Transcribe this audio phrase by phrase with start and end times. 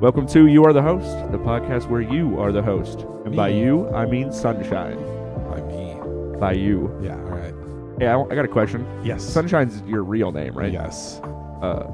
[0.00, 3.00] Welcome to You Are the Host, the podcast where you are the host.
[3.24, 4.96] And by you, I mean Sunshine.
[5.50, 6.38] By me.
[6.38, 6.96] By you.
[7.02, 7.54] yeah, all right.
[7.98, 8.86] Hey, I, I got a question.
[9.04, 9.24] Yes.
[9.24, 10.72] Sunshine's your real name, right?
[10.72, 11.20] Yes.
[11.62, 11.84] Uh,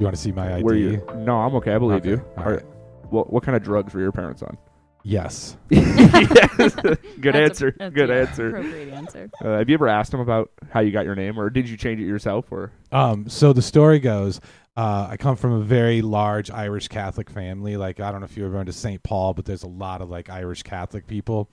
[0.00, 0.62] You want to see my ID?
[0.64, 1.02] where you?
[1.16, 1.74] No, I'm okay.
[1.74, 2.24] I believe Okay, you.
[2.38, 2.64] all Are- right.
[3.10, 4.56] what, what kind of drugs were your parents on?
[5.04, 5.56] Yes.
[5.70, 6.74] Yes.
[6.74, 7.76] Good That's a- answer.
[7.78, 8.48] that's Good a answer.
[8.48, 9.30] Appropriate answer.
[9.42, 11.76] Uh, have you ever asked them about how you got your name, or did you
[11.76, 12.50] change it yourself?
[12.52, 14.40] Or Um, so the story goes,
[14.76, 17.76] uh, I come from a very large Irish Catholic family.
[17.76, 19.02] Like I don't know if you ever been to St.
[19.02, 21.50] Paul, but there's a lot of like Irish Catholic people,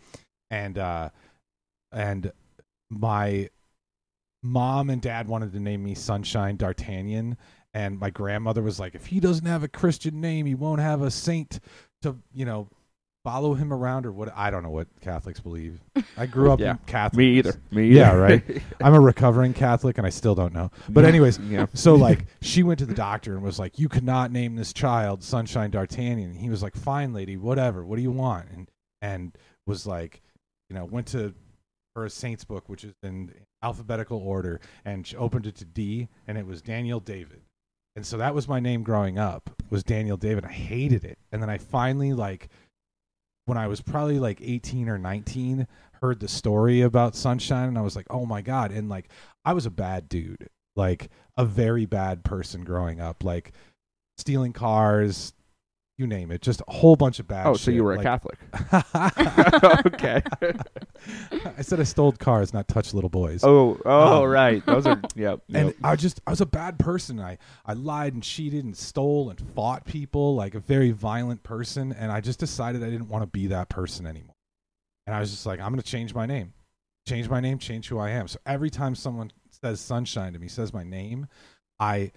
[0.51, 1.09] and uh,
[1.91, 2.31] and
[2.89, 3.49] my
[4.43, 7.37] mom and dad wanted to name me Sunshine D'Artagnan,
[7.73, 11.01] and my grandmother was like, if he doesn't have a Christian name, he won't have
[11.01, 11.59] a saint
[12.03, 12.69] to you know
[13.23, 14.31] follow him around or what.
[14.35, 15.79] I don't know what Catholics believe.
[16.17, 16.75] I grew up Yeah.
[16.85, 17.17] Catholic.
[17.17, 17.61] me either.
[17.71, 17.95] Me either.
[17.99, 18.61] Yeah, right.
[18.81, 20.71] I'm a recovering Catholic, and I still don't know.
[20.89, 21.67] But anyways, yeah.
[21.73, 25.23] so like she went to the doctor and was like, "You cannot name this child
[25.23, 27.85] Sunshine D'Artagnan." And he was like, "Fine, lady, whatever.
[27.85, 28.69] What do you want?" And
[29.01, 30.21] and was like,
[30.69, 31.33] you know, went to
[31.95, 33.31] her saints book, which is in
[33.63, 37.41] alphabetical order, and she opened it to D, and it was Daniel David.
[37.95, 40.45] And so that was my name growing up was Daniel David.
[40.45, 42.49] I hated it, and then I finally like
[43.49, 45.67] when I was probably like 18 or 19
[46.01, 49.09] heard the story about Sunshine and I was like, "Oh my god." And like
[49.43, 50.47] I was a bad dude.
[50.75, 53.51] Like a very bad person growing up, like
[54.17, 55.33] stealing cars,
[55.99, 57.97] you name it, just a whole bunch of bad Oh, so you shit, were a
[57.97, 58.39] like- Catholic?
[59.85, 60.21] okay.
[61.57, 63.43] I said I stole cars, not touched little boys.
[63.43, 64.65] Oh, oh, Um, right.
[64.65, 65.41] Those are yep.
[65.53, 65.75] and yep.
[65.83, 67.19] I just I was a bad person.
[67.19, 71.91] I I lied and cheated and stole and fought people like a very violent person
[71.93, 74.35] and I just decided I didn't want to be that person anymore.
[75.05, 76.53] And I was just like I'm going to change my name.
[77.07, 78.27] Change my name, change who I am.
[78.27, 79.31] So every time someone
[79.63, 81.27] says sunshine to me, says my name,
[81.79, 82.11] I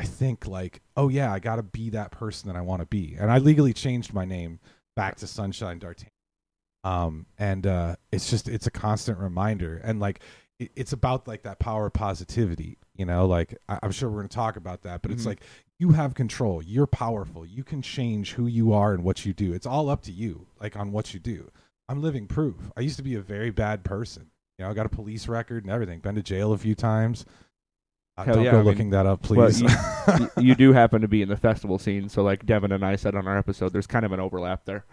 [0.00, 2.86] I think like, "Oh yeah, I got to be that person that I want to
[2.86, 4.58] be." And I legally changed my name
[4.96, 6.10] back to Sunshine D'Artagnan.
[6.82, 9.76] Um and uh it's just it's a constant reminder.
[9.84, 10.20] And like
[10.58, 13.26] it, it's about like that power of positivity you know?
[13.26, 15.26] Like I, i'm sure we're going to talk about that but it's Mhm.
[15.26, 15.42] like
[15.78, 16.62] you have control.
[16.62, 17.46] You're powerful.
[17.46, 19.54] You can change who you are and what you do.
[19.54, 21.50] It's all up to you like on what you do.
[21.88, 22.70] I'm living proof.
[22.76, 24.30] I used to be a very bad person.
[24.58, 26.00] You know i got a police record and everything.
[26.00, 27.24] Been to jail a few times
[28.26, 29.68] Hell don't yeah, go I mean, looking that up please you,
[30.38, 33.14] you do happen to be in the festival scene, so like Devin and I said
[33.14, 34.84] on our episode, there's kind of an overlap there.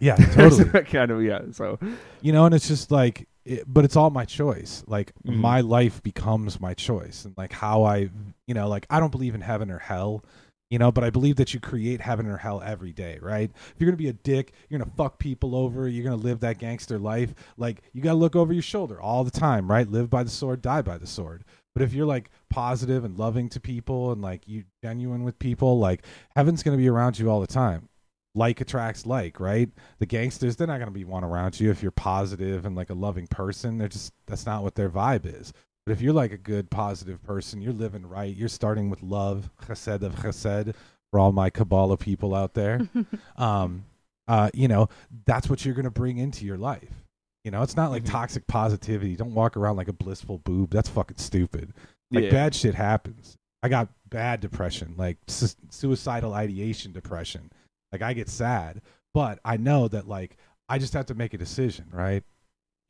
[0.00, 1.40] yeah totally kind of yeah.
[1.52, 1.78] So
[2.20, 5.36] you know and it's just like it, but it's all my choice like Mhm.
[5.36, 8.10] my life becomes my choice and like how i
[8.46, 10.22] you know like i don't believe in heaven or hell
[10.70, 13.74] you know but i believe that you create heaven or hell every day right if
[13.78, 16.98] you're gonna be a dick you're gonna fuck people over you're gonna live that gangster
[16.98, 20.28] life like you gotta look over your shoulder all the time right live by the
[20.30, 21.42] sword die by the sword
[21.78, 25.78] but if you're like positive and loving to people and like you genuine with people
[25.78, 27.88] like heaven's gonna be around you all the time.
[28.34, 29.70] Like attracts like right?
[30.00, 32.90] The gangsters they're not going to be one around you if you're positive and like
[32.90, 33.78] a loving person.
[33.78, 35.52] They're just that's not what their vibe is.
[35.86, 38.34] But if you're like a good positive person you're living right.
[38.34, 40.74] You're starting with love chesed of chesed
[41.12, 42.88] for all my kabbalah people out there.
[43.36, 43.84] Um
[44.26, 44.88] uh you know
[45.26, 47.07] that's what you're going to bring into your life
[47.48, 48.10] you know it's not like Mhm.
[48.10, 49.16] toxic positivity.
[49.16, 50.68] Don't walk around like a blissful boob.
[50.70, 51.72] That's fucking stupid.
[52.10, 52.30] Like yeah.
[52.30, 53.36] bad shit happens.
[53.62, 57.50] I got bad depression like su- suicidal ideation depression.
[57.90, 58.82] Like i get sad
[59.14, 60.36] but i know that like
[60.68, 62.22] i just have to make a decision right?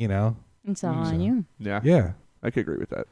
[0.00, 0.36] You know?
[0.64, 1.44] It's all So- on you.
[1.60, 2.12] yeah, yeah.
[2.42, 3.06] I could agree with that.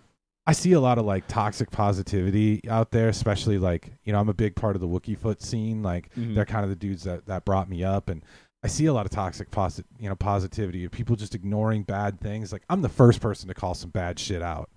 [0.48, 4.28] i see a lot of like toxic positivity out there especially like you know i'm
[4.28, 5.82] a big part of the Wookiefoot scene.
[5.84, 6.34] Like Mhm.
[6.34, 8.24] they're kind of the dudes that that brought me up and
[8.66, 12.21] i see a lot of toxic posi- you know positivity of people just ignoring bad
[12.21, 12.53] things.
[12.53, 14.71] Like i'm the first person to call some bad shit out.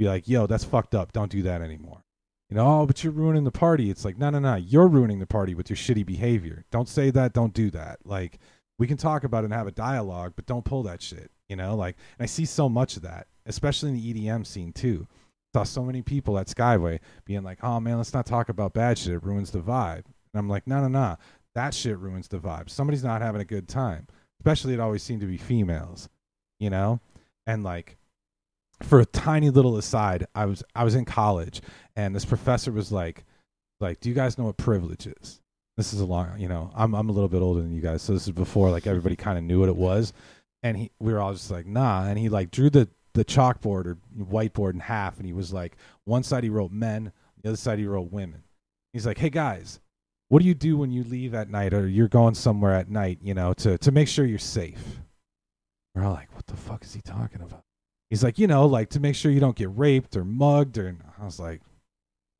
[0.00, 1.12] Be like yo that's fucked up.
[1.12, 2.02] Don't do that anymore.
[2.50, 3.88] You know oh but you're ruining the party.
[3.88, 4.56] It's like no no no.
[4.56, 6.64] You're ruining the party with your shitty behavior.
[6.72, 7.34] Don't say that.
[7.34, 8.00] Don't do that.
[8.04, 8.40] Like
[8.80, 11.54] we can talk about it and have a dialogue but don't pull that shit you
[11.54, 11.76] know?
[11.76, 15.06] Like and i see so much of that especially in the edm scene too.
[15.54, 18.98] Saw so many people at skyway being like oh man let's not talk about bad
[18.98, 19.12] shit.
[19.12, 20.06] It ruins the vibe.
[20.06, 21.16] And i'm like no no no
[21.56, 22.70] that shit ruins the vibe.
[22.70, 24.06] Somebody's not having a good time.
[24.40, 26.08] Especially it always seemed to be females
[26.58, 27.00] you know?
[27.46, 27.96] And like
[28.82, 31.62] for a tiny little aside i was i was in college
[31.96, 33.24] and this professor was like
[33.80, 35.40] like do you guys know what privilege is?
[35.78, 38.02] This is a long you know i'm i'm a little bit older than you guys
[38.02, 40.12] so this is before like everybody kind of knew what it was.
[40.62, 42.06] And he we were all just like nah.
[42.06, 45.76] And he like drew the the chalkboard or whiteboard in half and he was like
[46.04, 47.12] one side he wrote men
[47.42, 48.42] the other side he wrote women.
[48.92, 49.80] He's like hey guys
[50.28, 53.18] what do you do when you leave at night or you're going somewhere at night
[53.22, 55.00] you know to to make sure you're safe
[55.94, 57.62] we're all like what the fuck is he talking about
[58.10, 60.96] he's like you know like to make sure you don't get raped or mugged or
[61.20, 61.60] i was like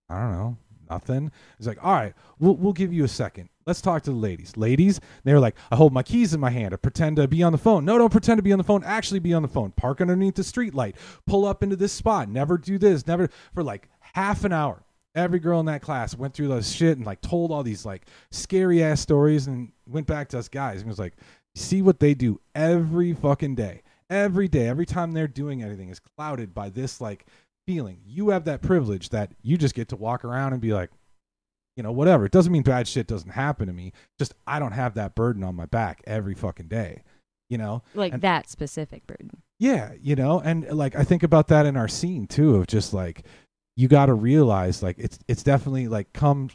[0.08, 0.56] i don't know
[0.90, 4.16] nothing he's like all right we'll, we'll give you a second Let's talk to the
[4.16, 4.56] ladies.
[4.56, 6.72] Ladies, they were like, I hold my keys in my hand.
[6.72, 7.84] I pretend to be on the phone.
[7.84, 8.84] No, don't pretend to be on the phone.
[8.84, 9.72] Actually be on the phone.
[9.72, 10.94] Park underneath the street light.
[11.26, 12.28] Pull up into this spot.
[12.28, 13.08] Never do this.
[13.08, 14.84] Never for like half an hour.
[15.16, 18.06] Every girl in that class went through those shit and like told all these like
[18.30, 21.14] scary ass stories and went back to us guys and was like,
[21.54, 23.82] see what they do every fucking day.
[24.10, 27.26] Every day, every time they're doing anything is clouded by this like
[27.66, 27.98] feeling.
[28.04, 30.90] You have that privilege that you just get to walk around and be like,
[31.76, 32.24] you know, whatever.
[32.24, 33.92] It doesn't mean bad shit doesn't happen to me.
[34.18, 37.02] Just I don't have that burden on my back every fucking day.
[37.48, 37.82] You know?
[37.94, 39.30] Like And- that specific burden.
[39.58, 42.92] Yeah, you know, and like I think about that in our scene too of just
[42.92, 43.24] like
[43.76, 46.48] you got to realize like it's it's definitely like come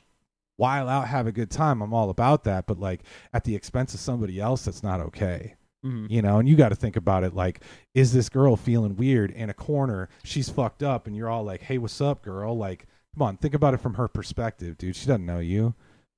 [0.57, 1.81] while out have a good time.
[1.81, 3.01] I'm all about that, but like
[3.33, 5.55] at the expense of somebody else that's not okay.
[5.85, 6.09] Mhm.
[6.11, 7.61] You know, and you got to think about it like
[7.95, 10.09] is this girl feeling weird in a corner?
[10.23, 12.85] She's fucked up and you're all like, "Hey, what's up, girl?" Like,
[13.15, 14.95] come on, think about it from her perspective, dude.
[14.95, 15.73] She doesn't know you.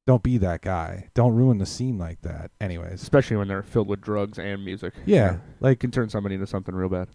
[0.06, 1.08] Don't be that guy.
[1.14, 2.52] Don't ruin the scene like that.
[2.60, 3.02] Anyways.
[3.02, 4.94] Especially when they're filled with drugs and music.
[5.06, 7.08] Yeah, It like can turn somebody into something real bad.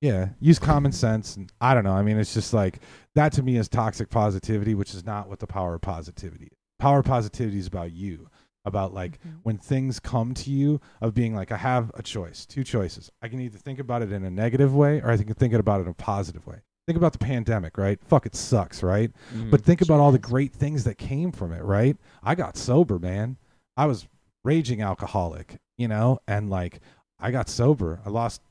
[0.00, 1.92] Yeah, use common sense, and I don't know.
[1.94, 2.80] I mean, it's just like
[3.14, 6.46] that to me is toxic positivity, which is not what the power of positivity.
[6.46, 6.58] is.
[6.78, 8.28] Power of positivity is about you,
[8.66, 9.38] about like Mhm.
[9.44, 13.10] when things come to you of being like, I have a choice, two choices.
[13.22, 15.80] I can either think about it in a negative way, or I can think about
[15.80, 16.58] it in a positive way.
[16.86, 17.98] Think about the pandemic, right?
[18.04, 19.10] Fuck, it sucks, right?
[19.34, 19.50] Mhm.
[19.50, 21.96] But think about all the great things that came from it, right?
[22.22, 23.38] I got sober, man.
[23.76, 24.06] I was
[24.44, 26.80] raging alcoholic, you know, and like
[27.18, 28.00] I got sober.
[28.04, 28.42] I lost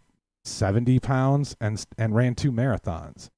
[0.46, 3.30] 70 pounds and and ran two marathons.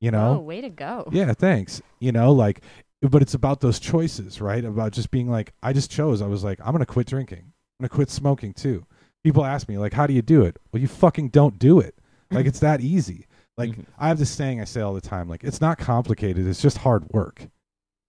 [0.00, 0.36] You know?
[0.36, 1.08] Oh, way to go.
[1.12, 1.80] Yeah, thanks.
[2.00, 2.62] You know, like
[3.00, 4.64] but it's about those choices, right?
[4.64, 6.22] About just being like I just chose.
[6.22, 7.38] I was like I'm going to quit drinking.
[7.38, 8.86] I'm going to quit smoking too.
[9.24, 10.58] People ask me like how do you do it?
[10.72, 11.96] Well, you fucking don't do it.
[12.30, 13.26] Like it's that easy.
[13.58, 13.84] Like Mhm.
[13.98, 16.78] I have this saying I say all the time, like it's not complicated, it's just
[16.78, 17.48] hard work.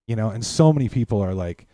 [0.08, 1.66] You know, and so many people are like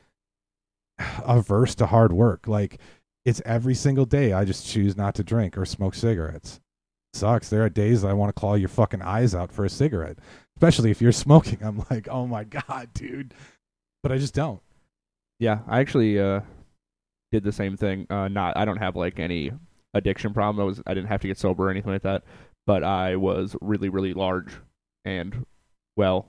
[1.24, 2.46] averse to hard work.
[2.48, 2.80] Like
[3.24, 6.60] it's every single day I just choose not to drink or smoke cigarettes.
[7.12, 7.48] Sucks.
[7.48, 10.18] There are days I want to claw your fucking eyes out for a cigarette.
[10.56, 11.58] Especially if you're smoking.
[11.62, 13.34] I'm like, oh my God, dude.
[14.02, 14.60] But I just don't.
[15.38, 16.40] Yeah, I actually uh,
[17.32, 18.06] did the same thing.
[18.10, 19.52] Uh, not, I don't have like any
[19.94, 20.62] addiction problem.
[20.62, 22.24] I was, I didn't have to get sober or anything like that.
[22.66, 24.52] But I was really, really large,
[25.04, 25.46] and
[25.96, 26.28] well,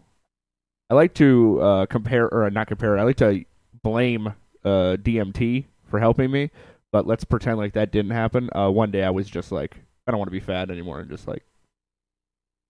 [0.90, 2.98] I like to uh, compare or not compare.
[2.98, 3.44] I like to
[3.84, 4.28] blame
[4.64, 6.50] uh, DMT for helping me.
[6.92, 8.50] But let's pretend like that didn't happen.
[8.54, 9.78] Uh, one day I was just like,
[10.12, 11.46] I don't want to be fat anymore, and just like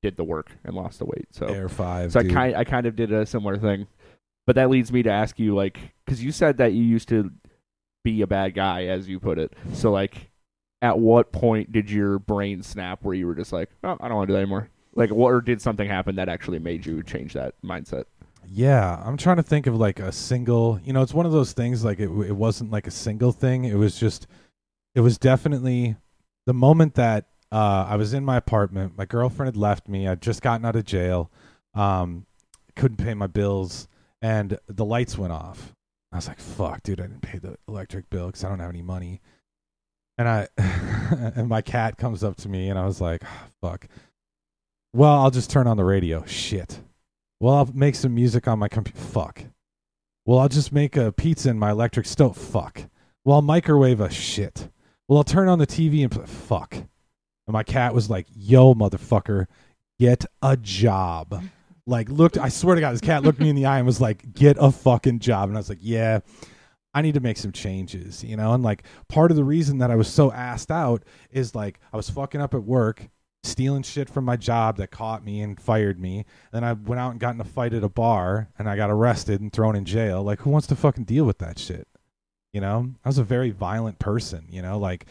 [0.03, 1.27] did the work and lost the weight.
[1.31, 2.11] So Air five.
[2.11, 3.87] so I kind I kind of did a similar thing,
[4.45, 7.31] but that leads me to ask you like because you said that you used to
[8.03, 9.53] be a bad guy as you put it.
[9.73, 10.29] So like,
[10.83, 14.17] at what point did your brain snap where you were just like, oh, I don't
[14.17, 14.69] want to do that anymore?
[14.93, 18.05] Like, what or did something happen that actually made you change that mindset?
[18.47, 20.79] Yeah, I'm trying to think of like a single.
[20.83, 21.83] You know, it's one of those things.
[21.83, 23.65] Like it, it wasn't like a single thing.
[23.65, 24.27] It was just,
[24.93, 25.95] it was definitely
[26.45, 28.97] the moment that uh, I was in my apartment.
[28.97, 30.07] My girlfriend had left me.
[30.07, 31.31] I'd just gotten out of jail.
[31.73, 32.25] Um,
[32.75, 33.87] couldn't pay my bills,
[34.21, 35.73] and the lights went off.
[36.11, 36.99] I was like, "Fuck, dude!
[36.99, 39.21] I didn't pay the electric bill because I don't have any money."
[40.17, 43.87] And I, and my cat comes up to me, and I was like, "Ah, "Fuck."
[44.93, 46.25] Well, I'll just turn on the radio.
[46.25, 46.81] Shit.
[47.39, 48.99] Well, I'll make some music on my computer.
[48.99, 49.43] Fuck.
[50.25, 52.37] Well, I'll just make a pizza in my electric stove.
[52.37, 52.83] Fuck.
[53.23, 54.69] Well, I'll microwave a shit.
[55.07, 56.25] Well, I'll turn on the TV and play.
[56.25, 56.75] Fuck.
[57.51, 59.47] And my cat was like, "Yo, motherfucker,
[59.99, 61.43] get a job."
[61.85, 62.37] Like, looked.
[62.37, 64.55] I swear to God, this cat looked me in the eye and was like, "Get
[64.57, 66.21] a fucking job." And I was like, "Yeah."
[66.93, 68.53] I need to make some changes, you know?
[68.53, 71.97] And like part of the reason that I was so assed out is like I
[71.97, 73.07] was fucking up at work,
[73.43, 76.25] stealing shit from my job that caught me and fired me.
[76.51, 78.89] Then I went out and got in a fight at a bar and I got
[78.89, 80.21] arrested and thrown in jail.
[80.21, 81.87] Like who wants to fucking deal with that shit?
[82.51, 82.91] You know?
[83.05, 85.05] I was a very violent person, you know, like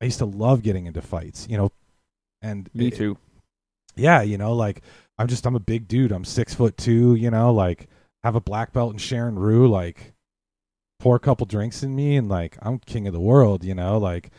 [0.00, 1.72] I used to love getting into fights, you know.
[2.42, 3.18] And Me it- too.
[3.96, 4.82] yeah, you know, like
[5.18, 6.12] I'm just I'm a big dude.
[6.12, 7.88] I'm six foot two, you know, like
[8.22, 10.12] have a black belt in Shorin-ryu, like
[11.00, 13.98] pour a couple drinks in me and like I'm king of the world, you know,
[13.98, 14.30] like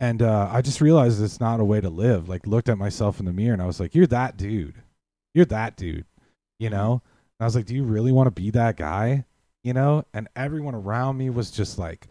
[0.00, 2.28] and uh I just realized it's not a way to live.
[2.28, 4.76] Like looked at myself in the mirror and I was like, You're that dude.
[5.34, 6.04] You're that dude.
[6.60, 6.92] You know?
[7.38, 9.24] And I was like, Do you really want to be that guy?
[9.64, 10.04] You know?
[10.14, 12.06] And everyone around me was just like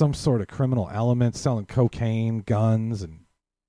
[0.00, 3.20] some sort of criminal element, selling cocaine, guns, and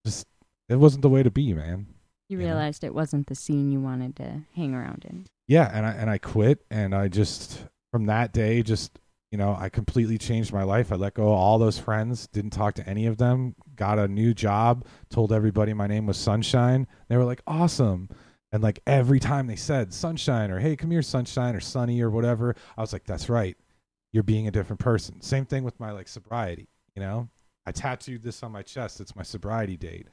[0.06, 0.26] just
[0.70, 1.88] it wasn't the way to be, man.
[2.30, 2.54] You You know?
[2.54, 5.26] realized it wasn't the scene you wanted to hang around in.
[5.50, 8.98] yeah and i and i quit and i just from that day just
[9.34, 12.52] you know i completely changed my life i let go of all those friends didn't
[12.52, 16.88] talk to any of them got a new job told everybody my name was sunshine
[17.10, 18.08] they were like awesome
[18.54, 22.10] and like every time they said sunshine or hey come here sunshine or sunny or
[22.10, 23.58] whatever i was like that's right
[24.12, 25.22] you're being a different person.
[25.22, 26.68] Same thing with my like sobriety.
[26.96, 27.30] You know,
[27.66, 29.00] I tattooed this on my chest.
[29.00, 30.08] It's my sobriety date.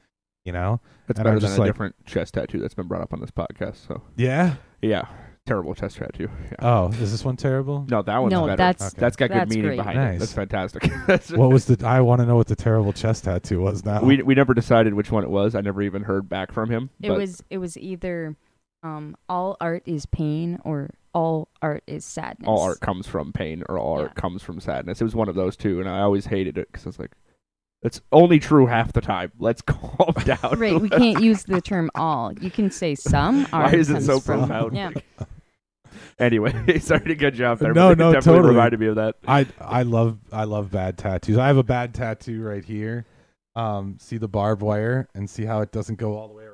[0.45, 3.01] You know, That's And better I'm than a like- different chest tattoo that's been brought
[3.01, 3.85] up on this podcast.
[3.87, 4.55] So yeah.
[4.81, 5.05] yeah,
[5.45, 6.29] terrible chest tattoo.
[6.45, 6.55] Yeah.
[6.61, 7.85] Oh, is this one terrible?
[7.89, 8.55] no, that one's no, better.
[8.55, 8.95] that's Okay.
[8.99, 9.77] that's got good That's meaning great.
[9.77, 10.19] behind it.
[10.19, 10.83] That's fantastic.
[11.05, 11.85] That's- What was the?
[11.85, 14.01] I want to know what the terrible chest tattoo was now.
[14.01, 15.55] we we never decided which one it was.
[15.55, 16.89] I never even heard back from him.
[17.01, 18.37] it but was it was either
[18.83, 22.47] um all art is pain or all art is sadness.
[22.47, 25.01] all art comes from pain or all art comes from sadness.
[25.01, 27.11] It was one of those two, and I always hated it because I was like,
[27.81, 29.31] it's only true half the time.
[29.39, 30.57] Let's calm down.
[30.59, 32.33] Right, we can't use the term all.
[32.33, 33.51] You can say some art.
[33.51, 33.73] Why art.
[33.73, 34.75] is it so from, profound?
[34.75, 34.91] Yeah.
[36.19, 37.73] Anyway, sorry to get you off there.
[37.73, 38.55] No, but no, it definitely totally.
[38.55, 39.15] reminded me of that.
[39.27, 41.37] I I love I love bad tattoos.
[41.37, 43.05] I have a bad tattoo right here.
[43.55, 46.45] Um, see the barbed wire and see how it doesn't go all the way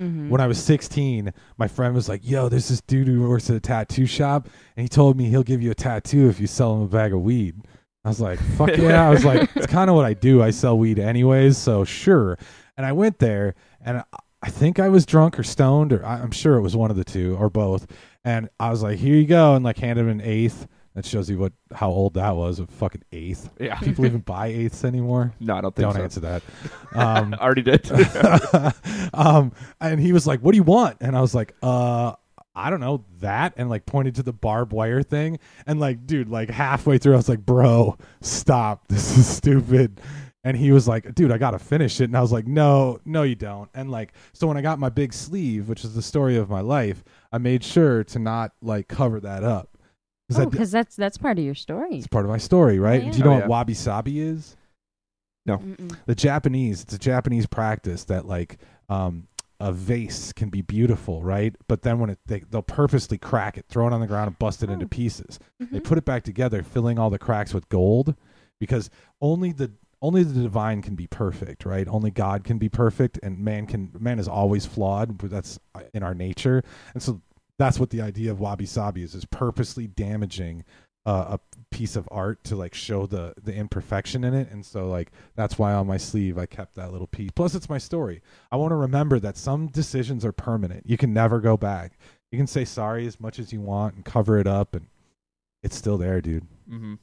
[0.00, 0.28] Mhm.
[0.28, 3.56] When I was 16, my friend was like, "Yo, there's this dude who works at
[3.56, 6.74] a tattoo shop, and he told me he'll give you a tattoo if you sell
[6.76, 7.54] him a bag of weed."
[8.04, 10.42] I was like, "Fuck yeah!" I was like, "It's kind of what I do.
[10.42, 12.38] I sell weed anyways, so sure."
[12.76, 13.98] And I went there, and
[14.42, 16.96] I- think I was drunk or stoned, or I- I'm sure it was one of
[16.96, 17.86] the two or both.
[18.24, 20.68] And I was like, "Here you go," and like handed him an eighth.
[20.96, 22.58] That shows you what how old that was.
[22.58, 23.50] A fucking eighth.
[23.60, 23.78] Yeah.
[23.80, 25.34] People even buy eighths anymore.
[25.40, 26.02] No, I don't think Don't so.
[26.02, 26.42] answer that.
[26.94, 27.90] Um, I already did.
[29.14, 32.14] um, and he was like, "What do you want?" And I was like, "Uh,
[32.54, 35.38] I don't know that." And like pointed to the barbed wire thing.
[35.66, 38.88] And like, dude, like halfway through, I was like, "Bro, stop!
[38.88, 40.00] This is stupid."
[40.42, 43.22] And he was like, "Dude, I gotta finish it." And I was like, "No, no,
[43.22, 46.38] you don't." And like, so when I got my big sleeve, which is the story
[46.38, 49.75] of my life, I made sure to not like cover that up
[50.32, 51.96] Oh, that- because that's that's part of your story.
[51.98, 53.04] it's part of my story, right?
[53.04, 53.10] Yeah.
[53.12, 54.56] Do you know Oh, what wabi sabi is?
[55.48, 55.96] Mm-mm.
[56.06, 59.28] the Japanese, it's a Japanese practice that like um,
[59.60, 61.54] a vase can be beautiful, right?
[61.68, 64.38] But then when it they, they'll purposely crack it, throw it on the ground, and
[64.40, 64.88] bust it into Oh.
[64.88, 65.38] pieces.
[65.60, 65.84] They Mhm.
[65.84, 68.16] put it back together, filling all the cracks with gold,
[68.58, 68.90] because
[69.20, 69.70] only the
[70.02, 71.86] only the divine can be perfect, right?
[71.88, 75.16] Only God can be perfect, and man can man is always flawed.
[75.16, 77.20] But that's uh, in our nature, and so
[77.58, 80.64] that's what the idea of wabi sabi is: is purposely damaging
[81.06, 84.50] uh, a piece of art to like show the the imperfection in it.
[84.50, 87.30] And so like that's why on my sleeve I kept that little piece.
[87.34, 88.22] Plus, it's my story.
[88.50, 90.84] I want to remember that some decisions are permanent.
[90.84, 91.98] You can never go back.
[92.32, 94.88] You can say sorry as much as you want and cover it up, and
[95.62, 96.46] it's still there, dude.
[96.68, 96.94] hmm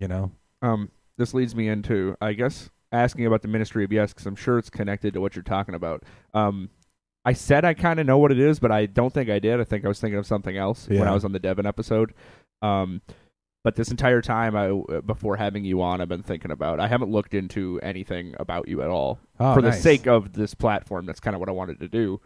[0.00, 0.32] You know.
[0.62, 4.36] Um, this leads me into, I guess, asking about the Ministry of Yes, because I'm
[4.36, 6.02] sure it's connected to what you're talking about.
[6.32, 6.70] Um,
[7.26, 9.60] I said I kind of know what it is, but I don't think I did.
[9.60, 12.14] I think I was thinking of something else when I was on the Devon episode.
[12.62, 13.02] Um,
[13.64, 16.78] but this entire time, I before having you on, I've been thinking about.
[16.78, 20.54] I haven't looked into anything about you at all Oh, for the sake of this
[20.54, 21.04] platform.
[21.04, 22.20] That's kind of what I wanted to do.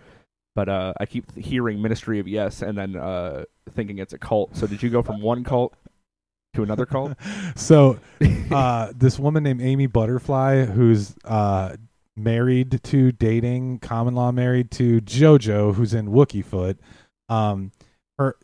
[0.54, 4.54] But uh, I keep hearing Ministry of Yes, and then uh, thinking it's a cult.
[4.54, 5.72] So did you go from one cult
[6.54, 7.14] to another cult?
[7.56, 7.98] so
[8.50, 11.76] uh, this woman named Amy Butterfly, who's uh,
[12.22, 16.78] married to dating common law married to JoJo, who's in Wookiefoot.
[17.28, 17.72] Um,
[18.18, 18.36] her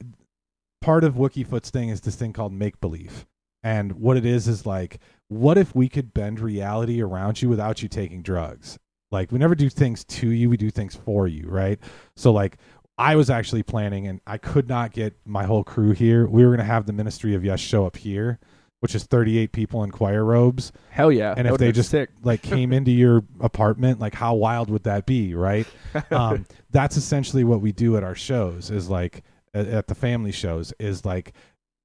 [0.80, 3.26] part of Wookiefoot's thing is this thing called make believe,
[3.62, 7.82] and what it is is like, what if we could bend reality around you without
[7.82, 8.78] you taking drugs?
[9.10, 11.78] Like we never do things to you, we do things for you, right?
[12.16, 12.58] So like
[12.98, 16.26] I was actually planning, and I could not get my whole crew here.
[16.26, 18.38] We were going to have the Ministry of Yes show up here,
[18.80, 20.72] which is 38 people in choir robes.
[20.90, 21.34] Hell yeah!
[21.36, 22.10] And if they just sick.
[22.22, 25.66] like came into your apartment, like how wild would that be, right?
[26.10, 28.70] Um, that's essentially what we do at our shows.
[28.70, 29.22] Is like
[29.54, 31.32] at, at the family shows is like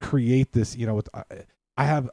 [0.02, 0.76] create this.
[0.76, 1.24] You know, with I,
[1.76, 2.10] I have.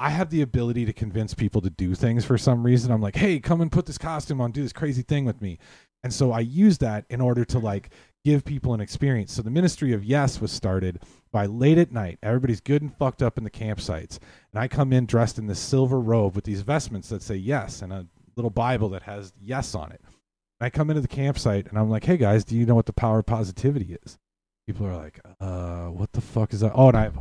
[0.00, 2.92] I have the ability to convince people to do things for some reason.
[2.92, 5.58] I'm like, hey, come and put this costume on, do this crazy thing with me.
[6.04, 7.90] And so I use that in order to like
[8.24, 9.32] give people an experience.
[9.32, 12.18] So the Ministry of Yes was started by late at night.
[12.22, 14.18] Everybody's good and fucked up in the campsites.
[14.52, 17.82] And I come in dressed in this silver robe with these vestments that say yes
[17.82, 18.06] and a
[18.36, 20.00] little Bible that has yes on it.
[20.60, 22.86] And I come into the campsite and I'm like, hey guys, do you know what
[22.86, 24.18] the power of positivity is?
[24.66, 26.72] People are like, uh, what the fuck is that?
[26.74, 27.18] Oh, and I have,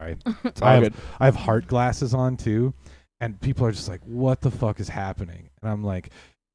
[0.00, 0.16] sorry,
[0.62, 0.94] I have.
[1.18, 2.74] I have heart glasses on too,
[3.20, 6.10] and people are just like, "What the fuck is happening?" And I'm like,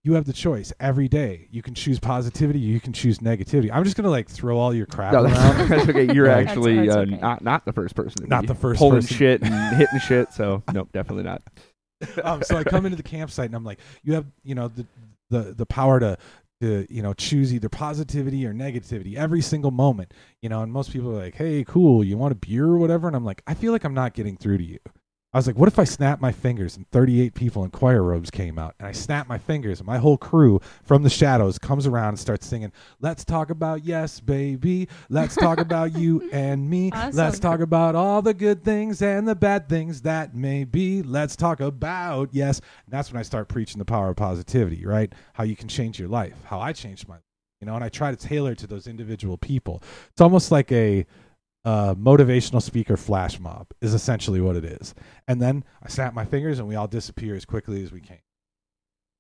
[0.06, 1.48] "You have the choice every day.
[1.52, 2.60] You can choose positivity.
[2.60, 5.34] You can choose negativity." I'm just gonna like throw all your crap No, around.
[5.34, 6.14] that's, that's okay.
[6.14, 7.18] You're That's- actually that's uh, okay.
[7.18, 8.22] not not the first person.
[8.24, 9.18] To Not be the first pulling person.
[9.18, 10.32] shit and hitting shit.
[10.32, 11.42] So nope, definitely not.
[12.24, 14.86] um, so I come into the campsite and I'm like, "You have you know the
[15.30, 16.18] the the power to."
[16.62, 20.14] To you know, choose either positivity or negativity every single moment.
[20.42, 23.08] You know, and most people are like, "Hey, cool, you want a beer or whatever?"
[23.08, 24.80] And I'm like, "I feel like I'm not getting through to you.
[25.36, 28.32] I was like, what if I snap my fingers and 38 people in choir robes
[28.32, 31.86] came out and I snap my fingers and my whole crew from the shadows comes
[31.86, 34.88] around and starts singing, Let's talk about yes, baby.
[35.10, 36.90] Let's talk about you and me.
[37.12, 41.02] Let's talk about all the good things and the bad things that may be.
[41.04, 42.60] Let's talk about yes.
[42.86, 45.12] And that's when I start preaching the power of positivity, right?
[45.34, 47.24] How you can change your life, how I changed my life,
[47.60, 49.84] you know, and I try to tailor it to those individual people.
[50.12, 51.06] It's almost like a
[51.66, 54.94] uh, motivational speaker flash mob is essentially what it is.
[55.28, 58.20] And then I snap my fingers and we all disappear as quickly as we can.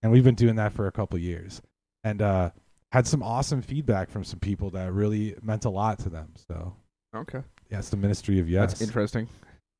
[0.03, 1.61] And we've been doing that for a couple years,
[2.03, 2.51] and uh,
[2.91, 6.33] had some awesome feedback from some people that really meant a lot to them.
[6.47, 6.75] So
[7.15, 7.41] Okay.
[7.71, 8.71] yeah, it's the ministry of yes.
[8.73, 9.27] That's interesting.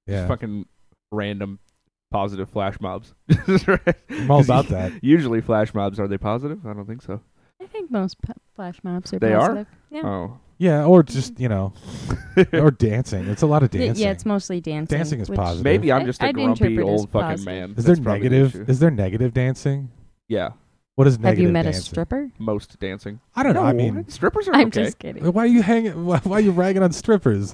[0.08, 0.66] yeah, Fucking
[1.12, 1.60] random
[2.12, 3.14] positive flash mobs.
[4.10, 4.94] I'm all about that.
[5.04, 6.66] Usually flash mobs are they positive?
[6.66, 7.22] I don't think so.
[7.62, 9.68] I think most p- flash mobs are They are?
[9.92, 10.02] Yeah.
[10.06, 10.40] Oh.
[10.58, 11.74] Yeah, or just you know,
[12.54, 13.28] or dancing.
[13.28, 14.04] It's a lot of dancing.
[14.04, 14.98] Yeah, it's mostly dancing.
[14.98, 15.64] Dancing is which- positive.
[15.64, 17.46] Maybe I'm just a I'd grumpy interpret as old fucking positive.
[17.46, 17.70] man.
[17.78, 18.62] is there That's probably the negative?
[18.62, 18.72] issue.
[18.72, 19.92] Is there negative dancing?
[20.30, 20.50] Yeah.
[20.96, 21.24] What is negative?
[21.24, 21.80] Have negative you met dancing?
[21.82, 22.32] a stripper?
[22.40, 23.20] Most dancing.
[23.36, 23.64] I don't know.
[23.64, 24.86] I mean, strippers are I'm okay.
[24.86, 25.26] just kidding.
[25.34, 26.06] why are you hanging?
[26.06, 27.54] Why, why are you ragging on strippers?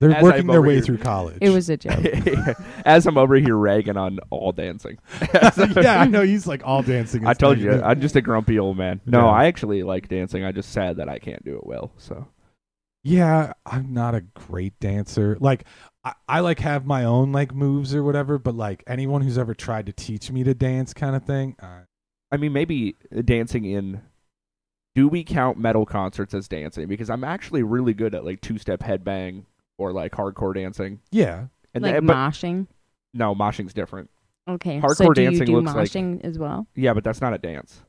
[0.00, 1.38] They're As working I'm their over way here- through college.
[1.40, 2.04] It was a joke.
[2.84, 4.98] As I'm over here ragging on all dancing.
[5.32, 7.26] yeah, I know he's like all dancing.
[7.26, 7.86] I is told you, negative.
[7.86, 9.00] I'm just a grumpy old man.
[9.06, 9.26] No, Yeah.
[9.28, 10.44] I actually like dancing.
[10.44, 11.92] I just sad that I can't do it well.
[11.96, 12.26] So
[13.04, 15.36] Yeah, I'm not a great dancer.
[15.38, 15.64] Like
[16.04, 19.54] I, I like have my own like moves or whatever, but like anyone who's ever
[19.54, 21.80] tried to teach me to dance kind of thing, uh,
[22.32, 24.00] I mean, maybe dancing in.
[24.94, 26.86] Do we count metal concerts as dancing?
[26.88, 29.44] Because I'm actually really good at like two step headbang
[29.76, 31.00] or like hardcore dancing.
[31.10, 31.46] yeah.
[31.74, 32.68] And like then- but moshing.
[33.12, 34.08] no, moshing's different.
[34.48, 34.78] Okay.
[34.80, 36.66] hardcore so do dancing you do looks like- moshing as well?
[36.76, 37.82] Yeah, but that's not a dance.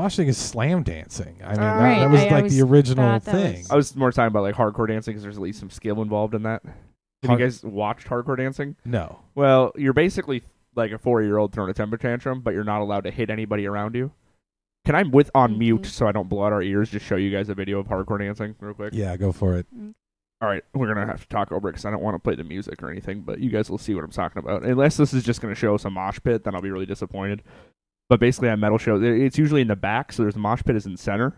[0.00, 1.36] Moshing is slam dancing.
[1.44, 3.58] I mean, that, Right, that was I like always the original thought that thing.
[3.58, 6.00] was- I was more talking about like hardcore dancing because there's at least some skill
[6.00, 6.62] involved in that.
[6.64, 6.74] Have
[7.26, 8.76] Hard- you guys watched hardcore dancing?
[8.84, 9.18] no.
[9.34, 10.42] Well, you're basically
[10.74, 13.28] like a four year old throwing a temper tantrum, but you're not allowed to hit
[13.28, 14.12] anybody around you.
[14.86, 15.86] Can I, with on mute Mhm.
[15.86, 18.18] so I don't blow out our ears, just show you guys a video of hardcore
[18.18, 18.94] dancing real quick?
[18.94, 19.66] Yeah, go for it.
[20.40, 22.34] All right, we're gonna have to talk over it because I don't want to play
[22.34, 24.62] the music or anything, but you guys will see what I'm talking about.
[24.62, 27.42] Unless this is just gonna show some mosh pit, then I'll be really disappointed.
[28.10, 30.74] But basically, at metal shows, it's usually in the back, so there's the mosh pit
[30.74, 31.32] is in center,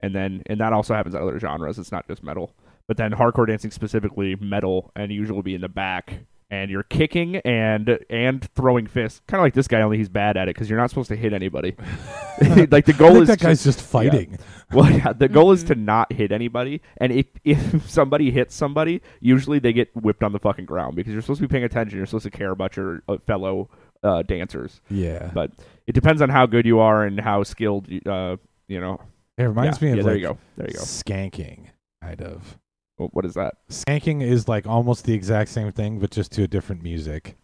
[0.00, 1.78] and then and that also happens at other genres.
[1.78, 2.54] It's not just metal,
[2.88, 7.36] but then hardcore dancing specifically metal, and usually be in the back, and you're kicking
[7.44, 10.70] and and throwing fists, kind of like this guy, only he's bad at it because
[10.70, 11.76] you're not supposed to hit anybody.
[12.70, 14.38] like the I goal think is that to- guy's just fighting.
[14.72, 19.02] well, yeah, the goal is to not hit anybody, and if if somebody hits somebody,
[19.20, 21.98] usually they get whipped on the fucking ground because you're supposed to be paying attention.
[21.98, 23.68] You're supposed to care about your uh, fellow
[24.02, 24.80] uh, dancers.
[24.90, 25.30] Yeah.
[25.34, 25.50] But
[25.86, 27.88] it depends on how good you are and how skilled.
[27.88, 28.36] you- Uh,
[28.68, 29.00] you know.
[29.36, 30.38] It reminds yeah, me yeah, of there like you go.
[30.56, 30.80] There you go.
[30.80, 31.66] skanking,
[32.02, 32.58] kind of.
[32.96, 33.54] What is that?
[33.68, 37.36] Skanking is like almost the exact same thing, but just to a different music.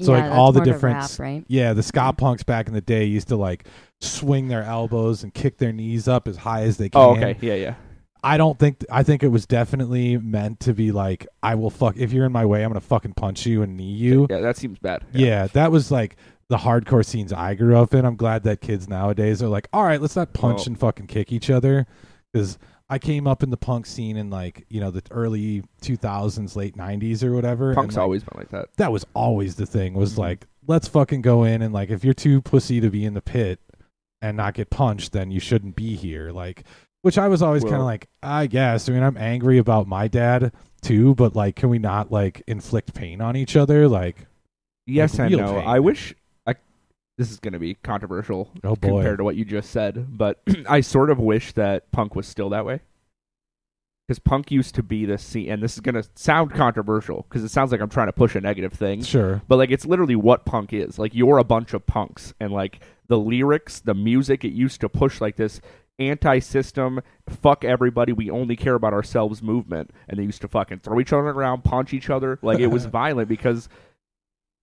[0.00, 1.44] So, yeah, like, that's all the more different rap, right?
[1.48, 3.66] Yeah, the ska punks back in the day used to like
[4.00, 7.00] swing their elbows and kick their knees up as high as they can.
[7.00, 7.36] Oh, okay.
[7.40, 7.74] Yeah, yeah.
[8.22, 11.96] I don't think I think it was definitely meant to be like I will fuck
[11.96, 14.26] if you're in my way, I'm gonna fucking punch you and knee you.
[14.28, 15.04] Yeah, that seems bad.
[15.12, 16.16] Yeah, that was like
[16.48, 18.04] the hardcore scenes I grew up in.
[18.04, 21.06] I'm glad that kids nowadays are like, all right, let's not punch Well- and fucking
[21.06, 21.86] kick each other.
[22.32, 22.58] Because
[22.90, 26.76] I came up in the punk scene in like you know the early 2000s, late
[26.76, 27.74] 90s or whatever.
[27.74, 28.68] Punk's and, like, always been like that.
[28.76, 29.94] that was always the thing.
[29.94, 30.18] Was Mhm.
[30.18, 33.22] like let's fucking go in and like if you're too pussy to be in the
[33.22, 33.60] pit
[34.20, 36.30] and not get punched, then you shouldn't be here.
[36.32, 36.64] Like,
[37.02, 38.88] which I was always kind of like, I guess.
[38.88, 42.94] I mean, I'm angry about my dad too, but like, can we not like inflict
[42.94, 43.86] pain on each other?
[43.88, 44.26] Like,
[44.86, 45.52] Yes Like and no.
[45.60, 45.68] pain.
[45.68, 46.14] I wish.
[47.18, 50.80] This is going to be controversial oh compared to what you just said, but I
[50.80, 52.80] sort of wish that punk was still that way.
[54.06, 57.44] Because punk used to be the scene, and this is going to sound controversial because
[57.44, 59.42] it sounds like I'm trying to push a negative thing, sure.
[59.48, 60.98] but like it's literally what punk is.
[60.98, 64.88] Like you're a bunch of punks, and like the lyrics, the music, it used to
[64.88, 65.60] push like this
[65.98, 71.00] anti-system, fuck everybody, we only care about ourselves movement, and they used to fucking throw
[71.00, 72.38] each other around, punch each other.
[72.42, 73.68] Like it was violent because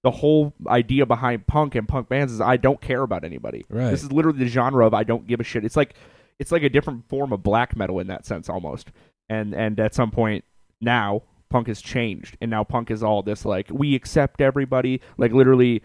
[0.06, 3.66] the whole idea behind punk and punk bands is I don't care about anybody.
[3.70, 3.90] Right.
[3.90, 5.66] This is literally the genre of I don't give a shit.
[5.66, 5.96] It's like
[6.38, 8.92] it's like a different form of black metal in that sense almost.
[9.30, 10.46] And and at some point
[10.80, 15.32] now punk has changed and now punk is all this like we accept everybody like
[15.32, 15.82] literally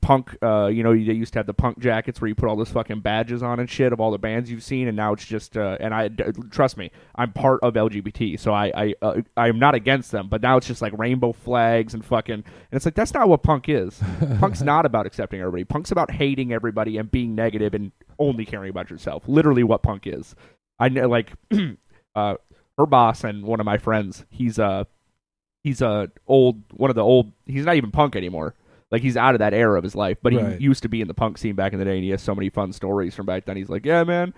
[0.00, 2.56] punk uh you know they used to have the punk jackets where you put all
[2.56, 5.24] those fucking badges on and shit of all the bands you've seen and now it's
[5.24, 9.20] just uh and i d- trust me i'm part of lgbt so i i uh,
[9.36, 12.84] i'm not against them but now it's just like rainbow flags and fucking and it's
[12.84, 14.00] like that's not what punk is.
[14.40, 15.64] Punk's not about accepting everybody.
[15.64, 19.22] Punk's about hating everybody and being negative and only caring about yourself.
[19.26, 20.34] Literally what punk is.
[20.78, 21.32] I know like
[22.14, 22.34] uh
[22.76, 24.86] her boss and one of my friends he's a
[25.62, 28.54] he's a old one of the old he's not even punk anymore
[28.94, 30.60] Like he's out of that era of his life, but he Right.
[30.60, 32.32] used to be in the punk scene back in the day, and he has so
[32.32, 33.56] many fun stories from back then.
[33.56, 34.32] He's like, yeah, man,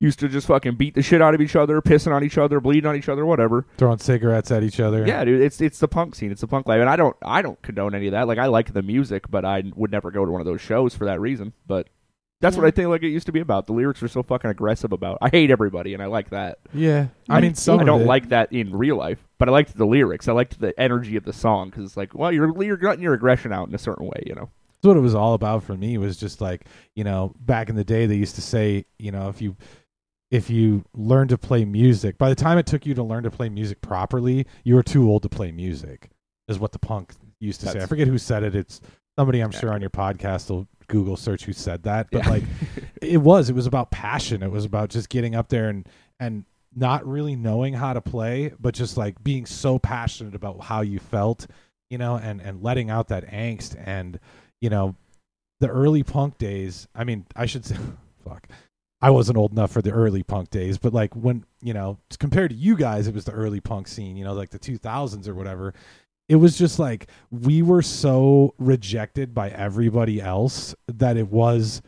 [0.00, 2.58] used to just fucking beat the shit out of each other, pissing on each other,
[2.58, 3.66] bleeding on each other, whatever.
[3.76, 5.06] Throwing cigarettes at each other.
[5.06, 7.40] Yeah, dude, it's it's the punk scene, it's the punk life, and I don't I
[7.40, 8.26] don't condone any of that.
[8.26, 10.94] Like I like the music, but I would never go to one of those shows
[10.94, 11.52] for that reason.
[11.66, 11.86] But
[12.40, 13.66] that's what I think like it used to be about.
[13.66, 15.18] The lyrics were so fucking aggressive about.
[15.20, 16.58] I hate everybody, and I like that.
[16.72, 17.08] Yeah.
[17.28, 19.76] I I- mean, some I don't it- like that in real life, but I liked
[19.76, 20.26] the lyrics.
[20.28, 23.14] I liked the energy of the song because it's like, well, you're you're letting your
[23.14, 24.48] aggression out in a certain way, you know.
[24.82, 26.64] That's what it was all about for me was just like
[26.96, 29.54] you know back in the day they used to say you know if you
[30.30, 33.30] if you learn to play music by the time it took you to learn to
[33.30, 36.08] play music properly you were too old to play music
[36.48, 38.80] is what the punk used to say i forget who said it it's
[39.18, 39.58] somebody i'm Yeah.
[39.58, 42.30] sure on your podcast will google search who said that but Yeah.
[42.30, 42.42] like
[43.02, 44.42] it was it was about passion.
[44.42, 48.52] It was about just getting up there and and not really knowing how to play
[48.60, 51.46] but just like being so passionate about how you felt
[51.88, 53.74] you know and and letting out that angst.
[53.84, 54.20] And
[54.60, 54.94] you know
[55.60, 57.76] the early punk days i mean i should say
[58.24, 58.48] fuck
[59.02, 62.50] i wasn't old enough for the early punk days but like when you know compared
[62.50, 65.34] to you guys it was the early punk scene you know like the 2000s or
[65.34, 65.74] whatever
[66.30, 71.82] it was just like we were so rejected by everybody else that it was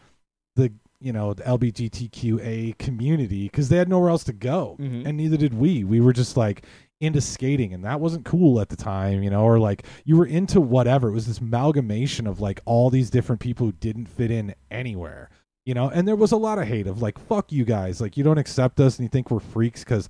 [0.56, 5.06] the you know the lbgtqa community because they had nowhere else to go Mhm.
[5.06, 5.84] and neither did we.
[5.84, 6.64] We were just like
[7.00, 10.26] into skating and that wasn't cool at the time you know or like you were
[10.26, 11.08] into whatever.
[11.08, 15.30] It was this amalgamation of like all these different people who didn't fit in anywhere
[15.64, 15.88] you know?
[15.88, 18.00] And there was a lot of hate of like fuck you guys.
[18.00, 20.08] Like you don't accept us and you think we're freaks because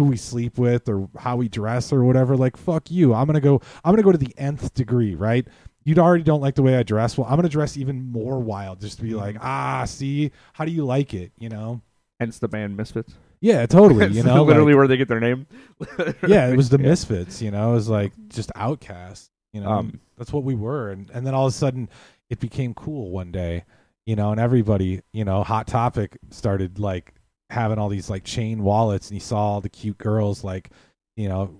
[0.00, 3.14] who we sleep with or how we dress or whatever like fuck you.
[3.14, 5.46] I'm gonna go i'm gonna go to the nth degree right?
[5.84, 7.16] You already don't like the way i dress.
[7.18, 10.30] Well i'm gonna dress even more wild just to be like ah see?
[10.52, 11.32] How do you like it?
[11.38, 11.80] You know?
[12.18, 13.14] Hence the band Misfits.
[13.40, 15.46] yeah totally you know literally like- where they get their name.
[16.26, 16.88] yeah it was the Yeah.
[16.88, 17.70] misfits you know?
[17.72, 19.68] It was like just outcasts you know?
[19.70, 21.88] Um, that's what we were and and then all of a sudden
[22.28, 23.64] it became cool one day
[24.06, 24.30] you know?
[24.32, 27.14] And everybody you know hot topic started like
[27.50, 30.70] having all these like chain wallets and you saw all the cute girls like
[31.16, 31.54] you know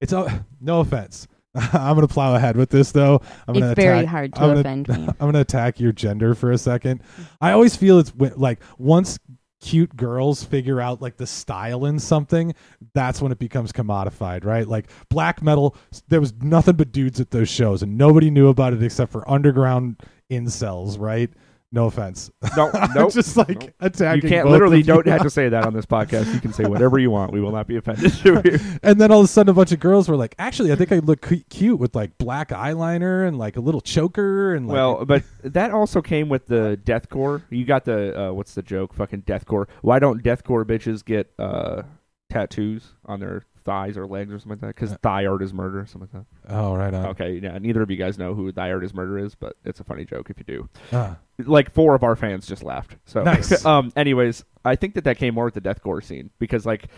[0.00, 0.12] it's
[0.60, 1.26] no offense.
[1.54, 3.20] I'm gonna plow ahead with this though.
[3.48, 4.94] I'm gonna it's very attack, hard to I'm gonna- offend me.
[5.08, 7.02] i'm gonna attack your gender for a second.
[7.40, 9.18] I always feel it's like once
[9.60, 12.54] cute girls figure out like the style in something
[12.94, 14.66] that's when it becomes commodified right?
[14.66, 15.76] Like black metal
[16.08, 19.28] there was nothing but dudes at those shows and nobody knew about it except for
[19.30, 21.28] underground incels right
[21.72, 23.70] no offense No, nope, just like nope.
[23.80, 26.32] attacking you can't literally don't have to say that on this podcast.
[26.34, 27.32] You can say whatever you want.
[27.32, 28.12] We will not be offended.
[28.82, 30.90] And then all of a sudden a bunch of girls were like actually i think
[30.92, 34.74] i look cu- cute with like black eyeliner and like a little choker and like
[34.74, 37.42] well, but that also came with the deathcore.
[37.50, 38.94] You got the uh, what's the joke?
[38.94, 39.66] Fucking deathcore.
[39.82, 41.82] Why don't deathcore bitches get uh,
[42.30, 44.74] tattoos on their thighs or legs or something like that?
[44.74, 46.52] Because Uh, thigh art is murder, or something like that.
[46.54, 47.06] oh right on.
[47.06, 47.56] Okay, yeah.
[47.58, 50.04] Neither of you guys know who Thy Art Is Murder is, but it's a funny
[50.04, 50.68] joke if you do.
[50.92, 52.96] Ah, Like four of our fans just laughed.
[53.06, 53.64] So Nice.
[53.72, 53.92] um.
[53.96, 56.88] Anyways, I think that that came more with the deathcore scene because like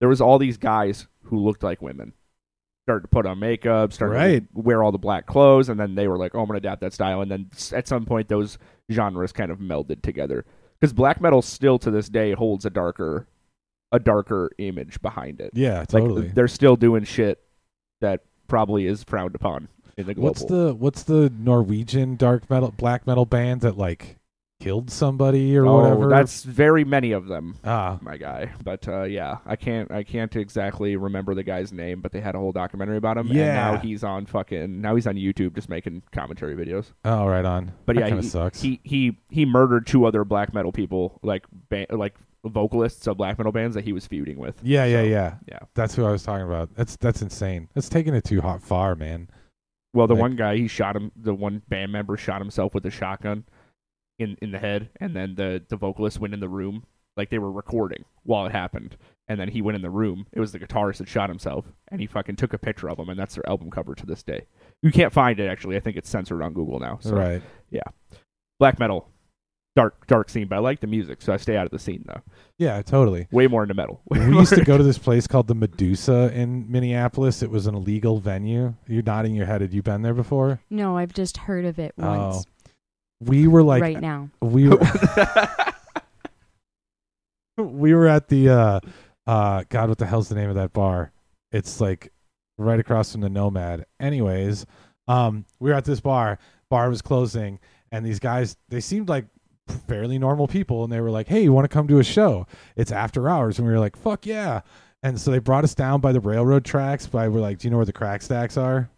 [0.00, 2.12] there was all these guys who looked like women.
[2.86, 4.54] Started to put on makeup, started Right.
[4.54, 6.80] to wear all the black clothes, and then they were like, "Oh, I'm gonna adapt
[6.80, 8.58] that style." And then at some point, those
[8.90, 10.44] genres kind of melded together
[10.80, 13.26] because black metal still to this day holds a darker,
[13.92, 15.50] a darker image behind it.
[15.54, 17.42] yeah Like totally they're still doing shit
[18.00, 20.28] that probably is frowned upon in the global.
[20.30, 24.16] What's the what's the Norwegian dark metal black metal band that like
[24.60, 26.08] killed somebody or oh, whatever?
[26.10, 27.56] that's very many of them.
[27.64, 28.52] ah my guy.
[28.62, 32.34] But uh, yeah, I can't I can't exactly remember the guy's name, but they had
[32.34, 33.28] a whole documentary about him.
[33.28, 33.44] Yeah.
[33.44, 36.92] And now he's on fucking now he's on YouTube just making commentary videos.
[37.04, 37.72] oh right on.
[37.86, 38.60] But that yeah, kind of he, sucks.
[38.60, 42.14] he he he murdered two other black metal people, like ba- like
[42.48, 44.58] vocalists of black metal bands that he was feuding with.
[44.62, 45.34] yeah yeah So, yeah.
[45.48, 45.58] yeah.
[45.74, 46.74] That's who I was talking about.
[46.74, 47.68] That's that's insane.
[47.74, 49.28] That's taking it too hot far, man.
[49.92, 51.12] Well, the Like- one guy he shot him.
[51.16, 53.44] The one band member shot himself with a shotgun
[54.18, 56.84] in in the head, and then the the vocalist went in the room
[57.16, 58.96] like they were recording while it happened,
[59.28, 60.26] and then he went in the room.
[60.32, 63.08] It was the guitarist that shot himself, and he fucking took a picture of him,
[63.08, 64.46] and that's their album cover to this day.
[64.80, 65.76] You can't find it actually.
[65.76, 66.98] I think it's censored on Google now.
[67.02, 67.42] So right.
[67.70, 67.82] Yeah.
[68.60, 69.08] Black metal,
[69.76, 72.04] dark dark scene, but I like the music, so I stay out of the scene
[72.06, 72.20] though.
[72.58, 73.28] Yeah, totally.
[73.30, 74.02] Way more into metal.
[74.10, 77.42] we used to go to this place called the Medusa in Minneapolis.
[77.42, 78.74] It was an illegal venue.
[78.86, 79.60] You're nodding your head.
[79.60, 80.60] Had you been there before?
[80.70, 82.44] No, I've just heard of it Oh, once
[83.20, 84.30] We were like right now.
[84.40, 84.78] we were
[87.56, 88.80] we were at the uh
[89.26, 91.12] uh god what the hell's the name of that bar
[91.52, 92.10] it's like
[92.58, 94.64] right across from the nomad anyways
[95.08, 96.38] um we were at this bar
[96.70, 97.58] bar was closing
[97.92, 99.26] and these guys they seemed like
[99.70, 102.46] fairly normal people and they were like hey you want to come to a show
[102.76, 104.60] it's after hours and we were like fuck yeah
[105.02, 107.70] and so they brought us down by the railroad tracks by we're like do you
[107.70, 108.88] know where the crack stacks are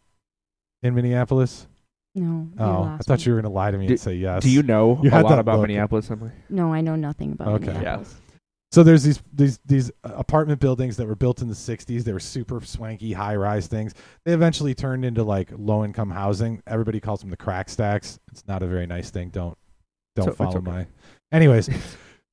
[0.82, 1.66] in minneapolis
[2.14, 2.48] No.
[2.58, 3.24] Oh, I thought me.
[3.24, 4.42] you were gonna lie to me Do- and say yes.
[4.42, 5.68] Do you know You a had lot about look.
[5.68, 6.32] Minneapolis, Emily?
[6.50, 7.68] No, I know nothing about Minneapolis.
[7.70, 7.78] Okay.
[7.78, 8.14] Minneapolis.
[8.72, 12.04] So there's these these these apartment buildings that were built in the 60s.
[12.04, 13.94] They were super swanky, high rise things.
[14.24, 16.62] They eventually turned into like low income housing.
[16.66, 18.18] Everybody calls them the crack stacks.
[18.30, 19.28] It's not a very nice thing.
[19.30, 19.56] Don't
[20.16, 20.70] don't So- follow okay.
[20.70, 20.87] my.
[21.33, 21.70] Anyways,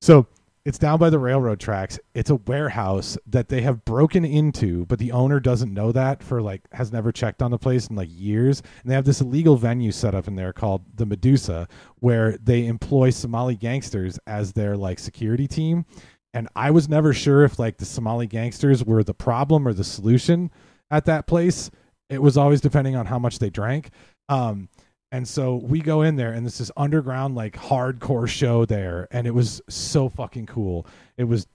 [0.00, 0.26] so
[0.66, 1.98] it's down by the railroad tracks.
[2.14, 6.42] It's a warehouse that they have broken into, but the owner doesn't know that for
[6.42, 8.62] like has never checked on the place in like years.
[8.82, 11.66] And they have this illegal venue set up in there called the Medusa,
[12.00, 15.86] where they employ Somali gangsters as their like security team.
[16.34, 19.82] And I was never sure if like the Somali gangsters were the problem or the
[19.82, 20.50] solution
[20.90, 21.70] at that place.
[22.10, 23.90] It was always depending on how much they drank.
[24.28, 24.68] Um,
[25.12, 29.26] and so we go in there, and this is underground, like hardcore show there, and
[29.26, 30.86] it was so fucking cool.
[31.16, 31.46] It was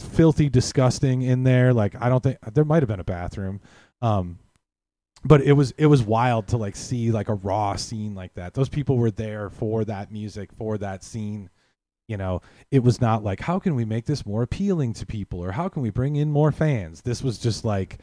[0.00, 1.72] filthy, disgusting in there.
[1.72, 3.60] Like I don't think there might have been a bathroom,
[4.02, 4.38] um,
[5.24, 8.52] but it was it was wild to like see like a raw scene like that.
[8.52, 11.48] Those people were there for that music, for that scene.
[12.08, 15.42] You know, it was not like how can we make this more appealing to people
[15.42, 17.00] or how can we bring in more fans.
[17.00, 17.98] This was just like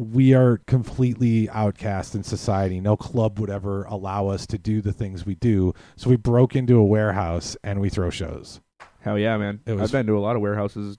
[0.00, 2.80] we are completely outcast in society.
[2.80, 5.74] No club would ever allow us to do the things we do.
[5.96, 8.60] So we broke into a warehouse and we throw shows.
[9.00, 9.60] Hell yeah, man.
[9.66, 10.96] Was- I've been to a lot of warehouses.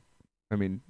[0.52, 0.82] I mean,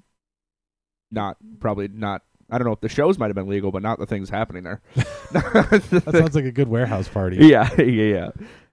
[1.10, 2.24] not probably not.
[2.50, 4.64] I don't know if the shows might have been legal, but not the things happening
[4.64, 4.82] there.
[5.32, 7.38] That sounds like a good warehouse party.
[7.40, 8.30] yeah, yeah, yeah.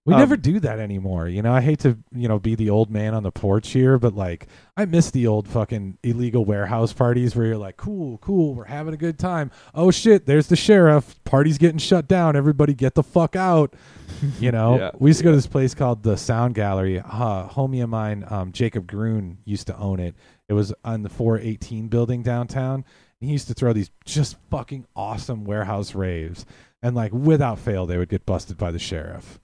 [0.09, 1.29] We Um, never do that anymore.
[1.29, 3.99] You know, I hate to, you know, be the old man on the porch here,
[3.99, 8.55] but like I miss the old fucking illegal warehouse parties where you're like, "Cool, cool,
[8.55, 11.23] we're having a good time." Oh shit, there's the sheriff.
[11.25, 12.37] Party's getting shut down.
[12.37, 13.75] Everybody get the fuck out.
[14.41, 16.99] You know, Yeah, we used to go to this place called the Sound Gallery.
[17.01, 20.15] Uh, homie of mine, um, Jacob Grun, used to own it.
[20.49, 22.85] It was on the 418 building downtown.
[23.21, 26.47] And He used to throw these just fucking awesome warehouse raves,
[26.83, 29.39] and like without fail, they would get busted by the sheriff.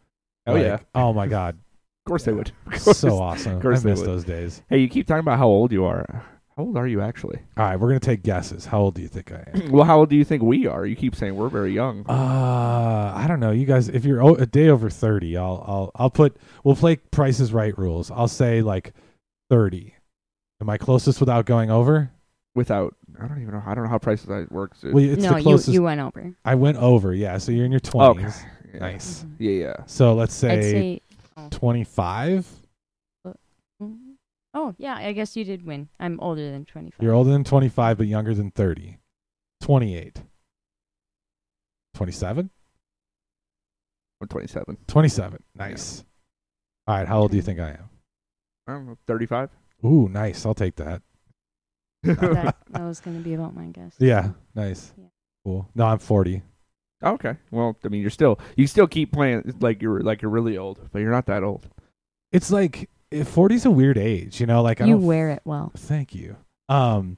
[0.46, 0.78] Oh Like, yeah.
[0.94, 1.58] Oh my god.
[2.06, 2.52] Of course they would.
[2.66, 2.98] Of course.
[2.98, 3.56] so awesome.
[3.56, 4.08] I course they miss would.
[4.10, 4.62] those days.
[4.68, 6.04] Hey, you keep talking about how old you are.
[6.54, 7.38] How old are you actually?
[7.56, 8.66] All right, we're gonna take guesses.
[8.66, 9.70] How old do you think I am?
[9.72, 10.84] Well, how old do you think we are?
[10.84, 12.04] You keep saying we're very young.
[12.06, 12.12] Uh,
[13.16, 13.52] I don't know.
[13.52, 16.36] You guys, if you're o- a day over thirty, I'll I'll I'll put.
[16.62, 18.10] We'll play Price is Right rules.
[18.10, 18.92] I'll say like
[19.48, 19.94] thirty.
[20.60, 22.10] Am I closest without going over?
[22.54, 23.62] Without, I don't even know.
[23.66, 24.82] I don't know how prices Right works.
[24.82, 24.92] dude.
[24.94, 25.68] Well, it's no, the closest.
[25.74, 26.36] you went over.
[26.44, 27.12] I went over.
[27.14, 28.28] Yeah, so you're in your okay.
[28.78, 28.80] Twenties.
[28.80, 28.92] Yeah.
[28.92, 29.24] Nice.
[29.24, 29.36] Mhm.
[29.38, 29.76] Yeah, yeah.
[29.86, 31.00] So let's I'd say say.
[31.36, 31.48] Oh.
[31.50, 32.46] twenty-five.
[33.82, 34.14] Mhm.
[34.54, 35.88] Oh yeah, I guess you did win.
[35.98, 37.02] I'm older than 25.
[37.02, 38.98] You're older than twenty-five, but younger than thirty.
[39.60, 40.22] Twenty-eight.
[41.94, 42.50] Twenty-seven.
[44.20, 44.76] I'm 27.
[44.86, 45.42] 27.
[45.54, 46.04] Nice.
[46.86, 47.06] All right.
[47.06, 47.90] How old do you think I am?
[48.66, 49.50] I don't know, 35.
[49.84, 50.46] Ooh, nice.
[50.46, 51.02] I'll take that.
[52.04, 53.94] that, that was going to be about my guess.
[53.98, 54.30] Yeah.
[54.54, 54.94] Nice.
[54.96, 55.08] Yeah.
[55.44, 55.68] Cool.
[55.74, 56.40] No, I'm 40.
[57.12, 57.36] Okay.
[57.50, 60.80] Well, I mean, you're still you still keep playing like you're like you're really old,
[60.92, 61.68] but you're not that old.
[62.32, 62.90] It's like
[63.24, 65.72] 40 is a weird age, you know, like I You don't wear it well.
[65.76, 66.36] Thank you.
[66.68, 67.16] Um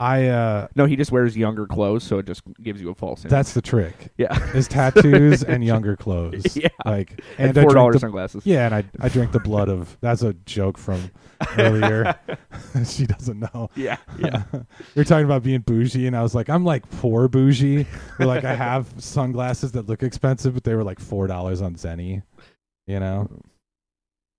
[0.00, 3.22] I uh No, he just wears younger clothes, so it just gives you a false.
[3.22, 3.30] image.
[3.30, 4.12] that's the trick.
[4.16, 4.52] yeah.
[4.54, 6.56] Is tattoos and younger clothes.
[6.56, 6.68] Yeah.
[6.84, 8.46] Like And, I four drink dollars the- sunglasses.
[8.46, 11.10] Yeah, and I I drink the blood of that's a joke from
[11.58, 12.14] earlier.
[12.86, 13.70] she doesn't know.
[13.74, 13.96] yeah.
[14.18, 14.44] Yeah.
[14.94, 17.86] You're talking about being bougie, and I was like, I'm like poor bougie.
[18.20, 22.22] Like I have sunglasses that look expensive, but they were like four dollars on Zenni,
[22.86, 23.28] you know.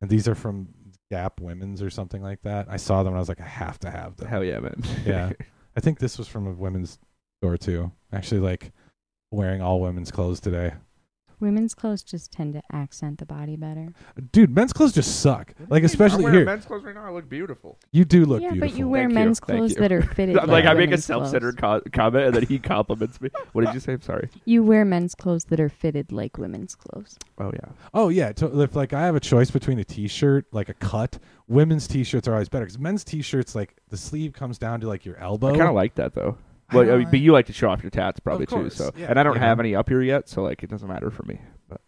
[0.02, 0.69] And these are from
[1.10, 2.67] Gap Women's or something like that.
[2.69, 4.28] I saw them and I was like, I have to have them.
[4.28, 4.82] Hell yeah, man.
[5.06, 5.32] Yeah.
[5.76, 7.00] I think this was from a women's
[7.41, 7.91] store too.
[8.12, 8.72] Actually, like
[9.32, 10.74] wearing all women's clothes today.
[11.39, 13.93] Women's clothes just tend to accent the body better.
[14.32, 15.54] Dude, men's clothes just suck.
[15.69, 17.06] Like especially I'm wearing here, men's clothes right now.
[17.06, 17.78] I look beautiful.
[17.91, 18.69] you do look yeah, beautiful.
[18.69, 19.15] but you wear Thank you.
[19.15, 19.78] men's Thank clothes you.
[19.82, 20.38] that are fitted.
[20.38, 23.30] I'm like I make a women's self-centered co- comment, and then he compliments me.
[23.54, 23.93] What did you say?
[23.93, 24.30] I'm sorry.
[24.45, 27.17] You wear men's clothes that are fitted like women's clothes.
[27.38, 27.69] Oh yeah.
[27.93, 31.19] Oh yeah, to, if like I have a choice between a t-shirt, like a cut,
[31.47, 35.06] women's t-shirts are always better because men's t-shirts like the sleeve comes down to like
[35.06, 35.49] your elbow.
[35.54, 36.38] I kind of like that though.
[36.71, 38.49] I Well, I know, mean, but you like to show off your tats probably Of
[38.49, 38.84] course, too.
[38.86, 40.88] So, yeah, and I don't you have any up here yet, so like it doesn't
[40.88, 41.39] matter for me.
[41.67, 41.82] But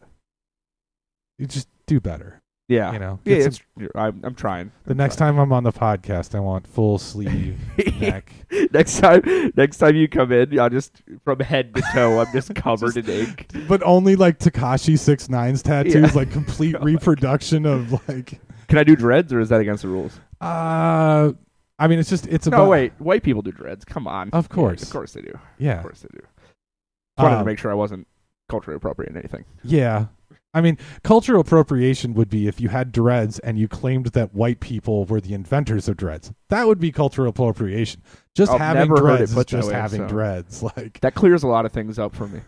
[1.37, 2.41] you just do better.
[2.67, 4.71] yeah, You know, yeah, Get some- it's, I'm I'm trying.
[4.85, 7.59] the next time I'm on the podcast, I want full sleeve
[7.99, 8.31] neck.
[8.71, 9.21] next time,
[9.57, 13.09] next time you come in, I'll just from head to toe, I'm just covered in
[13.09, 13.51] ink.
[13.67, 16.11] but only like Tekashi Six Nine's tattoos, Yeah.
[16.13, 18.39] like complete Oh reproduction of like.
[18.67, 20.17] Can I do dreads, or is that against the rules?
[20.39, 21.33] Uh,
[21.81, 23.83] I mean, it's just it's about No, about wait, white people do dreads.
[23.83, 24.83] Come on, Of course.
[24.83, 25.37] of course they do.
[25.57, 25.77] Yeah.
[25.77, 26.19] Of course they do.
[26.21, 28.07] Just wanted to Um, make sure I wasn't
[28.49, 29.45] culturally appropriate in anything.
[29.63, 30.05] yeah.
[30.53, 34.59] I mean, cultural appropriation would be if you had dreads and you claimed that white
[34.59, 36.33] people were the inventors of dreads.
[36.49, 38.01] That would be cultural appropriation.
[38.33, 40.07] Just I've having never heard it dreads is just way, having so.
[40.07, 40.63] dreads.
[40.77, 42.39] Like That clears a lot of things up for me.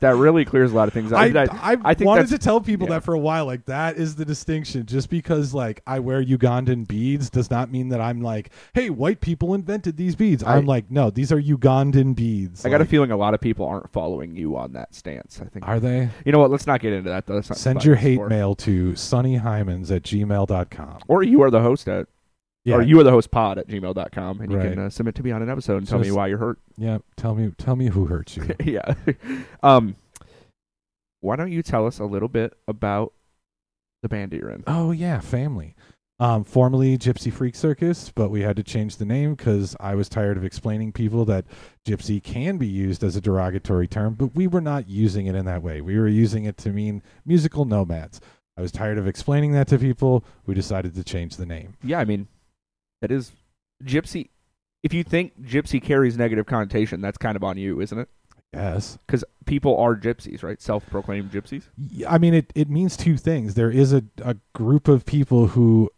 [0.00, 1.18] that really clears a lot of things up.
[1.18, 2.94] I, I, I think wanted to tell people yeah.
[2.94, 3.46] that for a while.
[3.46, 4.86] Like that is the distinction.
[4.86, 9.20] Just because like I wear Ugandan beads does not mean that I'm like, hey, white
[9.20, 10.44] people invented these beads.
[10.44, 12.64] I- I'm like, no, these are Ugandan beads.
[12.64, 15.40] I got a feeling a lot of people aren't following you on that stance.
[15.42, 15.66] I think.
[15.66, 16.10] Are they?
[16.24, 16.50] You know what?
[16.52, 17.26] Let's not get into that.
[17.26, 17.40] Though.
[17.40, 18.28] Send your hate for.
[18.28, 21.00] mail to sunnyhymens at gmail.com.
[21.08, 22.06] Or you are the host at,
[22.64, 25.22] Yeah, or you are the host pod at gmail.com, and you can uh, submit to
[25.22, 26.58] me on an episode and tell me why you're hurt.
[26.76, 26.98] yeah.
[27.16, 28.54] Tell me, tell me who hurts you.
[28.64, 28.94] yeah.
[29.62, 29.96] um,
[31.20, 33.12] why don't you tell us a little bit about
[34.02, 34.62] the band you're in?
[34.66, 35.74] Oh yeah, family.
[36.20, 40.08] Um, formerly Gypsy Freak Circus, but we had to change the name because I was
[40.08, 41.46] tired of explaining people that
[41.84, 45.46] gypsy can be used as a derogatory term, but we were not using it in
[45.46, 45.80] that way.
[45.80, 48.20] We were using it to mean musical nomads.
[48.56, 50.24] I was tired of explaining that to people.
[50.46, 51.74] We decided to change the name.
[51.82, 52.28] Yeah, I mean,
[53.02, 53.32] that is
[53.84, 54.30] gypsy.
[54.82, 58.08] If you think gypsy carries negative connotation, that's kind of on you, isn't it?
[58.54, 58.98] Yes.
[59.06, 60.60] Because people are gypsies, right?
[60.60, 61.64] Self-proclaimed gypsies.
[62.08, 63.54] I mean, it, it means two things.
[63.54, 65.90] There is a, a group of people who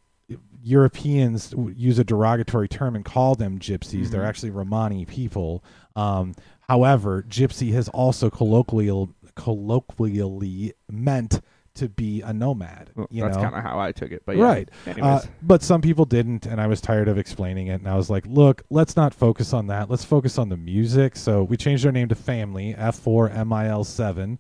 [0.63, 4.09] Europeans use a derogatory term and call them gypsies.
[4.11, 4.29] They're Mhm.
[4.29, 5.63] actually Romani people.
[5.97, 6.35] Um,
[6.69, 11.41] however, gypsy has also colloquial, colloquially meant
[11.75, 12.91] to be a nomad.
[12.95, 14.23] Well, you that's kind of how I took it.
[14.25, 14.45] But yeah.
[14.45, 14.71] Right.
[15.01, 17.75] Uh, but some people didn't, and I was tired of explaining it.
[17.75, 19.91] And I was like, look, let's not focus on that.
[19.91, 21.17] Let's focus on the music.
[21.17, 24.39] So we changed our name to Family, F4MIL7.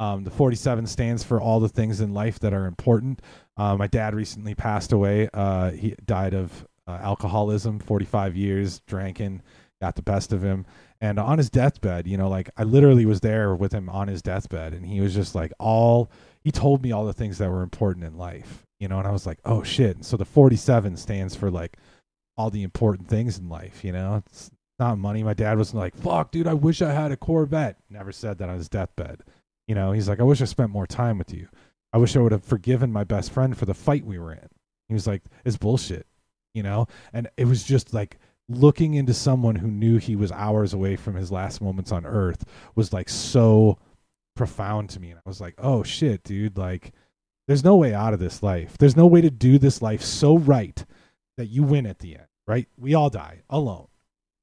[0.00, 3.22] Um, the 47 stands for all the things in life that are important.
[3.56, 5.28] Uh, my dad recently passed away.
[5.32, 9.42] Uh, he died of uh, alcoholism, 45 years, drinking,
[9.80, 10.66] got the best of him.
[11.04, 14.22] And on his deathbed, you know, like I literally was there with him on his
[14.22, 17.62] deathbed, and he was just like, all, he told me all the things that were
[17.62, 20.02] important in life, you know, and I was like, oh shit.
[20.02, 21.76] So the 47 stands for like
[22.38, 25.22] all the important things in life, you know, it's not money.
[25.22, 27.76] My dad was like, fuck, dude, I wish I had a Corvette.
[27.90, 29.20] Never said that on his deathbed.
[29.68, 31.48] You know, he's like, I wish I spent more time with you.
[31.92, 34.48] I wish I would have forgiven my best friend for the fight we were in.
[34.88, 36.06] He was like, it's bullshit,
[36.54, 36.86] you know?
[37.12, 41.14] And it was just like looking into someone who knew he was hours away from
[41.14, 43.78] his last moments on earth was like so
[44.36, 45.10] profound to me.
[45.10, 46.92] And I was like, oh shit, dude, like,
[47.46, 48.78] there's no way out of this life.
[48.78, 50.84] There's no way to do this life so right
[51.36, 52.68] that you win at the end, right?
[52.76, 53.88] We all die alone.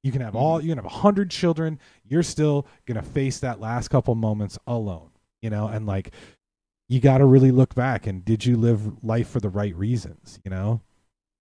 [0.02, 0.66] You can have all mm-hmm.
[0.66, 1.78] you can have a hundred children.
[2.04, 5.10] You're still gonna face that last couple moments alone,
[5.40, 5.68] you know.
[5.68, 6.12] And like,
[6.88, 10.40] you got to really look back and did you live life for the right reasons?
[10.44, 10.82] You know,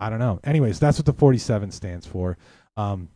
[0.01, 0.39] I don't know.
[0.43, 2.37] Anyways, that's what the 47 stands for.
[2.75, 3.09] Um,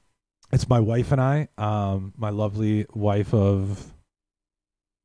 [0.51, 3.91] it's my wife and I, um, my lovely wife of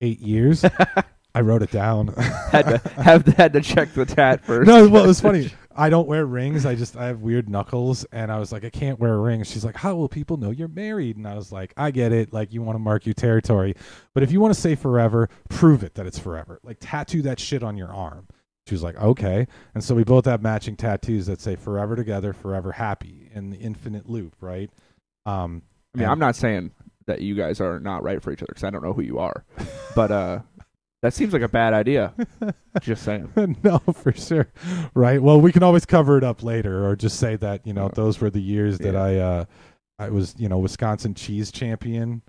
[0.02, 0.64] eight years.
[1.34, 2.08] I wrote it down.
[2.08, 4.66] had to have had to check the tat first.
[4.68, 5.50] no, well, it was funny.
[5.74, 6.66] I don't wear rings.
[6.66, 9.44] I just I have weird knuckles, and I was like, I can't wear a ring.
[9.44, 11.16] She's like, How will people know you're married?
[11.16, 12.32] And I was like, I get it.
[12.32, 13.74] Like you want to mark your territory,
[14.12, 16.58] but if you want to say forever, prove it that it's forever.
[16.62, 18.26] Like tattoo that shit on your arm.
[18.70, 19.48] She was like, okay.
[19.74, 23.56] And so we both have matching tattoos that say forever together, forever happy, in the
[23.56, 24.70] infinite loop, right?
[25.26, 26.70] Um, I mean, I'm not saying
[27.06, 29.18] that you guys are not right for each other because I don't know who you
[29.18, 29.44] are,
[29.96, 30.38] but uh,
[31.02, 32.14] that seems like a bad idea.
[32.80, 33.32] Just saying.
[33.64, 34.46] no, for sure.
[34.94, 35.20] Right.
[35.20, 38.20] Well, we can always cover it up later, or just say that you know those
[38.20, 39.02] were the years that yeah.
[39.02, 39.44] I uh,
[39.98, 42.22] I was you know Wisconsin cheese champion.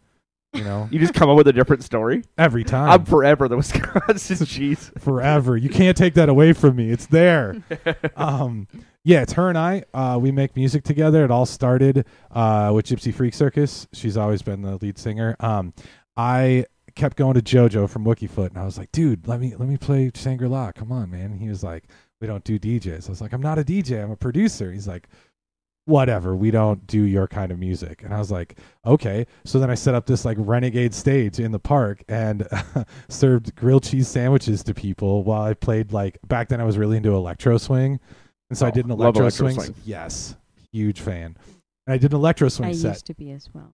[0.54, 2.24] You know, You just come up with a different story.
[2.38, 4.92] every time, I'm forever the Wisconsin cheese.
[5.00, 5.56] forever.
[5.56, 6.90] You can't take that away from me.
[6.92, 7.64] It's there.
[8.18, 8.68] um,
[9.06, 9.84] yeah, it's her and I.
[9.94, 11.24] Uh, we make music together.
[11.24, 13.88] It all started uh, with Gypsy Freak Circus.
[13.94, 15.38] She's always been the lead singer.
[15.40, 15.74] Um,
[16.18, 19.70] I kept going to JoJo from Wookiefoot, and I was like, "Dude, let me let
[19.70, 20.74] me play Shangri La.
[20.74, 21.86] Come on, man." And he was like,
[22.20, 24.04] "We don't do DJs." I was like, "I'm not a DJ.
[24.04, 25.08] I'm a producer." He's like,
[25.86, 26.36] "Whatever.
[26.36, 29.76] We don't do your kind of music." And I was like, "Okay." So then I
[29.76, 32.48] set up this like renegade stage in the park and
[33.10, 36.98] served grilled cheese sandwiches to people while I played like back then I was really
[36.98, 38.00] into electro swing.
[38.50, 39.60] And so I Oh, did an electro, electro swing.
[39.66, 39.76] swing.
[39.86, 40.36] Yes.
[40.74, 41.38] Huge fan.
[41.88, 42.90] And I did an electro swing I set.
[42.90, 43.72] used to be as well.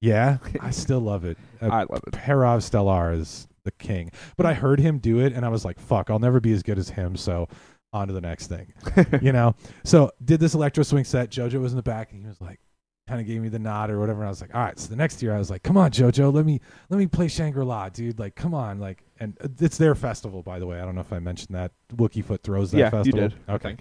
[0.00, 0.38] Yeah.
[0.60, 1.38] I still love it.
[1.62, 2.12] Uh, I love it.
[2.12, 4.10] Parov Stelar is the king.
[4.36, 6.62] But I heard him do it and I was like, fuck, I'll never be as
[6.62, 7.16] good as him.
[7.16, 7.48] So
[7.94, 8.72] on to the next thing.
[9.22, 9.54] you know?
[9.84, 11.30] So did this electro swing set.
[11.30, 12.60] Jojo was in the back and he was like,
[13.06, 14.20] kind of gave me the nod or whatever.
[14.20, 14.78] And I was like, all right.
[14.78, 17.28] So the next year I was like, come on, Jojo, let me let me play
[17.28, 18.18] Shangri-La, dude.
[18.18, 18.78] Like, come on.
[18.78, 20.80] Like, and uh, it's their festival, by the way.
[20.80, 21.72] I don't know if I mentioned that.
[21.94, 23.22] Wookiefoot throws that yeah, festival.
[23.22, 23.38] you did.
[23.48, 23.76] Okay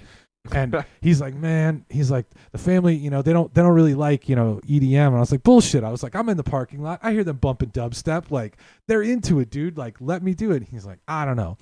[0.51, 3.95] and he's like, man, he's like, the family, you know, they don't, they don't really
[3.95, 5.07] like, you know, EDM.
[5.07, 5.83] And I was like, bullshit.
[5.83, 6.99] I was like, I'm in the parking lot.
[7.01, 8.31] I hear them bumping dubstep.
[8.31, 8.57] Like,
[8.87, 9.77] they're into it, dude.
[9.77, 10.63] Like, let me do it.
[10.63, 11.57] He's like, I don't know.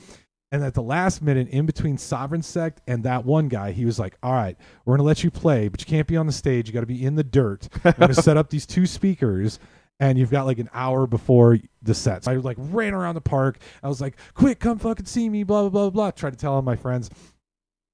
[0.51, 3.97] And at the last minute, in between Sovereign Sect and that one guy, he was
[3.97, 6.67] like, "All right, we're gonna let you play, but you can't be on the stage.
[6.67, 7.69] You got to be in the dirt.
[7.85, 9.59] I'm gonna set up these two speakers."
[9.99, 12.23] And you've got like an hour before the set.
[12.23, 13.59] So I like ran around the park.
[13.83, 16.09] I was like, quick, come fucking see me, blah, blah, blah, blah.
[16.09, 17.11] Tried to tell all my friends.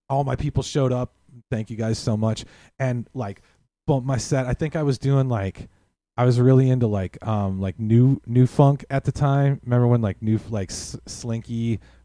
[0.07, 1.13] All my people showed up.
[1.51, 2.45] Thank you guys so much.
[2.79, 3.41] And like,
[3.87, 4.45] bump my set.
[4.45, 5.67] I think I was doing like,
[6.15, 9.59] I was really into like, um, like new, new funk at the time.
[9.65, 11.49] Remember when like new, like S- Slynk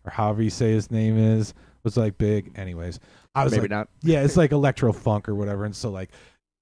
[0.05, 2.53] or however you say his name is was like big.
[2.57, 3.01] Anyways,
[3.35, 3.89] I was Maybe like, not.
[4.03, 5.65] yeah, it's like electro funk or whatever.
[5.65, 6.11] And so like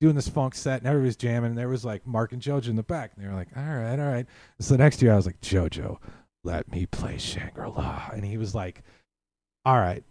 [0.01, 1.51] doing this funk set and everybody's jamming.
[1.51, 3.13] And there was like Mark and JoJo in the back.
[3.15, 4.27] And they were like, all right, all right.
[4.61, 5.99] So the next year I was like, JoJo,
[6.45, 8.09] let me play Shangri La.
[8.13, 8.83] And he was like,
[9.65, 10.03] all right.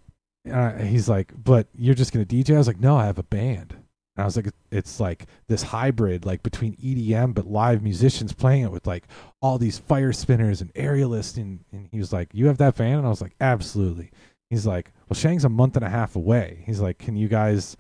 [0.50, 2.56] Uh, he's like, but you're just going to DJ?
[2.56, 3.76] I was like, no, I have a band.
[4.20, 8.64] And I was like, it's like this hybrid, like between EDM, but live musicians playing
[8.64, 9.08] it with like
[9.42, 11.38] all these fire spinners and aerialists.
[11.38, 12.98] And, and he was like, you have that band?
[12.98, 14.12] And I was like, absolutely.
[14.50, 16.64] He's like, well, Shang's a month and a half away.
[16.66, 17.78] He's like, can you guys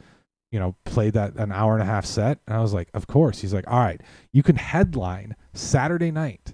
[0.49, 2.39] you know, play that an hour and a half set?
[2.47, 3.39] And I was like, of course.
[3.39, 6.53] He's like, all right, you can headline Saturday night.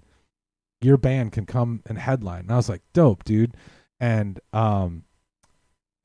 [0.81, 2.41] Your band can come and headline.
[2.41, 3.55] And I was like, dope, dude.
[3.99, 5.03] And um,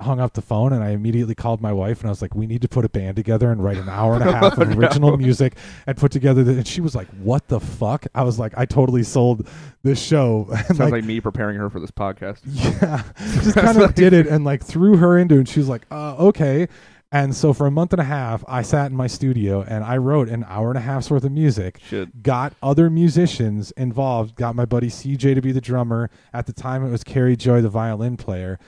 [0.01, 2.47] hung up the phone and I immediately called my wife and I was like, we
[2.47, 4.73] need to put a band together and write an hour and a half of Oh,
[4.79, 5.17] original no.
[5.17, 6.43] music and put together.
[6.45, 8.07] The, and she was like, what the fuck?
[8.15, 9.47] I was like, I totally sold
[9.83, 10.47] this show.
[10.67, 12.41] Sounds like, like, me preparing her for this podcast.
[12.47, 13.03] yeah,
[13.43, 15.39] just kind of did it and like threw her into it.
[15.39, 16.69] And she was like, uh, okay.
[17.13, 19.97] And so for a month and a half, I sat in my studio and I
[19.97, 21.81] wrote an hour and a half's worth of music.
[21.89, 24.37] Should Got other musicians involved.
[24.37, 26.09] Got my buddy CJ to be the drummer.
[26.33, 28.61] At the time, it was Carrie Joy, the violin player,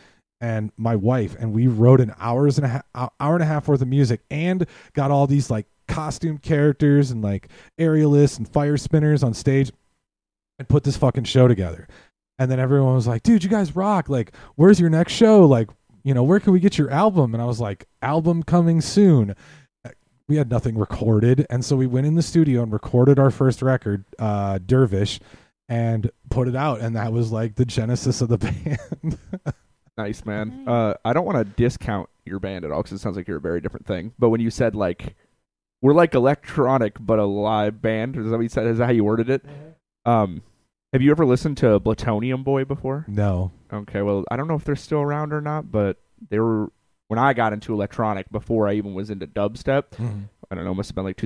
[0.43, 1.37] and my wife.
[1.39, 4.21] And we wrote an hours and a half, hour and a half worth of music,
[4.31, 9.71] and got all these like costume characters and like aerialists and fire spinners on stage,
[10.59, 11.89] and put this fucking show together.
[12.39, 14.09] And then everyone was like, "Dude, you guys rock!
[14.09, 15.47] Like, where's your next show?
[15.47, 15.71] Like,
[16.03, 19.35] you know, where can we get your album?" And I was like, "Album coming soon."
[20.29, 23.61] We had nothing recorded, and so we went in the studio and recorded our first
[23.61, 25.21] record, uh, Dervish,
[25.69, 26.81] and put it out.
[26.81, 28.39] And that was like the genesis of the
[29.03, 29.19] band.
[30.03, 30.65] Nice man.
[30.67, 33.39] Uh, I don't want to discount your band at all because it sounds like you're
[33.39, 34.13] a very different thing.
[34.19, 35.15] But when you said like
[35.81, 38.67] we're like electronic but a live band, is that what you said?
[38.67, 39.45] Is that how you worded it?
[40.05, 40.43] Um,
[40.93, 43.05] have you ever listened to Plutonium Boy before?
[43.09, 45.97] no, Okay, well, I don't know if they're still around or not, but
[46.29, 46.71] they were
[47.09, 49.85] when I got into electronic before I even was into dubstep.
[50.51, 51.17] I don't know, must have been like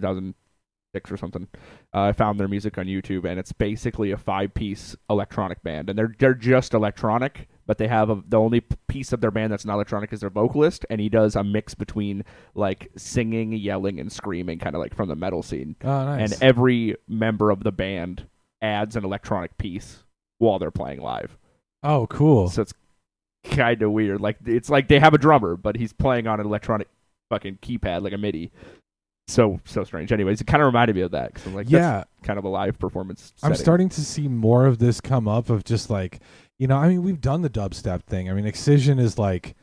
[1.04, 1.48] 2006 or something.
[1.94, 5.98] Uh, I found their music on YouTube, and it's basically a five-piece electronic band, and
[5.98, 9.64] they're they're just electronic, but they have a, the only piece of their band that's
[9.64, 12.24] not electronic is their vocalist, and he does a mix between
[12.54, 15.76] like singing, yelling, and screaming, kind of like from the metal scene.
[15.84, 16.32] oh nice.
[16.32, 18.26] And every member of the band
[18.62, 20.04] adds an electronic piece
[20.38, 21.36] while they're playing live.
[21.82, 22.48] oh, cool.
[22.48, 22.74] So it's
[23.44, 24.20] kind of weird.
[24.20, 26.88] Like it's like they have a drummer, but he's playing on an electronic
[27.30, 28.50] fucking keypad like a MIDI.
[29.28, 30.12] So so strange.
[30.12, 32.48] Anyways, it kind of reminded me of that because I'm like, yeah, kind of a
[32.48, 33.32] live performance.
[33.42, 36.20] I'm starting to see more of this come up of just like,
[36.58, 38.30] you know, I mean, we've done the dubstep thing.
[38.30, 39.56] I mean, Excision is like,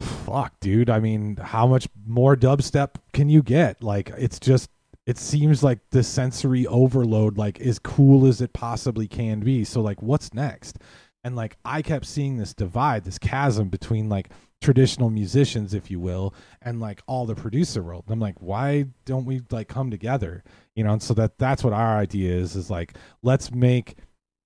[0.00, 0.90] fuck, dude.
[0.90, 3.82] I mean, how much more dubstep can you get?
[3.82, 4.68] Like, it's just,
[5.06, 9.64] it seems like the sensory overload, like, as cool as it possibly can be.
[9.64, 10.78] So, like, what's next?
[11.24, 14.28] And like, I kept seeing this divide, this chasm between like
[14.60, 18.04] traditional musicians, if you will, and like all the producer world.
[18.06, 20.42] And I'm like, why don't we like come together?
[20.74, 23.96] You know, and so that that's what our idea is is like let's make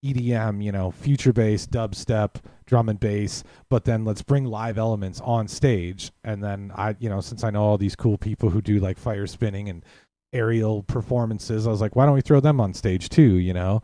[0.05, 2.37] EDM, you know, future bass, dubstep,
[2.67, 6.11] drum and bass, but then let's bring live elements on stage.
[6.25, 8.99] And then I, you know, since I know all these cool people who do like
[8.99, 9.85] fire spinning and
[10.33, 13.39] aerial performances, I was like, why don't we throw them on stage too?
[13.39, 13.83] You know,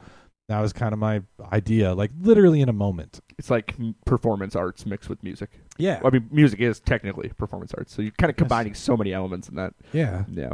[0.48, 1.22] that was kind of my
[1.52, 3.20] idea, like literally in a moment.
[3.38, 3.74] It's like
[4.06, 5.50] performance arts mixed with music.
[5.78, 8.38] Yeah, Well, I mean, music is technically performance arts, so you're kind of Yes.
[8.38, 9.74] combining so many elements in that.
[9.92, 10.24] yeah.
[10.28, 10.52] Yeah,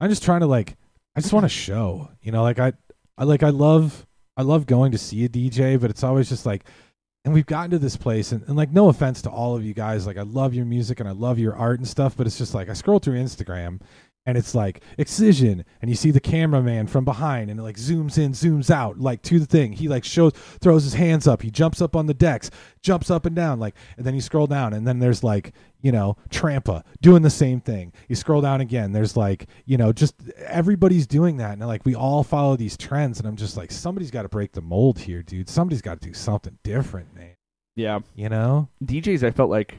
[0.00, 0.76] I'm just trying to like
[1.14, 2.08] I just want to show.
[2.22, 2.72] You know, like I
[3.18, 4.06] I like I love
[4.36, 6.64] I love going to see a DJ, but it's always just like
[7.24, 9.74] and we've gotten to this place and, and like no offense to all of you
[9.74, 12.38] guys, like I love your music and I love your art and stuff, but it's
[12.38, 13.80] just like I scroll through Instagram
[14.26, 18.18] and it's like excision and you see the cameraman from behind and it like zooms
[18.18, 19.72] in zooms out like to the thing.
[19.72, 21.42] He like shows throws his hands up.
[21.42, 22.50] He jumps up on the decks
[22.82, 25.90] jumps up and down like and then you scroll down and then there's like you
[25.90, 27.92] know trampa doing the same thing.
[28.08, 28.92] You scroll down again.
[28.92, 33.18] There's like you know just everybody's doing that and like we all follow these trends
[33.18, 35.48] and i'm just like somebody's got to break the mold here dude.
[35.48, 37.36] Somebody's got to do something different man.
[37.76, 38.00] Yeah.
[38.14, 38.68] you know?
[38.84, 39.76] DJs, I felt like.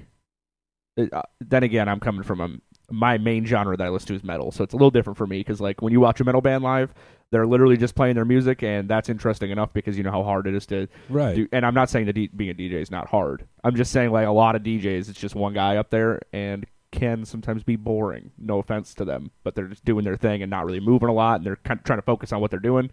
[0.98, 2.48] Uh, then again, I'm coming from a
[2.90, 5.28] my main genre that I listen to is metal, so it's a little different for
[5.28, 6.94] me because like when you watch a metal band live,
[7.32, 10.48] they're literally just playing their music, and that's interesting enough because you know how hard
[10.48, 11.36] it is to right.
[11.36, 11.48] do.
[11.52, 13.46] And I'm not saying that D- being a DJ is not hard.
[13.64, 16.66] I'm just saying like a lot of DJs, it's just one guy up there and
[16.92, 18.32] can sometimes be boring.
[18.38, 21.14] No offense to them, but they're just doing their thing and not really moving a
[21.14, 22.90] lot, and they're kind of trying to focus on what they're doing.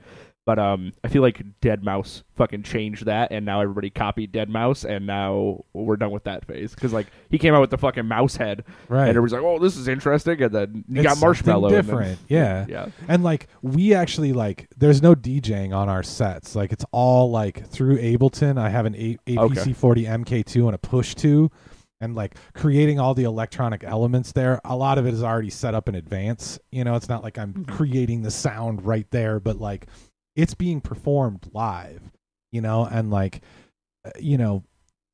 [0.46, 5.06] But um, I feel like deadmau5 fucking changed that, and now everybody copied deadmau5, and
[5.06, 8.36] now we're done with that phase because like he came out with the fucking mouse
[8.36, 9.08] head, right.
[9.08, 11.72] and everybody's like, "Oh, this is interesting," and then you It's got Marshmello, something and
[11.74, 12.18] then- different.
[12.28, 12.66] yeah.
[12.68, 16.54] yeah, And like we actually like there's no DJing on our sets.
[16.54, 18.58] Like it's all like through Ableton.
[18.58, 21.50] I have an A- APC 40 MK2 and a push 2
[22.02, 24.60] and like creating all the electronic elements there.
[24.66, 26.58] A lot of it is already set up in advance.
[26.70, 27.68] You know, it's not like I'm Mhm.
[27.68, 29.86] creating the sound right there, but like
[30.36, 32.02] it's being performed live,
[32.52, 33.42] you know, and like
[34.04, 34.62] uh, you know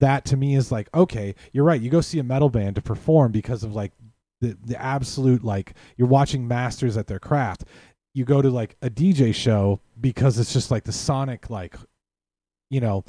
[0.01, 1.81] that to me is like okay, you're right.
[1.81, 3.93] You go see a metal band to perform because of like
[4.41, 7.64] the the absolute like you're watching masters at their craft
[8.14, 11.77] you go to like a DJ show because it's just like the sonic like
[12.71, 13.05] you know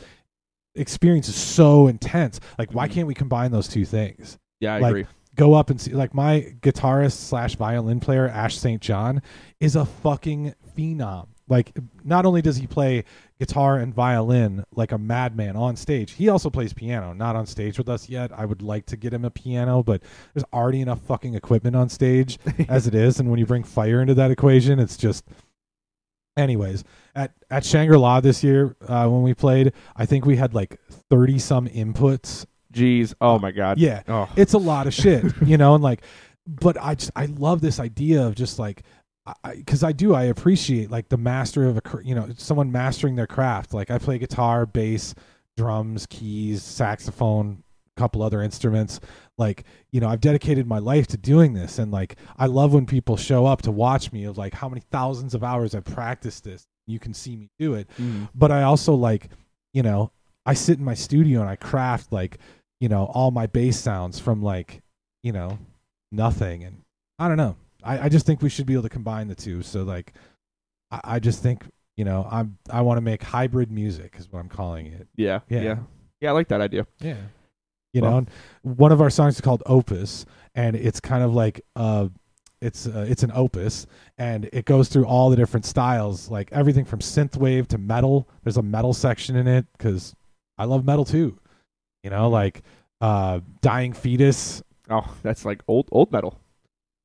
[0.76, 2.40] experience is so intense.
[2.60, 2.92] Like why Mhm.
[2.92, 4.38] can't we combine those two things?
[4.60, 5.06] yeah, I Like, agree.
[5.36, 8.82] Go up and see like my guitarist slash violin player Ash St.
[8.82, 9.22] John
[9.60, 11.28] is a fucking phenom.
[11.52, 13.04] Like not only does he play
[13.38, 17.14] guitar and violin like a madman on stage, he also plays piano.
[17.14, 18.32] Not on stage with us yet.
[18.32, 20.02] I would like to get him a piano, but
[20.34, 22.40] there's already enough fucking equipment on stage
[22.70, 25.26] as it is and when you bring fire into that equation it's just
[26.38, 26.84] anyways
[27.16, 30.80] at at shangri-la this year uh, when we played i think we had like
[31.10, 32.46] 30 some inputs.
[32.74, 34.02] Jeez, oh my god, yeah.
[34.08, 36.02] Oh, it's a lot of shit you know and like
[36.48, 38.84] but i just i love this idea of just like
[39.54, 43.28] because I, do i appreciate like the master of a you know someone mastering their
[43.28, 45.14] craft like i play guitar bass
[45.58, 47.64] drums keys saxophone
[47.96, 49.00] a couple other instruments
[49.38, 52.86] like you know i've dedicated my life to doing this and like i love when
[52.86, 56.44] people show up to watch me of like how many thousands of hours i've practiced
[56.44, 58.28] this you can see me do it Mm.
[58.34, 59.30] but I also like,
[59.72, 60.12] you know,
[60.48, 62.40] I sit in my studio and I craft like,
[62.82, 64.82] you know, all my bass sounds from like,
[65.22, 65.60] you know,
[66.12, 66.64] nothing.
[66.64, 66.82] And
[67.20, 67.56] I don't know.
[67.84, 69.62] I, I just think we should be able to combine the two.
[69.64, 70.14] So like,
[70.92, 71.64] I, I just think,
[71.98, 75.08] you know, I'm, I want to make hybrid music is what I'm calling it.
[75.16, 75.62] yeah, Yeah.
[75.62, 75.76] yeah,
[76.22, 76.86] yeah, I like that idea.
[77.00, 77.18] Yeah.
[77.94, 78.30] You Well- know, and
[78.62, 80.26] one of our songs is called Opus
[80.56, 82.08] and it's kind of like, uh,
[82.62, 83.88] it's uh, it's an opus
[84.20, 88.58] and it goes through all the different styles like everything from synthwave to metal there's
[88.58, 90.16] a metal section in it because
[90.60, 91.36] i love metal too
[92.04, 92.62] you know like
[93.02, 94.62] uh dying fetus
[94.92, 96.38] Oh, that's like old old metal.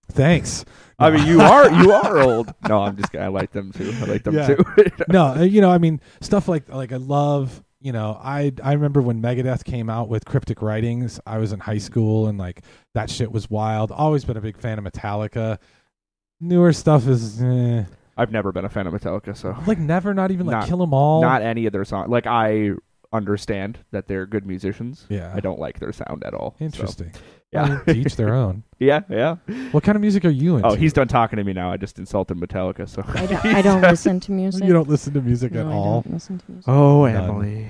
[0.08, 0.64] Thanks
[0.98, 2.54] I mean, you are you are old.
[2.66, 3.92] No, I'm just I like them too.
[4.00, 4.46] I like them Yeah.
[4.54, 4.64] too.
[5.08, 8.72] no uh, you know i mean stuff like like i love you know i i
[8.72, 12.62] remember when megadeth came out with cryptic writings i was in high school and like
[12.94, 15.58] that shit was wild always been a big fan of metallica
[16.40, 17.84] newer stuff is eh.
[18.16, 20.82] I've never been a fan of Metallica, so like never not even like Not- kill
[20.82, 22.08] 'em all not any of their songs.
[22.08, 22.70] Like I
[23.12, 25.04] understand that they're good musicians.
[25.10, 26.56] yeah I don't like their sound at all.
[26.58, 27.12] so, interesting
[27.52, 29.36] yeah, Well, to each their own yeah, yeah.
[29.70, 31.70] what kind of music are you into Oh, he's done talking to me now.
[31.72, 33.02] I just insulted Metallica, so.
[33.06, 34.64] I don't, I don't listen to music.
[34.64, 36.68] you don't listen to music no, at I all don't listen to music.
[36.68, 37.16] Oh, None.
[37.24, 37.68] Emily.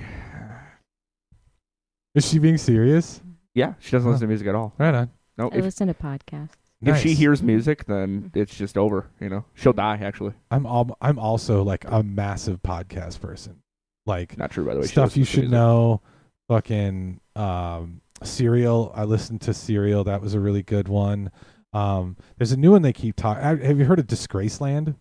[2.15, 3.21] is she being serious
[3.55, 4.13] Yeah, she doesn't Huh.
[4.13, 4.73] listen to music at all.
[4.79, 6.51] right on No, I if, listen to podcasts.
[6.83, 9.11] if she hears music, then it's just over.
[9.21, 9.99] You know, she'll die.
[10.03, 13.61] Actually, i'm all, i'm also like a massive podcast person
[14.07, 14.87] like not true by the way.
[14.87, 16.01] Stuff you should know
[16.49, 21.31] fucking um serial i listened to serial that was a really good one
[21.73, 24.97] um there's a new one they keep talking have you heard of disgraceland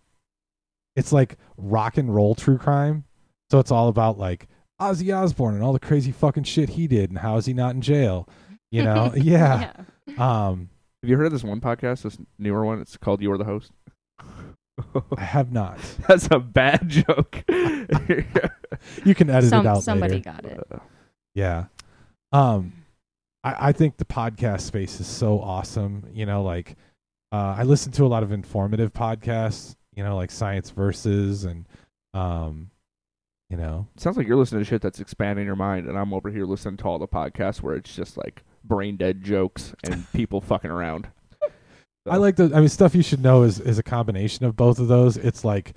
[0.96, 3.04] it's like rock and roll true crime
[3.50, 4.48] so it's all about like
[4.82, 7.74] ozzy osbourne and all the crazy fucking shit he did and how is he not
[7.76, 8.28] in jail
[8.72, 9.72] you know yeah
[10.18, 10.70] um
[11.02, 12.02] Have you heard of this one podcast?
[12.02, 12.80] This newer one.
[12.82, 13.72] It's called "You Are the Host."
[15.18, 17.44] i have not That's a bad joke.
[17.50, 20.32] you can edit Some, it out somebody later.
[20.32, 20.68] got it.
[21.34, 21.66] Yeah.
[22.34, 22.74] Um
[23.46, 26.10] I, I think the podcast space is so awesome.
[26.12, 26.76] You know, like
[27.32, 31.68] uh I listen to a lot of informative podcasts, you know, like Science Versus and
[32.14, 32.72] um
[33.50, 33.88] you know.
[33.96, 36.78] Sounds like you're listening to shit that's expanding your mind, and I'm over here listening
[36.78, 41.08] to all the podcasts where it's just like brain dead jokes and people fucking around.
[42.08, 44.80] I like the I mean stuff you should know is is a combination of both
[44.80, 45.18] of those.
[45.18, 45.74] It's like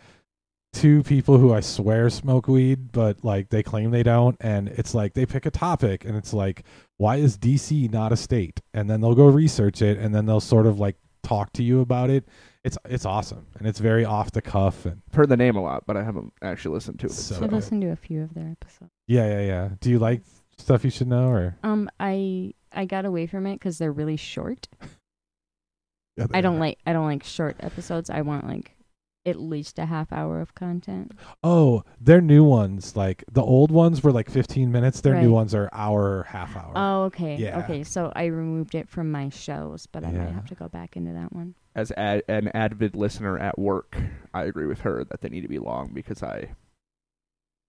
[0.73, 4.95] two people who I swear smoke weed, but like they claim they don't, and it's
[4.95, 6.65] like they pick a topic and it's like,
[6.99, 8.61] why is DC not a state?
[8.75, 11.81] And then they'll go research it and then they'll sort of like talk to you
[11.81, 12.29] about it.
[12.65, 15.63] It's it's awesome and it's very off the cuff and I've heard the name a
[15.63, 17.13] lot, but I haven't actually listened to it.
[17.13, 18.91] So- I So, listened to a few of their episodes.
[19.07, 19.69] yeah, yeah, yeah.
[19.81, 20.23] Do you like
[20.59, 24.17] stuff you should know or Um, I I got away from it because they're really
[24.17, 24.69] short.
[26.17, 28.11] Yeah, I don't like I don't like short episodes.
[28.11, 28.75] I want like
[29.27, 31.13] at least a half hour of content.
[31.43, 35.01] Oh, their new ones, like the old ones were like 15 minutes.
[35.01, 36.73] Their new ones are hour, half hour.
[36.75, 37.37] Oh, okay.
[37.37, 37.59] Yeah.
[37.61, 40.25] Okay, so I removed it from my shows, but I Yeah.
[40.25, 41.55] might have to go back into that one.
[41.75, 43.97] As ad, an avid listener at work,
[44.35, 46.51] I agree with her that they need to be long because I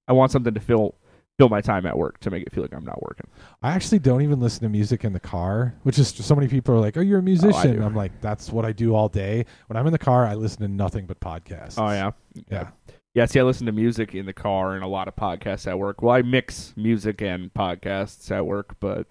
[0.08, 0.96] I want something to fill
[1.40, 3.26] fill my time at work to make it feel like I'm not working.
[3.64, 6.76] I actually don't even listen to music in the car, which is so many people
[6.76, 7.82] are like, "Oh, you're a oh, musician." do.
[7.82, 10.62] I'm like, "That's what I do all day." When I'm in the car, I listen
[10.64, 11.76] to nothing but podcasts.
[11.78, 12.12] Oh yeah.
[12.52, 12.68] yeah.
[13.16, 15.80] Yeah, see, I listen to music in the car and a lot of podcasts at
[15.80, 16.02] work.
[16.02, 19.08] Well, I mix music and podcasts at work, but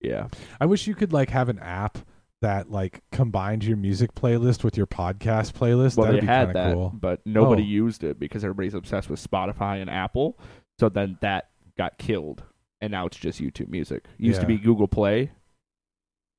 [0.00, 0.28] yeah,
[0.60, 1.98] I wish you could like have an app
[2.40, 5.96] that like combined your music playlist with your podcast playlist.
[5.96, 6.90] well, That'd they be had that, cool.
[6.94, 7.66] but nobody Oh.
[7.66, 10.38] used it because everybody's obsessed with Spotify and Apple.
[10.82, 12.42] So then that got killed,
[12.80, 14.04] and now it's just YouTube Music.
[14.18, 15.30] It used to be Google Play,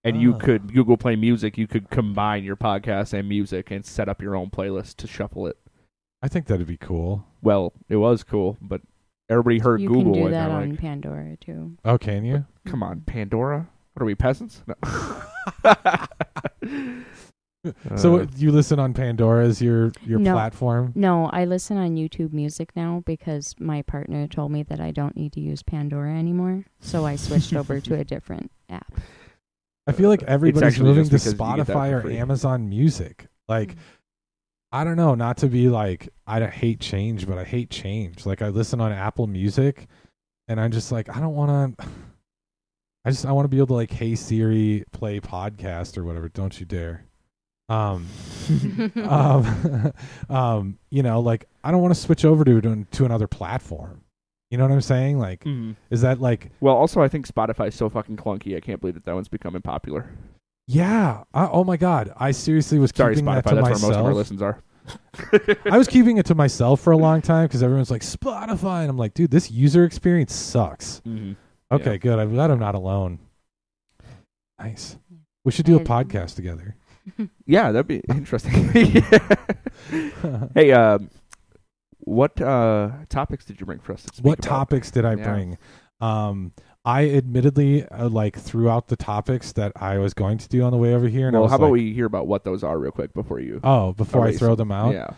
[0.03, 0.37] and you Ah.
[0.37, 1.57] could Google Play Music.
[1.57, 5.47] You could combine your podcast and music and set up your own playlist to shuffle
[5.47, 5.55] it.
[6.21, 7.25] I think that'd be cool.
[7.41, 8.81] Well, it was cool, but
[9.29, 11.77] everybody heard you Google can do and that on like, Pandora too.
[11.85, 12.45] Oh, can you?
[12.65, 14.61] "Come on, Pandora." What are we peasants?
[14.67, 14.75] No.
[17.95, 20.33] so Uh, you listen on Pandora as your your No.
[20.33, 20.91] platform?
[20.95, 25.15] No, I listen on YouTube Music now because my partner told me that I don't
[25.15, 26.65] need to use Pandora anymore.
[26.79, 28.93] So I switched over to a different app.
[29.87, 32.09] I feel like Uh, everybody's moving to because you get that Spotify or.
[32.09, 33.27] Amazon Music.
[33.49, 33.75] Like,
[34.71, 38.25] I don't know, not to be like I don't hate change, but I hate change.
[38.25, 39.87] Like I listen on Apple Music,
[40.47, 41.87] and I'm just like I don't want to.
[43.05, 46.29] I just I want to be able to like, hey Siri, play podcast or whatever.
[46.29, 47.05] Don't you dare.
[47.69, 48.07] Um,
[48.97, 49.93] um,
[50.29, 54.01] um, you know, like I don't want to switch over to to to another platform.
[54.51, 55.17] You know what I'm saying?
[55.17, 55.75] Like, mhm.
[55.89, 58.55] is that like Well, also, I think Spotify's so fucking clunky.
[58.55, 60.09] I can't believe that that one's becoming popular.
[60.67, 61.23] Yeah.
[61.33, 62.13] I, oh my God.
[62.17, 63.43] I seriously was Sorry, keeping Spotify.
[63.43, 64.61] that to That's where most of our listens are.
[65.71, 68.89] I was keeping it to myself for a long time because everyone's like Spotify, and
[68.89, 71.01] I'm like, dude, this user experience sucks.
[71.07, 71.35] Mhm.
[71.71, 71.97] Okay, Yeah.
[71.97, 72.19] good.
[72.19, 73.19] I'm glad I'm not alone.
[74.59, 74.97] Nice.
[75.43, 76.75] We should do a podcast together.
[77.45, 78.71] Yeah, that'd be interesting.
[80.55, 81.09] hey, um,
[81.99, 84.03] what uh, topics did you bring for us?
[84.03, 84.49] To speak what about?
[84.49, 85.23] topics did I Yeah.
[85.31, 85.57] bring?
[86.01, 86.53] Um,
[86.85, 90.71] I admittedly uh, like threw out the topics that I was going to do on
[90.71, 92.77] the way over here, and Well, how about like, we hear about what those are
[92.77, 93.61] real quick before you?
[93.63, 94.93] Oh, before I throw them out.
[94.93, 95.11] Yeah.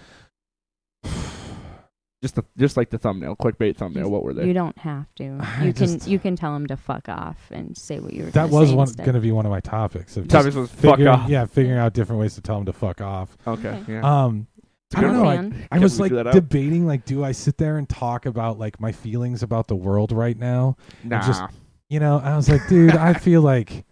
[2.26, 4.10] Just the just like the thumbnail, clickbait thumbnail.
[4.10, 4.48] What were they?
[4.48, 5.24] You don't have to.
[5.62, 8.32] You can just- you can tell him to fuck off and say what you were.
[8.32, 9.06] That gonna was say one instead.
[9.06, 10.18] going to be one of my topics.
[10.18, 11.30] Of just Topics was fuck figuring, off.
[11.30, 13.38] Yeah, figuring out different ways to tell them to fuck off.
[13.46, 13.70] Okay.
[13.70, 13.94] Okay.
[13.94, 14.24] Yeah.
[14.26, 14.48] Um,
[14.90, 15.26] It's a I don't know.
[15.28, 15.68] I, Fan.
[15.72, 16.34] I Can was we like do that out?
[16.34, 20.12] debating, like, do I sit there and talk about like my feelings about the world
[20.12, 20.78] right now?
[21.04, 21.22] Nah.
[21.22, 21.44] just-
[21.90, 23.86] You know, I was like, dude, I feel like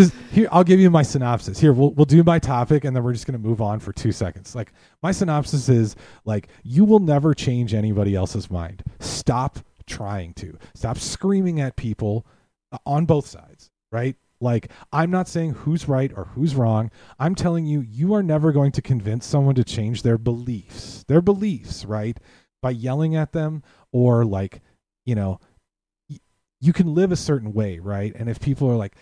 [0.00, 1.58] because here I'll give you my synopsis.
[1.58, 4.12] Here, we'll we'll do my topic, and then we're just gonna move on for two
[4.12, 4.54] seconds.
[4.54, 4.72] Like
[5.02, 8.82] my synopsis is like, you will never change anybody else's mind.
[8.98, 10.56] Stop trying to.
[10.74, 12.26] Stop screaming at people
[12.72, 13.70] uh, on both sides.
[13.92, 14.16] Right.
[14.42, 16.90] Like, I'm not saying who's right or who's wrong.
[17.18, 21.20] I'm telling you, you are never going to convince someone to change their beliefs, their
[21.20, 22.18] beliefs, right?
[22.62, 24.62] By yelling at them or, like,
[25.04, 25.40] you know,
[26.60, 28.14] you can live a certain way, right?
[28.14, 28.96] And if people are like,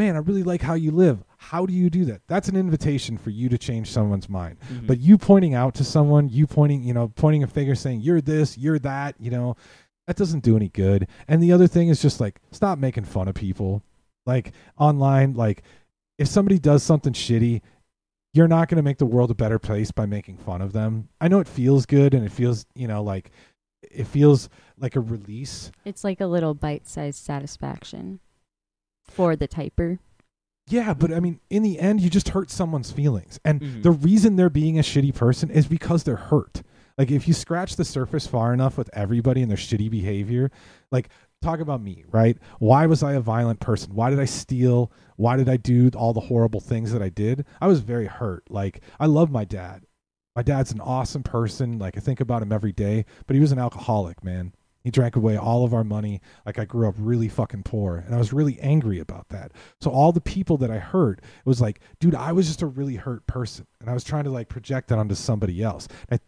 [0.00, 2.22] man, I really like how you live, how do you do that?
[2.26, 4.56] That's an invitation for you to change someone's mind.
[4.72, 4.86] Mhm.
[4.86, 8.22] But you pointing out to someone, you pointing, you know, pointing a finger saying, you're
[8.22, 9.56] this, you're that, you know,
[10.06, 11.06] that doesn't do any good.
[11.28, 13.82] And the other thing is just like, stop making fun of people.
[14.24, 15.64] Like online, like,
[16.16, 17.60] if somebody does something shitty,
[18.32, 21.10] you're not going to make the world a better place by making fun of them.
[21.20, 23.32] I know it feels good and it feels, you know, like,
[23.82, 24.48] it feels
[24.78, 25.70] like a release.
[25.84, 28.20] It's like a little bite-sized satisfaction
[29.10, 29.98] for the typer.
[30.68, 33.40] Yeah, but I mean, in the end, you just hurt someone's feelings.
[33.44, 33.82] And Mhm.
[33.82, 36.62] the reason they're being a shitty person is because they're hurt.
[36.96, 40.50] Like, if you scratch the surface far enough with everybody and their shitty behavior,
[40.92, 41.08] like,
[41.42, 42.36] talk about me, right?
[42.58, 43.94] Why was I a violent person?
[43.94, 44.92] Why did I steal?
[45.16, 47.44] Why did I do all the horrible things that I did?
[47.60, 48.44] I was very hurt.
[48.50, 49.86] Like, I love my dad.
[50.36, 51.78] My dad's an awesome person.
[51.78, 54.52] Like, I think about him every day, but he was an alcoholic, man.
[54.82, 56.20] He drank away all of our money.
[56.46, 59.52] Like, I grew up really fucking poor, and I was really angry about that.
[59.80, 62.66] So all the people that I hurt, it was like, dude, I was just a
[62.66, 65.86] really hurt person, and I was trying to like project that onto somebody else.
[66.08, 66.18] And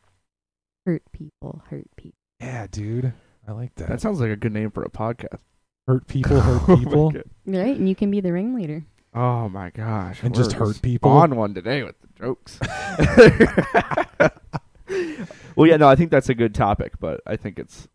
[0.84, 2.18] Hurt people, hurt people.
[2.40, 3.12] Yeah, dude,
[3.46, 3.88] I like that.
[3.88, 5.38] that sounds like a good name for a podcast.
[5.86, 7.10] hurt people, hurt Oh people.
[7.12, 7.22] God.
[7.46, 8.84] Right, and you can be the ringleader.
[9.14, 10.22] Oh my gosh.
[10.22, 11.10] And just hurt people?
[11.10, 12.58] On one today with the jokes.
[15.56, 17.88] well, yeah, no, I think that's a good topic, but I think it's,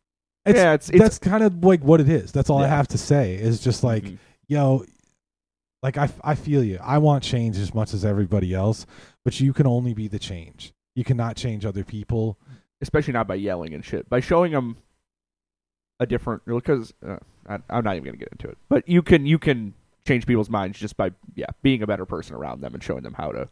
[0.47, 2.31] It's, yeah, it's, it's that's kind of like what it is.
[2.31, 3.35] That's all I have to say.
[3.35, 4.17] Is just like, Mhm.
[4.47, 4.85] yo,
[5.83, 6.79] like I, I feel you.
[6.81, 8.85] I want change as much as everybody else,
[9.23, 10.73] but you can only be the change.
[10.95, 12.37] You cannot change other people.
[12.81, 14.07] especially not by yelling and shit.
[14.09, 14.77] By showing them
[15.99, 17.17] a different because uh,
[17.49, 18.57] I, I'm not even gonna get into it.
[18.69, 19.73] But you can you can
[20.07, 23.13] change people's minds just by yeah being a better person around them and showing them
[23.15, 23.49] how to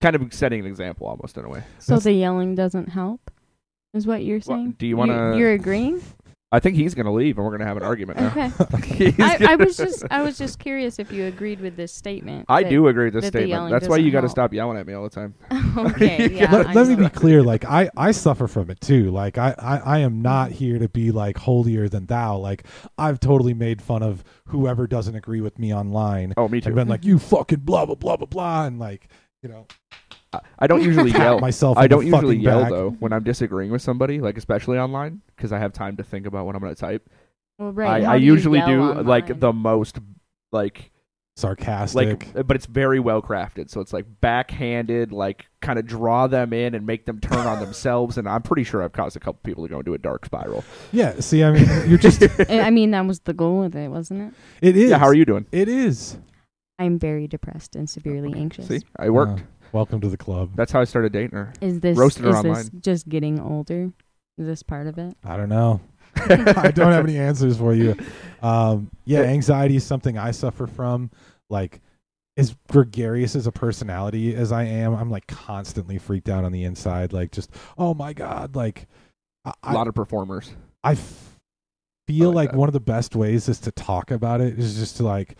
[0.00, 1.62] kind of setting an example almost in a way.
[1.78, 3.30] So That's- the yelling doesn't help,
[3.94, 4.76] is what you're Well, saying?
[4.78, 6.02] do you wanna- You're agreeing?
[6.52, 8.52] I think he's gonna leave and we're gonna have an argument now.
[8.74, 9.12] Okay.
[9.18, 12.44] I, I was just I was just curious if you agreed with this statement.
[12.48, 13.48] I that- do agree with this that statement.
[13.48, 15.34] yelling That's why you got to stop yelling at me all the time.
[15.76, 16.52] okay, yeah.
[16.52, 17.42] let, let me be clear.
[17.42, 19.10] Like I, I suffer from it too.
[19.10, 22.36] Like I, I, I am not here to be like holier than thou.
[22.36, 22.64] Like
[22.98, 26.34] I've totally made fun of whoever doesn't agree with me online.
[26.36, 26.68] Oh, me too.
[26.68, 29.08] I've been like, you fucking blah blah blah blah blah, and like,
[29.42, 29.66] you know,
[30.36, 31.38] I- I don't usually yell.
[31.40, 31.76] myself.
[31.78, 32.70] I in the don't usually fucking yell back.
[32.70, 36.26] though when I'm disagreeing with somebody, like especially online, because I have time to think
[36.26, 37.08] about what I'm gonna type.
[37.58, 38.02] Well, right.
[38.02, 39.06] I, how I you usually yell do online?
[39.06, 39.98] like the most
[40.52, 40.90] like
[41.36, 42.28] Sarcastic.
[42.36, 46.52] like but it's very well crafted so it's like backhanded like kind of draw them
[46.52, 49.40] in and make them turn on themselves and i'm pretty sure i've caused a couple
[49.42, 50.62] people to go into a dark spiral
[50.92, 51.18] yeah.
[51.18, 52.22] See, I mean, you're just.
[52.48, 54.32] I I mean, that was the goal with it, wasn't
[54.62, 54.68] it?
[54.68, 54.90] It is.
[54.90, 56.18] yeah how are you doing It is.
[56.78, 58.68] I'm very depressed and severely anxious.
[58.68, 59.44] see i worked Uh,
[59.74, 60.50] welcome to the club.
[60.54, 62.80] that's how i started dating her Is this Roasted her is this online.
[62.80, 63.92] just getting older?
[64.38, 65.16] Is this part of it?
[65.24, 65.80] I don't know.
[66.16, 67.94] I don't have any answers for you.
[68.42, 69.26] Um, yeah, Yeah.
[69.28, 71.10] anxiety is something I suffer from.
[71.50, 71.80] Like,
[72.36, 76.64] as gregarious as a personality as I am, I'm like constantly freaked out on the
[76.64, 77.12] inside.
[77.12, 78.88] Like, just oh my god, like
[79.44, 80.50] I, a lot of performers
[80.82, 81.38] I f-
[82.08, 84.96] feel like like, one of the best ways is to talk about it is just
[84.96, 85.36] to like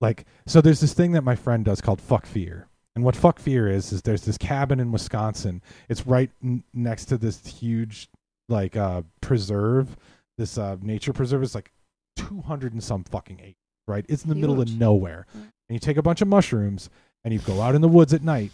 [0.00, 2.68] like so there's this thing that my friend does called fuck fear
[3.00, 5.62] and what fuck fear is is there's this cabin in wisconsin.
[5.88, 8.10] It's right n- next to this huge
[8.50, 9.96] like uh preserve.
[10.36, 11.72] This uh nature preserve is like
[12.16, 13.56] 200 and some fucking acres
[13.88, 14.04] right?
[14.08, 15.26] It's in the middle of nowhere.
[15.34, 16.90] And you take a bunch of mushrooms
[17.24, 18.52] and you go out in the woods at night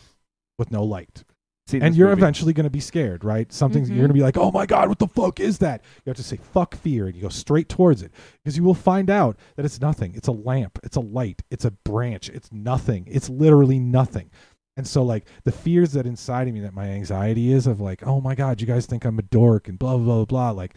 [0.58, 1.24] with no light
[1.72, 2.20] and you're movie.
[2.20, 3.52] eventually going to be scared, right?
[3.52, 4.00] Something's you're Mhm.
[4.00, 6.22] going to be like, "Oh my god, what the fuck is that?" You have to
[6.22, 8.12] say "fuck fear" and you go straight towards it
[8.42, 10.14] because you will find out that it's nothing.
[10.14, 13.04] It's a lamp, it's a light, it's a branch, it's nothing.
[13.08, 14.30] It's literally nothing.
[14.76, 18.06] And so like the fears that inside of me that my anxiety is of like,
[18.06, 20.74] "Oh my god, you guys think I'm a dork and blah blah blah blah." Like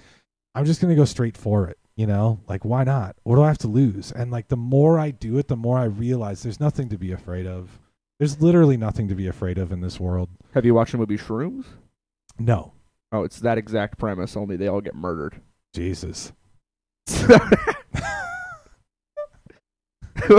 [0.55, 2.39] I'm just going to go straight for it, you know?
[2.47, 3.15] Like why not?
[3.23, 4.11] What do I have to lose?
[4.11, 7.11] And like the more I do it, the more I realize there's nothing to be
[7.11, 7.79] afraid of.
[8.19, 10.29] There's literally nothing to be afraid of in this world.
[10.53, 11.65] have you watched the movie shrooms
[12.37, 12.73] No.
[13.11, 15.41] oh it's that exact premise only they all get murdered
[15.73, 16.31] Jesus.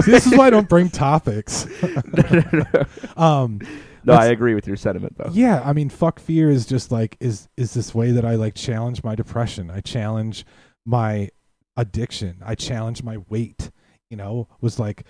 [0.07, 1.67] this is why I don't bring topics.
[3.17, 3.61] um
[4.05, 7.17] no i agree with your sentiment though yeah, I mean fuck fear is just like
[7.21, 9.71] is is this way that I like challenge my depression.
[9.71, 10.45] I challenge
[10.87, 11.29] my
[11.77, 12.39] addiction.
[12.45, 13.71] I challenge my weight,
[14.11, 15.05] you know, was like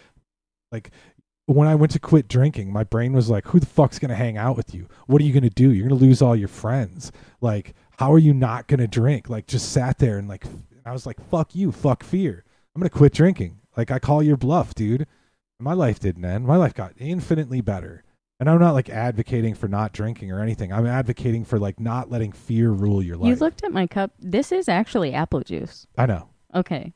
[0.73, 0.91] like
[1.55, 4.15] when I went to quit drinking, my brain was like, who the fuck's going to
[4.15, 4.87] hang out with you?
[5.07, 5.73] What are you going to do?
[5.73, 7.11] You're going to lose all your friends.
[7.41, 9.29] Like, how are you not going to drink?
[9.29, 10.45] Like, just sat there and like,
[10.87, 12.45] I was like, fuck you, fuck fear.
[12.75, 13.59] I'm going to quit drinking.
[13.77, 15.07] Like, I call your bluff, dude.
[15.59, 16.47] My life didn't end.
[16.47, 18.05] My life got infinitely better.
[18.39, 20.73] And I'm not like advocating for not drinking or anything.
[20.73, 23.29] I'm advocating for like not letting fear rule your life.
[23.29, 24.13] You looked at my cup.
[24.19, 25.87] This is actually apple juice.
[25.99, 26.31] I know.
[26.55, 26.95] Okay.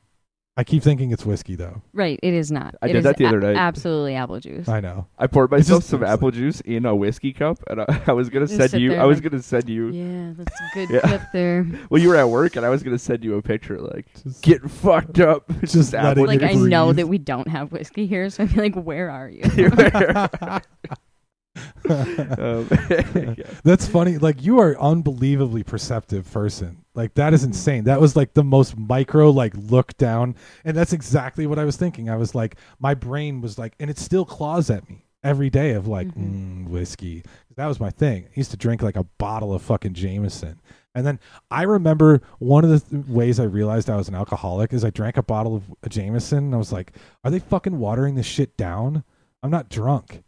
[0.56, 1.82] I keep thinking it's whiskey though.
[1.92, 2.20] Right.
[2.22, 2.76] It is not.
[2.80, 3.54] I It did is that the a- other day.
[3.56, 4.68] Absolutely apple juice.
[4.68, 5.08] I know.
[5.18, 8.12] I poured myself just- some it's apple juice in a whiskey cup, and I, I
[8.12, 8.90] was gonna Just send sit you.
[8.90, 9.88] there I was like- gonna send you.
[9.88, 11.00] Yeah, that's a good Yeah.
[11.00, 11.66] clip there.
[11.90, 14.42] Well, you were at work, and I was gonna send you a picture, like Just,
[14.42, 15.50] get fucked up.
[15.64, 16.96] Just apple letting Like it I know breathe.
[16.98, 19.42] that we don't have whiskey here, so I'm like, where are you?
[21.88, 22.68] Um.
[23.64, 24.18] That's funny.
[24.18, 26.84] Like you are unbelievably perceptive person.
[26.94, 27.84] Like that is insane.
[27.84, 31.76] That was like the most micro like look down and that's exactly what I was
[31.76, 32.08] thinking.
[32.08, 35.72] I was like my brain was like and it still claws at me every day
[35.72, 36.66] of like Mhm.
[36.66, 37.24] mm, whiskey.
[37.56, 38.24] That was my thing.
[38.26, 40.60] I used to drink like a bottle of fucking Jameson.
[40.94, 41.18] And then
[41.50, 44.90] I remember one of the th- ways I realized I was an alcoholic is I
[44.90, 46.92] drank a bottle of Jameson and I was like,
[47.24, 49.02] are they fucking watering this shit down?
[49.42, 50.22] I'm not drunk.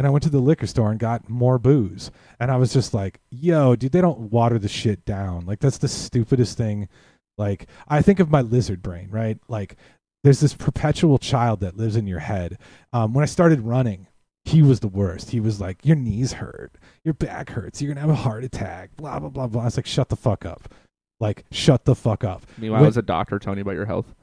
[0.00, 2.10] And I went to the liquor store and got more booze.
[2.38, 5.44] And I was just like, yo, dude, they don't water the shit down.
[5.44, 6.88] Like, that's the stupidest thing.
[7.36, 9.36] Like, I think of my lizard brain, right?
[9.46, 9.76] Like,
[10.24, 12.56] there's this perpetual child that lives in your head.
[12.94, 14.06] Um, when I started running,
[14.46, 15.32] he was the worst.
[15.32, 18.42] He was like, your knees hurt, your back hurts, you're going to have a heart
[18.42, 19.60] attack, blah, blah, blah, blah.
[19.60, 20.72] I was like, shut the fuck up.
[21.20, 22.46] Like, shut the fuck up.
[22.56, 24.14] Meanwhile, When- as a doctor telling you about your health.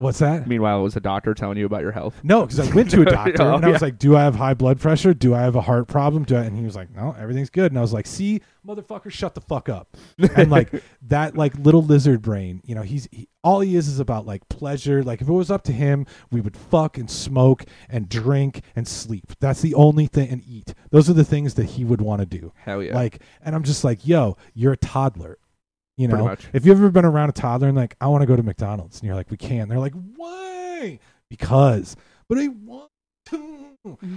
[0.00, 0.46] What's that?
[0.46, 2.18] Meanwhile, it was a doctor telling you about your health.
[2.22, 3.86] No, because I went to a doctor Oh, and I was yeah.
[3.88, 5.12] like, "Do I have high blood pressure?
[5.12, 6.44] Do I have a heart problem?" Do I?
[6.44, 9.42] And he was like, "No, everything's good." And I was like, "See, motherfucker, shut the
[9.42, 9.94] fuck up."
[10.36, 10.72] And like
[11.08, 14.48] that, like little lizard brain, you know, he's he, all he is is about like
[14.48, 15.02] pleasure.
[15.02, 18.88] Like if it was up to him, we would fuck and smoke and drink and
[18.88, 19.26] sleep.
[19.38, 20.72] That's the only thing, and eat.
[20.90, 22.54] Those are the things that he would want to do.
[22.56, 22.94] Hell yeah.
[22.94, 25.36] Like, and I'm just like, "Yo, you're a toddler."
[26.00, 26.46] You Pretty know, much.
[26.54, 29.00] if you've ever been around a toddler and like, I want to go to McDonald's,
[29.00, 29.68] and you're like, we can't.
[29.68, 30.98] They're like, why?
[31.28, 31.94] Because,
[32.28, 32.90] but I want
[33.26, 33.68] to.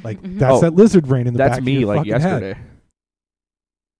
[0.03, 0.39] Like Mhm.
[0.39, 2.41] that's Oh, that lizard brain in the That's back of me your like fucking head.
[2.41, 2.59] yesterday.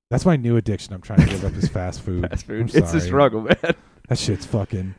[0.10, 0.94] That's my new addiction.
[0.94, 2.30] I'm trying to give up is fast food.
[2.30, 2.76] Fast I'm food.
[2.76, 3.56] It's a struggle, man.
[4.10, 4.96] That shit's fucking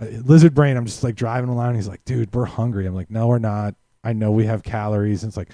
[0.00, 0.76] uh, lizard brain.
[0.76, 1.74] I'm just like driving along.
[1.74, 2.86] He's like, dude, we're hungry.
[2.86, 3.74] I'm like, no, we're not.
[4.04, 5.22] I know we have calories.
[5.22, 5.50] And it's like,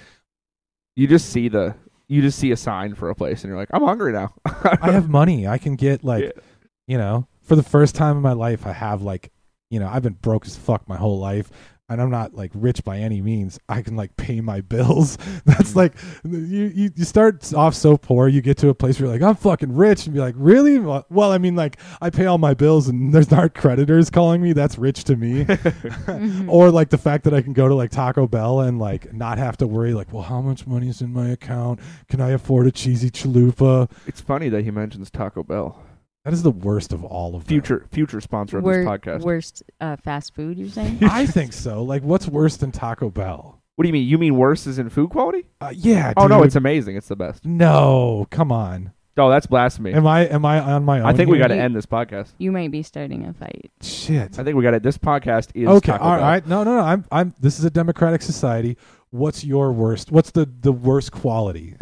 [0.95, 1.75] You just see the
[2.07, 4.33] you just see a sign for a place and you're like, I'm hungry now.
[4.45, 5.47] I have money.
[5.47, 6.41] I can get like, Yeah.
[6.87, 9.31] You know, for the first time in my life, I have like,
[9.69, 11.51] you know, I've been broke as fuck my whole life.
[11.87, 13.59] And I'm not like rich by any means.
[13.69, 15.17] I can like pay my bills.
[15.45, 15.75] That's Mhm.
[15.75, 16.39] like you,
[16.73, 16.91] you.
[16.95, 19.75] You start off so poor, you get to a place where you're like, I'm fucking
[19.75, 20.79] rich, and be like, really?
[20.79, 24.41] Well, well, I mean, like I pay all my bills, and there's not creditors calling
[24.41, 24.51] me.
[24.53, 25.45] That's rich to me.
[25.45, 26.49] Mhm.
[26.49, 29.37] or like the fact that I can go to like Taco Bell and like not
[29.37, 31.79] have to worry like, well, how much money is in my account?
[32.09, 33.91] Can I afford a cheesy chalupa?
[34.07, 35.79] it's funny that he mentions Taco Bell.
[36.25, 37.47] That is the worst of all of them.
[37.47, 39.21] Future future sponsor of Wor- this podcast.
[39.21, 40.97] Worst uh, fast food, you're saying?
[41.03, 41.83] I think so.
[41.83, 43.61] Like, what's worse than Taco Bell?
[43.75, 44.07] What do you mean?
[44.07, 45.45] You mean worse is in food quality?
[45.61, 46.13] Uh, yeah.
[46.17, 46.47] Oh no, dude.
[46.47, 46.95] it's amazing.
[46.97, 47.45] It's the best.
[47.45, 48.27] no.
[48.31, 48.91] Come on.
[49.17, 49.93] Oh, that's blasphemy.
[49.93, 51.05] Am I am I on my own?
[51.05, 51.47] I think we here?
[51.47, 52.33] got to end this podcast.
[52.37, 53.71] You might be starting a fight.
[53.81, 54.37] Shit.
[54.39, 54.83] I think we got it.
[54.83, 55.91] This podcast is Okay.
[55.93, 56.21] Taco All Bell.
[56.25, 56.45] right.
[56.47, 56.81] No, no, no.
[56.81, 57.33] I'm I'm.
[57.39, 58.77] This is a democratic society.
[59.11, 60.11] What's your worst?
[60.11, 61.75] What's the the worst quality?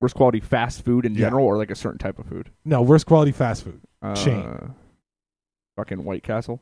[0.00, 1.20] Worst quality fast food in Yeah.
[1.26, 2.50] general, or like a certain type of food.
[2.64, 3.80] No, worst quality fast food.
[4.02, 4.74] Uh, Chain.
[5.76, 6.60] Fucking White Castle.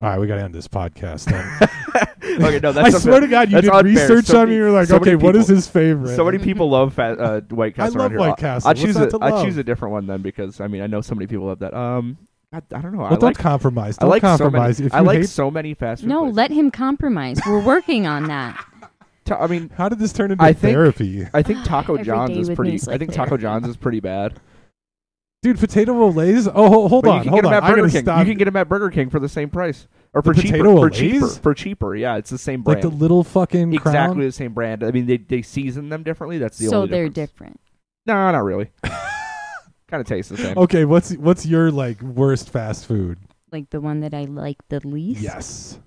[0.00, 1.26] All right, we got to end this podcast.
[1.30, 2.40] Then.
[2.44, 3.84] okay, no, that's I swear to God, you that's did unfair.
[4.08, 4.56] research So on many- me.
[4.56, 6.16] You're like, so many okay, what is people- his favorite?
[6.16, 8.00] So many people love fa- uh, White I Castle.
[8.00, 8.18] love around here.
[8.18, 8.68] White I'll- Castle.
[8.68, 9.44] I'll What's choose not a, to I'll love?
[9.44, 11.72] choose a different one then because I mean I know so many people love that.
[11.72, 12.18] Um,
[12.52, 12.98] I, I don't know.
[12.98, 13.96] Well, I don't like compromise.
[13.98, 14.78] I Don't like compromise.
[14.78, 14.86] so many.
[14.88, 16.08] if I like hate, so many fast food.
[16.08, 16.36] No, places.
[16.36, 17.38] let him compromise.
[17.46, 18.62] We're working on that.
[19.24, 22.04] Ta- I mean, how did this turn into I think- therapy, I think Taco Every
[22.04, 22.74] John's day is with me pretty.
[22.76, 23.42] is I like think Taco therapy.
[23.42, 24.40] John's is pretty bad.
[25.42, 25.58] dude?
[25.58, 26.50] Potato Olés.
[26.54, 27.54] Oh, ho- hold But on, you can hold get them on.
[27.58, 28.02] at I Burger gotta King.
[28.02, 28.18] stop.
[28.26, 30.56] You can get them at Burger King for the same price, or The for cheaper.
[30.58, 30.94] potato For Olés?
[30.94, 31.28] cheaper.
[31.28, 31.94] For cheaper.
[31.96, 32.82] Yeah, it's the same brand.
[32.84, 34.18] like the little fucking exactly crown.
[34.20, 34.82] the same brand.
[34.84, 36.38] I mean, they they season them differently.
[36.38, 37.32] That's the so only they're difference.
[37.32, 37.60] different.
[38.06, 38.70] No, not really.
[38.82, 40.58] kind of tastes the same.
[40.58, 43.18] Okay, what's what's your like worst fast food?
[43.52, 45.20] Like the one that I like the least.
[45.20, 45.78] Yes.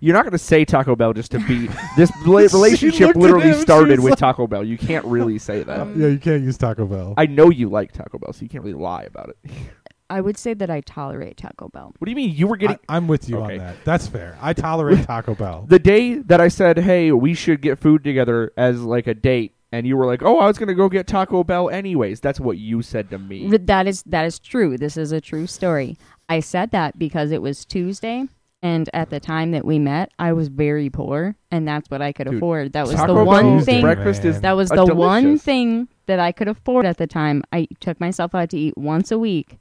[0.00, 3.16] You're not going to say Taco Bell just to be this relationship.
[3.16, 4.64] Literally him, started with like- Taco Bell.
[4.64, 5.80] You can't really say that.
[5.80, 7.14] Um, yeah, you can't use Taco Bell.
[7.16, 9.50] I know you like Taco Bell, so you can't really lie about it.
[10.10, 11.92] I would say that I tolerate Taco Bell.
[11.98, 12.34] What do you mean?
[12.34, 13.54] You were getting I, am with you Okay.
[13.54, 13.84] on that.
[13.84, 14.38] That's fair.
[14.40, 15.66] I tolerate Taco Bell.
[15.68, 19.54] the day that I said, "Hey, we should get food together as like a date,"
[19.70, 22.40] and you were like, "Oh, I was going to go get Taco Bell anyways." That's
[22.40, 23.50] what you said to me.
[23.50, 24.78] That is that is true.
[24.78, 25.98] This is a true story.
[26.26, 28.24] I said that because it was Tuesday,
[28.62, 32.12] and at the time that we met, I was very poor, and that's what I
[32.12, 32.72] could Dude, afford.
[32.72, 33.80] That was Taco the Bell one thing.
[33.82, 34.40] breakfast is.
[34.40, 37.42] That was a the one thing that I could afford at the time.
[37.52, 39.58] I took myself out to eat once a week,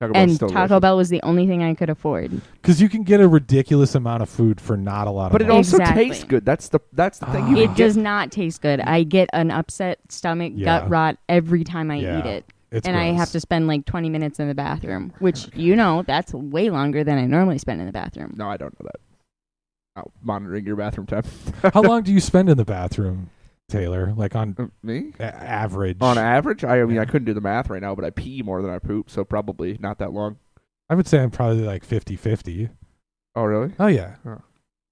[0.00, 0.80] Taco and Taco delicious.
[0.80, 2.40] Bell was the only thing I could afford.
[2.54, 5.42] Because you can get a ridiculous amount of food for not a lot of But
[5.42, 6.08] it also Exactly.
[6.08, 6.44] tastes good.
[6.44, 7.44] That's the that's the thing.
[7.44, 7.50] Ah.
[7.50, 8.80] You It get- does not taste good.
[8.80, 10.80] I get an upset stomach, Yeah.
[10.80, 12.18] gut rot every time I Yeah.
[12.18, 12.44] eat it.
[12.74, 16.02] It's and I have to spend like 20 minutes in the bathroom, which you know
[16.06, 18.34] that's way longer than I normally spend in the bathroom.
[18.36, 19.00] No, I don't know that.
[20.04, 21.22] Oh, monitoring your bathroom time.
[21.72, 23.30] How long do you spend in the bathroom,
[23.68, 24.12] Taylor?
[24.16, 25.12] Like on Uh, Me?
[25.20, 25.98] a- average?
[26.00, 27.02] On average, I, I mean, Yeah.
[27.02, 29.24] I couldn't do the math right now, but I pee more than I poop, so
[29.24, 30.38] probably not that long.
[30.90, 32.70] I would say I'm probably like 50-50.
[33.36, 33.72] Oh, really?
[33.78, 34.16] Oh yeah.
[34.24, 34.38] Huh.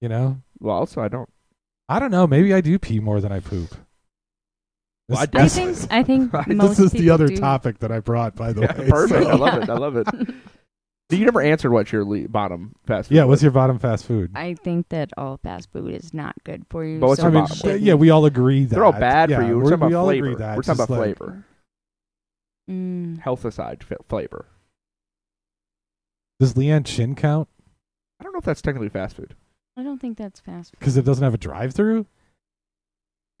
[0.01, 1.29] You know, Well, also, I don't.
[1.89, 2.25] I don't know.
[2.25, 3.75] Maybe I do pee more than I poop.
[5.09, 5.57] Well, I This-
[5.91, 7.35] I think I think most this is the other do.
[7.37, 8.89] topic that I brought, by the Yeah, way.
[8.89, 9.23] perfect.
[9.23, 9.69] so- I love it.
[9.69, 10.07] I love it.
[11.11, 14.05] so You never answered what your le- bottom fast food Yeah, what's your bottom fast
[14.05, 14.31] food?
[14.35, 16.99] I think that all fast food is not good for you.
[16.99, 18.91] But what's so I your mean, bottom sh- yeah, we all agree that They're all
[18.93, 19.57] bad yeah, for you.
[19.57, 20.25] We're, we're- talking we about all flavor.
[20.25, 20.55] agree that.
[20.57, 21.45] We're talking Just about like- flavor.
[22.71, 24.45] Mm, Health aside, f- flavor.
[26.39, 27.49] Does Leeann Chin count?
[28.19, 29.35] I don't know if that's technically fast food.
[29.77, 30.79] I don't think that's fast food.
[30.79, 32.05] Because it doesn't have a drive-through.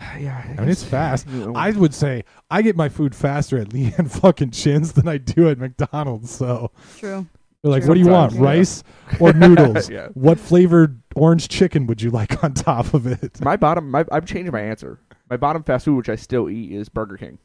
[0.19, 1.27] yeah, I mean, it's fast.
[1.27, 5.07] You know, I would say I get my food faster at Leeann fucking Chin's than
[5.07, 6.31] I do at McDonald's.
[6.31, 7.27] So True.
[7.61, 7.89] they're like, True.
[7.89, 8.33] "What do you want?
[8.33, 8.41] Yeah.
[8.41, 8.83] Rice
[9.19, 9.89] or noodles?
[9.89, 10.07] yeah.
[10.13, 13.89] What flavored orange chicken would you like on top of it?" My bottom.
[13.91, 14.99] My, I've changed my answer.
[15.29, 17.39] My bottom fast food, which I still eat, is Burger King.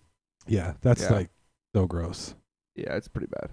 [0.46, 1.12] Yeah, that's Yeah.
[1.12, 1.30] like
[1.74, 2.34] so gross.
[2.74, 3.50] Yeah, it's pretty bad.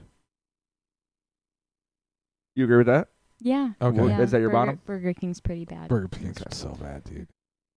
[2.56, 3.10] You agree with that?
[3.42, 3.72] Yeah.
[3.82, 4.08] Okay.
[4.08, 4.22] yeah.
[4.22, 4.80] Is that your Burger, bottom?
[4.86, 5.90] Burger King's pretty bad.
[5.90, 7.28] Burger King's are so bad, dude.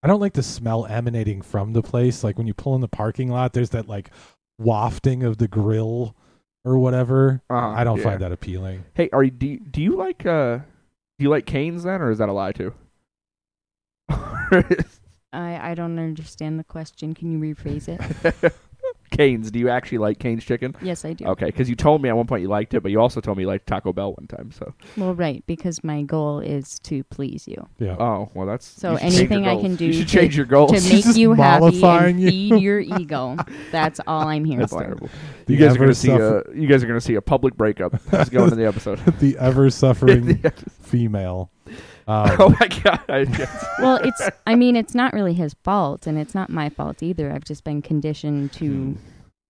[0.02, 2.22] I don't like the smell emanating from the place.
[2.22, 4.10] Like when you pull in the parking lot, there's that like
[4.58, 6.14] wafting of the grill
[6.64, 7.42] or whatever.
[7.50, 8.04] Uh-huh, I don't yeah.
[8.04, 8.84] find that appealing.
[8.94, 12.10] Hey, are you do you, do you like uh do you like Canes then, or
[12.10, 12.74] is that a lie too?
[14.10, 14.64] I
[15.32, 17.14] I don't understand the question.
[17.14, 18.52] Can you rephrase it?
[19.10, 20.74] Canes, do you actually like Canes chicken?
[20.82, 21.26] yes, I do.
[21.26, 23.36] Okay, because you told me at one point you liked it, but you also told
[23.38, 24.50] me you liked Taco Bell one time.
[24.52, 27.96] So, Well, right, because my goal is to please you, Yeah.
[27.98, 30.14] oh well, that's So you should change your anything I can do You should to-
[30.18, 30.70] change your goals.
[30.72, 32.28] to make you happy and you.
[32.30, 33.36] feed your ego.
[33.72, 34.82] That's all I'm here That's for.
[34.82, 35.08] terrible.
[35.46, 37.56] The You guys are gonna see uh, a you guys are gonna see a public
[37.56, 37.94] breakup.
[38.12, 38.98] Let's go into the episode.
[39.20, 40.38] the ever suffering
[40.82, 41.50] female.
[42.08, 43.04] Um, oh my god!
[43.08, 43.66] I guess.
[43.78, 47.30] Well, it's I mean, it's not really his fault, and it's not my fault either.
[47.30, 48.96] I've just been conditioned to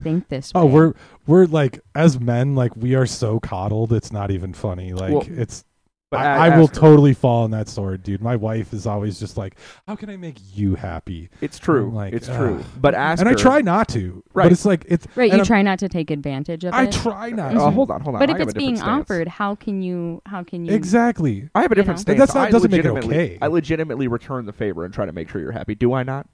[0.02, 0.50] think this.
[0.54, 0.72] Oh, way.
[0.72, 0.94] we're
[1.26, 3.92] we're like as men, like we are so coddled.
[3.92, 4.92] It's not even funny.
[4.92, 5.64] Like Well, it's.
[6.11, 6.72] But I, a- I will her.
[6.74, 8.22] totally fall on that sword, dude.
[8.22, 9.56] My wife is always just like,
[9.86, 11.88] "How can I make you happy?" It's true.
[11.88, 12.36] I'm like, it's ugh.
[12.38, 12.64] true.
[12.80, 14.22] But ask and I her- try not to.
[14.32, 14.44] Right.
[14.44, 15.06] But it's like it's.
[15.16, 15.24] right.
[15.24, 16.76] and You I'm- try not to take advantage of it.
[16.76, 16.92] I it.
[16.92, 17.52] try not.
[17.52, 17.70] To.
[17.70, 18.20] hold on, hold on.
[18.20, 19.02] but I if have it's different being stance.
[19.02, 20.22] offered, how can you?
[20.24, 20.72] How can you?
[20.72, 21.50] Exactly.
[21.54, 22.02] I have a you different know?
[22.14, 22.18] stance.
[22.20, 23.38] That's not- I doesn't make it legitimately- okay.
[23.42, 25.74] I legitimately return the favor and try to make sure you're happy.
[25.74, 26.26] Do I not?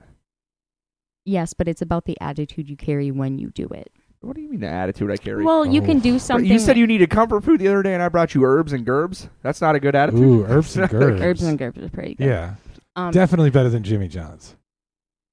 [1.25, 3.91] Yes, but it's about the attitude you carry when you do it.
[4.25, 5.45] What do you mean the attitude I carry?
[5.45, 5.85] Well, you Oh.
[5.85, 6.51] can do something.
[6.51, 8.85] you said you needed comfort food the other day, and I brought you herbs and
[8.85, 9.29] gerbs.
[9.43, 10.23] That's not a good attitude.
[10.23, 11.21] Ooh, herbs and gerbs.
[11.23, 12.27] herbs and gerbs is pretty good.
[12.27, 12.55] Yeah,
[12.97, 14.57] Um, definitely better than Jimmy John's.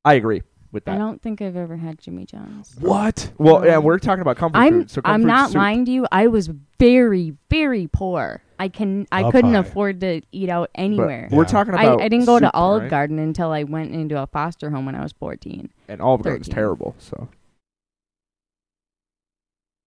[0.04, 0.92] I agree with that.
[0.92, 1.00] I that.
[1.00, 2.76] don't think I've ever had Jimmy John's.
[2.80, 3.32] What?
[3.38, 4.90] Well, yeah, we're talking about comfort I'm food.
[4.92, 5.58] So comfort I'm not soup.
[5.58, 6.08] lying to you.
[6.12, 8.42] I was very very poor.
[8.58, 9.60] I can I Up couldn't high.
[9.60, 11.28] afford to eat out But anywhere.
[11.32, 11.48] We're Yeah.
[11.50, 12.02] talking I, about.
[12.02, 12.90] I didn't go to soup, Olive right?
[12.92, 15.70] Garden until I went into a foster home when I was 14.
[15.88, 16.56] and Olive Garden's 13.
[16.56, 16.96] terrible.
[17.00, 17.28] So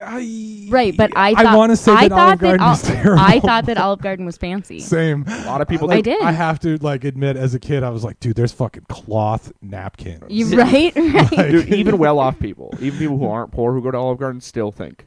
[0.07, 2.83] I, Right, but I I want to say I that Olive thought that Garden is
[2.83, 3.23] terrible.
[3.23, 4.81] I thought that Olive Garden was fancy.
[4.81, 5.25] Same.
[5.27, 5.89] a lot of people.
[5.89, 6.23] Like, I did.
[6.23, 9.53] I have to like admit, as a kid, I was like, dude, there's fucking cloth
[9.63, 10.25] napkins.
[10.29, 10.95] You right?
[10.95, 11.33] Right.
[11.33, 14.41] Like- Dude, even well-off people, even people who aren't poor who go to Olive Garden,
[14.41, 15.07] still think.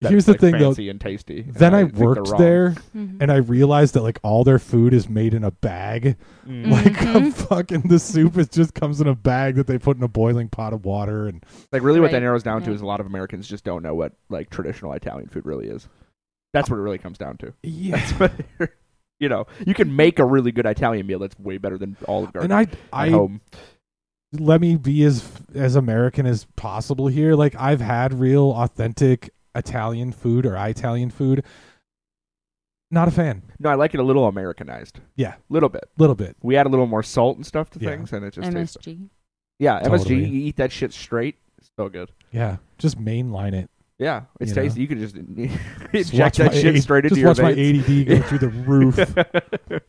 [0.00, 0.68] That Here's it's, the like, thing, though.
[0.70, 1.40] fancy and tasty.
[1.40, 2.40] and Then I, think they're worked wrong.
[2.40, 3.20] there, Mhm.
[3.20, 6.16] and I realized that like all their food is made in a bag.
[6.46, 6.70] Mm.
[6.70, 7.32] Like Mhm.
[7.32, 10.48] fucking the soup is just comes in a bag that they put in a boiling
[10.50, 12.22] pot of water, and Like really, what that Right.
[12.22, 12.76] narrows down to Yeah.
[12.76, 15.88] is a lot of Americans just don't know what like traditional Italian food really is.
[16.54, 17.52] That's what it really comes down to.
[17.64, 17.96] yeah.
[17.96, 18.32] That's what,
[19.18, 22.32] you know, you can make a really good Italian meal that's way better than Olive
[22.32, 23.40] Garden And I, at I home.
[24.32, 27.34] let me be as as American as possible here.
[27.34, 31.44] Like I've had real authentic Italian food or Italian food.
[32.90, 33.42] Not a fan.
[33.58, 35.00] No, I like it a little Americanized.
[35.16, 35.34] Yeah.
[35.50, 35.84] little bit.
[35.98, 36.36] Little bit.
[36.42, 37.90] We add a little more salt and stuff to Yeah.
[37.90, 38.76] things, and it just tastes.
[38.78, 39.08] MSG.
[39.58, 40.16] Yeah, MSG.
[40.16, 41.36] You eat that shit straight.
[41.58, 42.10] It's so good.
[42.32, 42.56] Yeah.
[42.78, 43.68] Just mainline it.
[43.98, 44.62] Yeah, it's You know?
[44.62, 44.80] tasty.
[44.80, 45.14] You can just
[45.92, 47.50] Just inject watch that my shit A- straight into just your watch my.
[47.50, 48.98] ADD go through the roof.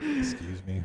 [0.00, 0.82] Excuse me.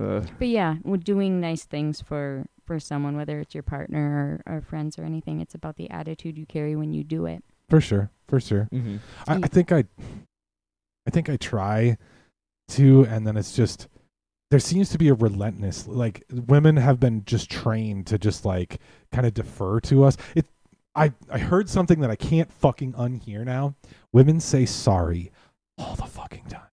[0.00, 4.54] Uh, But yeah, we're doing nice things for for someone, whether it's your partner or,
[4.58, 5.40] or friends or anything.
[5.40, 7.42] It's about the attitude you carry when you do it.
[7.68, 8.10] For sure.
[8.28, 8.68] For sure.
[8.72, 9.00] mhm.
[9.26, 9.82] I, I think I
[11.04, 11.98] I think I try
[12.68, 13.88] to and then it's just
[14.52, 18.78] there seems to be a relentless like women have been just trained to just like
[19.10, 20.16] kind of defer to us.
[20.36, 20.46] It
[20.94, 23.74] I I heard something that I can't fucking unhear now.
[24.12, 25.32] Women say sorry
[25.76, 26.70] all the fucking time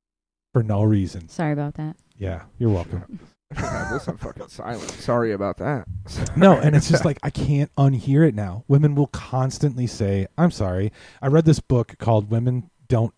[0.54, 1.28] for no reason.
[1.28, 1.96] Sorry about that.
[2.16, 3.20] Yeah, you're welcome.
[3.52, 4.90] I should have this on fucking silent.
[4.92, 5.88] Sorry about that.
[6.38, 8.64] No, and it's just like I can't unhear it now.
[8.68, 10.92] Women will constantly say, "I'm sorry."
[11.22, 13.14] I read this book called "Women Don't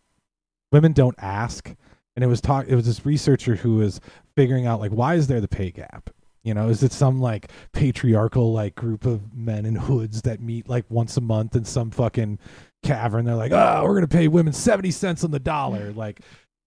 [0.72, 1.76] Women Don't Ask,"
[2.16, 2.68] and it was talk.
[2.68, 4.00] It was this researcher who was
[4.36, 6.10] figuring out like why is there the pay gap?
[6.44, 10.70] You know, is it some like patriarchal like group of men in hoods that meet
[10.70, 12.40] like once a month in some fucking
[12.84, 13.26] cavern?
[13.26, 16.22] They're like, "Oh, we're gonna pay women seventy cents on the dollar." Like,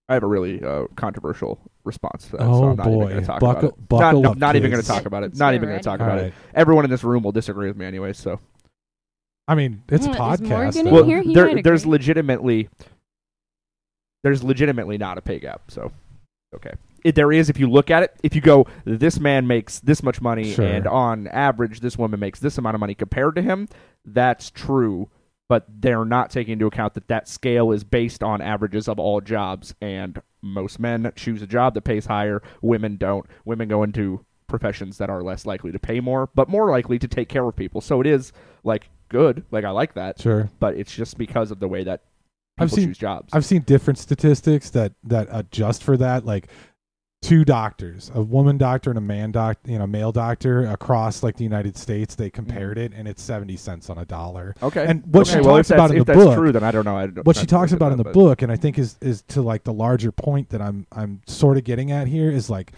[0.07, 3.19] I have a really uh, controversial response to that, so oh I'm not boy, going
[3.21, 3.89] to talk buckle, about it.
[3.89, 5.35] buckle Not, up, not even going to talk about it.
[5.35, 6.27] Not even going to talk All about right.
[6.27, 6.33] it.
[6.55, 8.13] Everyone in this room will disagree with me anyway.
[8.13, 8.39] So,
[9.47, 10.47] I mean, it's a Well, is podcast.
[10.49, 10.89] Morgan though.
[11.01, 11.91] in well, there, there's agree.
[11.91, 12.69] legitimately,
[14.23, 15.63] there's legitimately not a pay gap.
[15.69, 15.91] So,
[16.55, 16.71] okay,
[17.03, 18.15] it, there is if you look at it.
[18.23, 20.65] If you go, this man makes this much money, Sure.
[20.65, 23.67] and on average, this woman makes this amount of money compared to him.
[24.05, 25.09] That's true,
[25.49, 29.19] but they're not taking into account that that scale is based on averages of all
[29.21, 32.43] jobs, and most men choose a job that pays higher.
[32.61, 33.25] Women don't.
[33.45, 37.07] Women go into professions that are less likely to pay more, but more likely to
[37.07, 37.81] take care of people.
[37.81, 38.31] So it is
[38.63, 39.43] like good.
[39.51, 40.49] Like I like that, Sure.
[40.59, 42.01] but it's just because of the way that
[42.57, 43.29] people I've seen- choose jobs.
[43.33, 46.25] I've seen different statistics that that adjust for that.
[46.25, 46.49] Like
[47.23, 51.37] two doctors, a woman doctor and a man doctor, you know, male doctor across like
[51.37, 52.15] the United States.
[52.15, 52.81] They compared mm.
[52.81, 54.53] it, and it's seventy cents on a dollar.
[54.61, 54.85] Okay.
[54.85, 56.51] And what okay, she well, talks if about that's, in if the that's book- true,
[56.51, 56.97] then I don't know.
[56.97, 59.23] I don't, what she talks about in the but- book, and I think is is
[59.29, 62.73] to like the larger point that I'm I'm sort of getting at here is like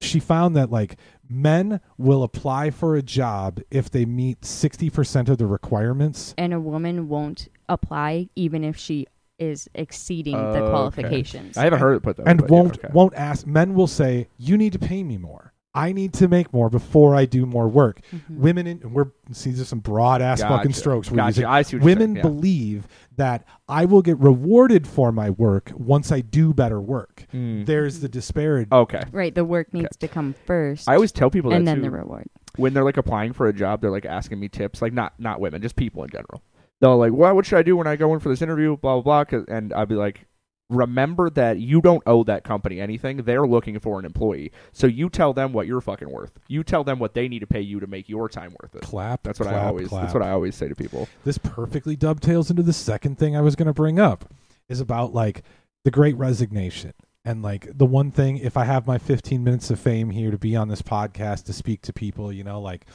[0.00, 0.96] she found that like
[1.28, 6.34] men will apply for a job if they meet sixty percent of the requirements.
[6.38, 9.06] and a woman won't apply even if she
[9.40, 10.70] is exceeding the Okay.
[10.70, 11.56] qualifications.
[11.56, 12.26] I haven't heard it put that.
[12.26, 12.88] way, and but won't okay.
[12.92, 16.52] won't ask men will say you need to pay me more i need to make
[16.52, 18.38] more before i do more work Mhm.
[18.38, 21.28] women in we're see there's some broad ass fucking strokes we're Gotcha.
[21.28, 21.44] using.
[21.46, 22.22] I see what you're women saying, yeah.
[22.22, 27.66] believe that i will get rewarded for my work once i do better work Mm.
[27.66, 29.02] there's the disparity Okay.
[29.12, 31.82] Right, the work needs to come first, I always tell people that and then too.
[31.82, 32.26] the reward.
[32.56, 35.40] when they're like applying for a job, they're like asking me tips, like not not
[35.40, 36.42] women, just people in general.
[36.80, 39.00] They're like, "Well, what should I do when I go in for this interview?" Blah
[39.00, 39.40] blah blah.
[39.48, 40.26] And I'd be like,
[40.70, 43.18] "Remember that you don't owe that company anything.
[43.18, 46.32] They're looking for an employee, so you tell them what you're fucking worth.
[46.48, 48.82] You tell them what they need to pay you to make your time worth it."
[48.82, 49.88] clap That's what I always.
[49.88, 50.02] clap.
[50.02, 51.08] That's what I always say to people.
[51.24, 54.32] this perfectly dovetails into the second thing I was going to bring up
[54.68, 55.42] is about like
[55.84, 56.92] the great resignation.
[57.22, 60.38] And like the one thing, if I have my 15 minutes of fame here to
[60.38, 62.86] be on this podcast to speak to people, you know, like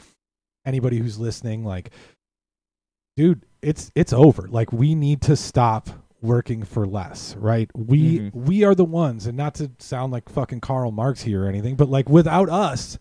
[0.66, 1.92] anybody who's listening, like,
[3.16, 4.48] dude, it's it's over.
[4.50, 5.90] Like we need to stop
[6.22, 7.70] working for less, right?
[7.76, 8.36] We Mhm.
[8.36, 11.76] we are the ones, and not to sound like fucking Karl Marx here or anything,
[11.76, 12.98] but like without us,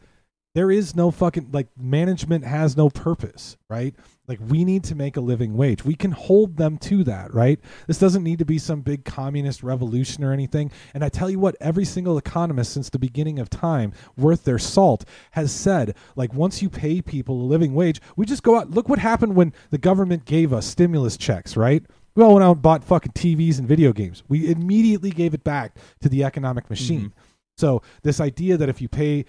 [0.54, 3.94] there is no fucking like management has no purpose, right?
[4.26, 5.84] Like we need to make a living wage.
[5.84, 7.60] We can hold them to that, right?
[7.86, 10.70] This doesn't need to be some big communist revolution or anything.
[10.94, 14.58] And I tell you what, every single economist since the beginning of time worth their
[14.58, 18.70] salt has said like once you pay people a living wage, we just go out
[18.70, 21.84] look what happened when the government gave us stimulus checks, right?
[22.14, 24.22] We all went out and bought fucking TVs and video games.
[24.28, 27.00] We immediately gave it back to the economic machine.
[27.00, 27.20] Mm-hmm.
[27.56, 29.24] So this idea that if you pay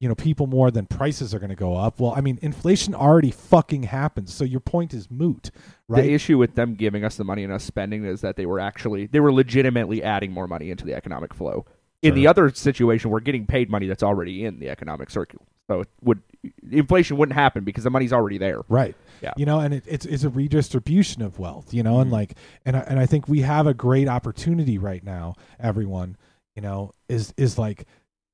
[0.00, 2.94] you know people more than prices are going to go up well i mean inflation
[2.94, 5.50] already fucking happens so your point is moot
[5.88, 8.46] right The issue with them giving us the money and us spending is that they
[8.46, 11.66] were actually they were legitimately adding more money into the economic flow.
[12.00, 15.44] In the other situation, we're getting paid money that's already in the economic circle.
[15.68, 16.22] So it would
[16.70, 18.60] inflation wouldn't happen because the money's already there.
[18.68, 19.32] right Yeah.
[19.36, 22.12] you know and it, it's it's a redistribution of wealth you know and Mhm.
[22.14, 22.34] like
[22.64, 26.16] and I, and I think we have a great opportunity right now everyone
[26.54, 27.84] you know is is like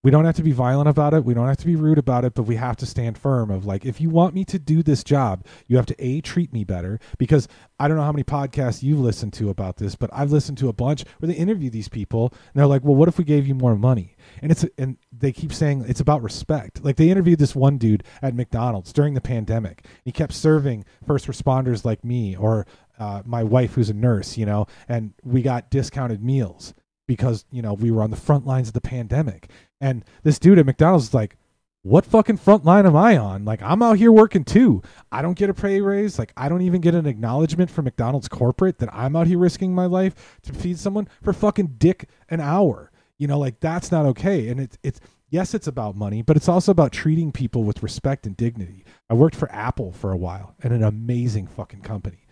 [0.04, 1.24] we don't have to be violent about it.
[1.24, 3.64] We don't have to be rude about it but we have to stand firm of
[3.64, 6.64] like if you want me to do this job you have to a treat me
[6.64, 7.48] better because
[7.78, 10.68] i don't know how many podcasts you've listened to about this but i've listened to
[10.68, 13.46] a bunch where they interview these people and they're like well what if we gave
[13.46, 14.16] you more money?
[14.42, 16.84] And it's and they keep saying it's about respect.
[16.84, 21.26] Like they interviewed this one dude at mcdonald's during the pandemic he kept serving first
[21.26, 22.66] responders like me or
[22.98, 26.74] uh, my wife who's a nurse you know and we got discounted meals
[27.06, 29.50] because you know we were on the front lines of the pandemic.
[29.80, 31.36] And this dude at mcdonald's is like
[31.82, 33.44] what fucking front line am i on?
[33.44, 34.82] Like i'm out here working too.
[35.12, 36.18] I don't get a pay raise.
[36.18, 39.74] Like i don't even get an acknowledgement from mcdonald's corporate that i'm out here risking
[39.74, 42.90] my life to feed someone for fucking dick an hour.
[43.18, 44.48] You know like that's not okay.
[44.48, 48.26] And it's it's yes it's about money but it's also about treating people with respect
[48.26, 48.84] and dignity.
[49.10, 52.26] I worked for apple for a while and an amazing fucking company.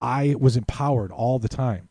[0.00, 1.88] I was empowered all the time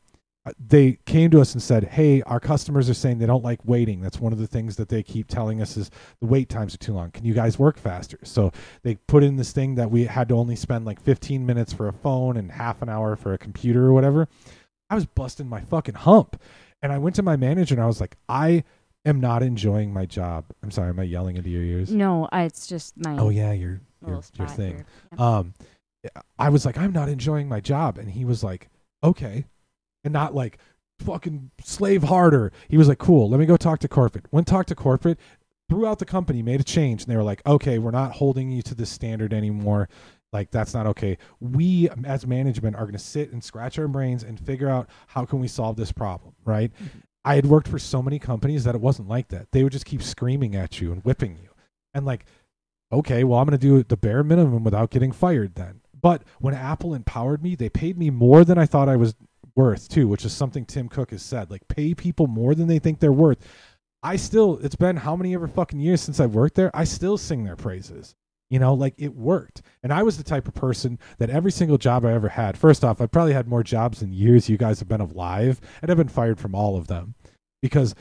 [0.59, 4.01] they came to us and said hey our customers are saying they don't like waiting.
[4.01, 5.89] That's one of the things that they keep telling us is
[6.19, 7.11] the wait times are too long.
[7.11, 8.19] Can you guys work faster?
[8.23, 8.51] So
[8.83, 11.87] they put in this thing that we had to only spend like 15 minutes for
[11.87, 14.27] a phone and half an hour for a computer or whatever.
[14.89, 16.41] I was busting my fucking hump.
[16.81, 18.65] And i went to my manager and i was like i
[19.05, 20.43] am not enjoying my job.
[20.61, 21.89] I'm sorry am i yelling into your ears?
[21.89, 24.75] No, it's just my oh yeah your your, your thing.
[24.75, 24.85] here.
[25.17, 25.53] Um
[26.37, 27.97] i was like i'm not enjoying my job.
[27.97, 28.69] And he was like
[29.01, 29.45] okay
[30.03, 30.57] and not like
[30.99, 32.51] fucking slave harder.
[32.69, 35.19] He was like cool let me go talk to corporate went talk to corporate
[35.69, 38.61] throughout the company made a change and they were like okay we're not holding you
[38.63, 39.89] to this standard anymore.
[40.31, 41.17] Like that's not okay.
[41.39, 45.25] We as management are going to sit and scratch our brains and figure out how
[45.25, 46.71] can we solve this problem right?
[46.75, 46.99] Mm-hmm.
[47.25, 49.51] I had worked for so many companies that it wasn't like that.
[49.51, 51.49] They would just keep screaming at you and whipping you.
[51.93, 52.25] And like
[52.93, 55.81] okay, well, I'm going to do the bare minimum without getting fired then.
[55.99, 59.15] But when Apple empowered me, they paid me more than I thought I was
[59.55, 61.51] worth, too, which is something Tim Cook has said.
[61.51, 63.39] Like, pay people more than they think they're worth.
[64.01, 66.71] I still, it's been how many ever fucking years since I've worked there?
[66.73, 68.15] I still sing their praises.
[68.49, 69.63] You know, like it worked.
[69.81, 72.83] And I was the type of person that every single job I ever had, first
[72.83, 75.97] off, I probably had more jobs than years you guys have been alive, and I've
[75.97, 77.15] been fired from all of them
[77.63, 77.95] because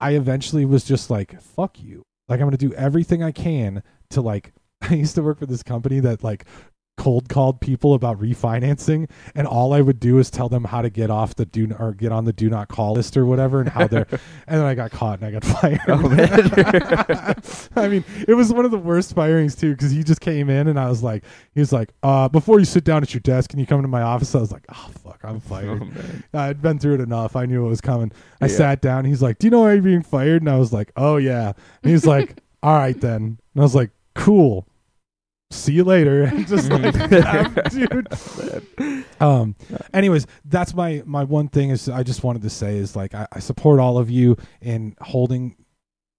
[0.00, 2.02] I eventually was just like, fuck you.
[2.28, 4.52] Like, I'm to do everything I can to like
[4.90, 6.44] I used to work for this company that like
[6.96, 10.90] cold called people about refinancing, and all I would do is tell them how to
[10.90, 13.60] get off the do not or get on the do not call list or whatever,
[13.60, 14.06] and how they're.
[14.46, 15.80] and then I got caught and I got fired.
[15.88, 17.34] Oh.
[17.76, 20.68] I mean, it was one of the worst firings too because he just came in
[20.68, 23.52] and I was like, he was like, uh, before you sit down at your desk
[23.52, 25.82] and you come to my office, I was like, oh fuck, I'm fired.
[26.34, 26.38] Oh.
[26.38, 27.36] I'd been through it enough.
[27.36, 28.12] I knew it was coming.
[28.40, 28.56] I Yeah.
[28.56, 29.04] sat down.
[29.04, 31.52] He's like, "Do you know why you're being fired?" And I was like, "Oh yeah."
[31.82, 34.66] And he's like, "All right then." And I was like, "Cool.
[35.50, 36.92] See you later." And just like,
[37.70, 38.08] dude.
[39.20, 39.56] Um.
[39.92, 43.26] Anyways, that's my my one thing is I just wanted to say is like I,
[43.32, 45.56] I support all of you in holding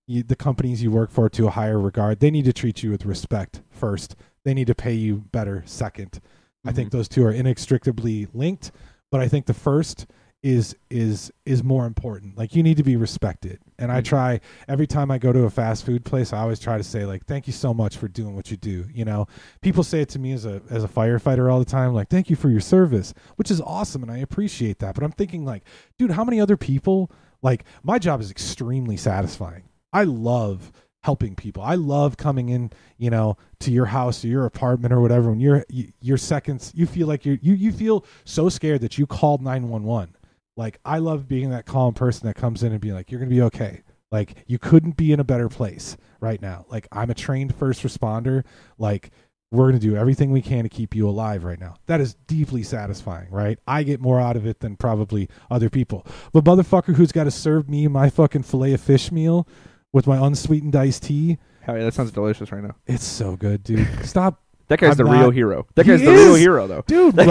[0.07, 2.19] you, the companies you work for to a higher regard.
[2.19, 4.15] They need to treat you with respect first.
[4.43, 6.21] They need to pay you better second.
[6.67, 8.71] I think those two are inextricably linked,
[9.11, 10.07] but I think the first
[10.45, 12.37] is is is more important.
[12.37, 13.59] Like you need to be respected.
[13.79, 14.05] And I Mhm.
[14.05, 17.03] try every time I go to a fast food place, I always try to say
[17.03, 19.25] like thank you so much for doing what you do, you know.
[19.61, 22.29] People say it to me as a as a firefighter all the time like thank
[22.29, 24.93] you for your service, which is awesome and I appreciate that.
[24.93, 25.63] But I'm thinking like,
[25.97, 27.09] dude, how many other people
[27.41, 29.63] like my job is extremely satisfying.
[29.91, 30.71] I love
[31.03, 31.63] helping people.
[31.63, 35.31] I love coming in, you know, to your house or your apartment or whatever.
[35.31, 38.99] When you're you, your seconds, you feel like you're you you feel so scared that
[38.99, 40.09] you called nine one one.
[40.57, 43.29] Like I love being that calm person that comes in and be like, "You're gonna
[43.29, 46.65] be okay." Like you couldn't be in a better place right now.
[46.69, 48.43] Like I'm a trained first responder.
[48.77, 49.11] Like
[49.51, 51.75] we're going to do everything we can to keep you alive right now.
[51.85, 53.57] That is deeply satisfying, right?
[53.67, 56.05] I get more out of it than probably other people.
[56.33, 59.47] But motherfucker who's got to serve me my fucking fillet of fish meal
[59.93, 62.75] with my unsweetened iced tea, Hell yeah, that sounds delicious right now.
[62.85, 63.87] it's so good, dude.
[64.05, 65.67] Stop, That guy's I'm the not- real hero.
[65.75, 66.83] That He guy's the real hero, though.
[66.87, 67.27] dude, That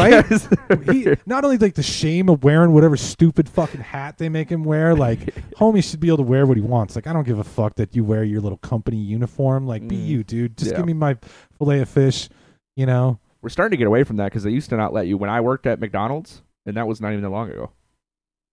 [0.68, 0.92] right?
[0.94, 4.62] he, not only like the shame of wearing whatever stupid fucking hat they make him
[4.64, 5.18] wear, like
[5.56, 6.94] homie should be able to wear what he wants.
[6.94, 9.66] Like I don't give a fuck that you wear your little company uniform.
[9.66, 10.06] Like be Mm.
[10.06, 10.56] you, dude.
[10.56, 10.76] Just Yeah.
[10.78, 11.16] give me my
[11.58, 12.28] fillet of fish.
[12.76, 15.06] You know, We're starting to get away from that because they used to not let
[15.06, 15.16] you.
[15.16, 17.70] When I worked at McDonald's, and that was not even that long ago,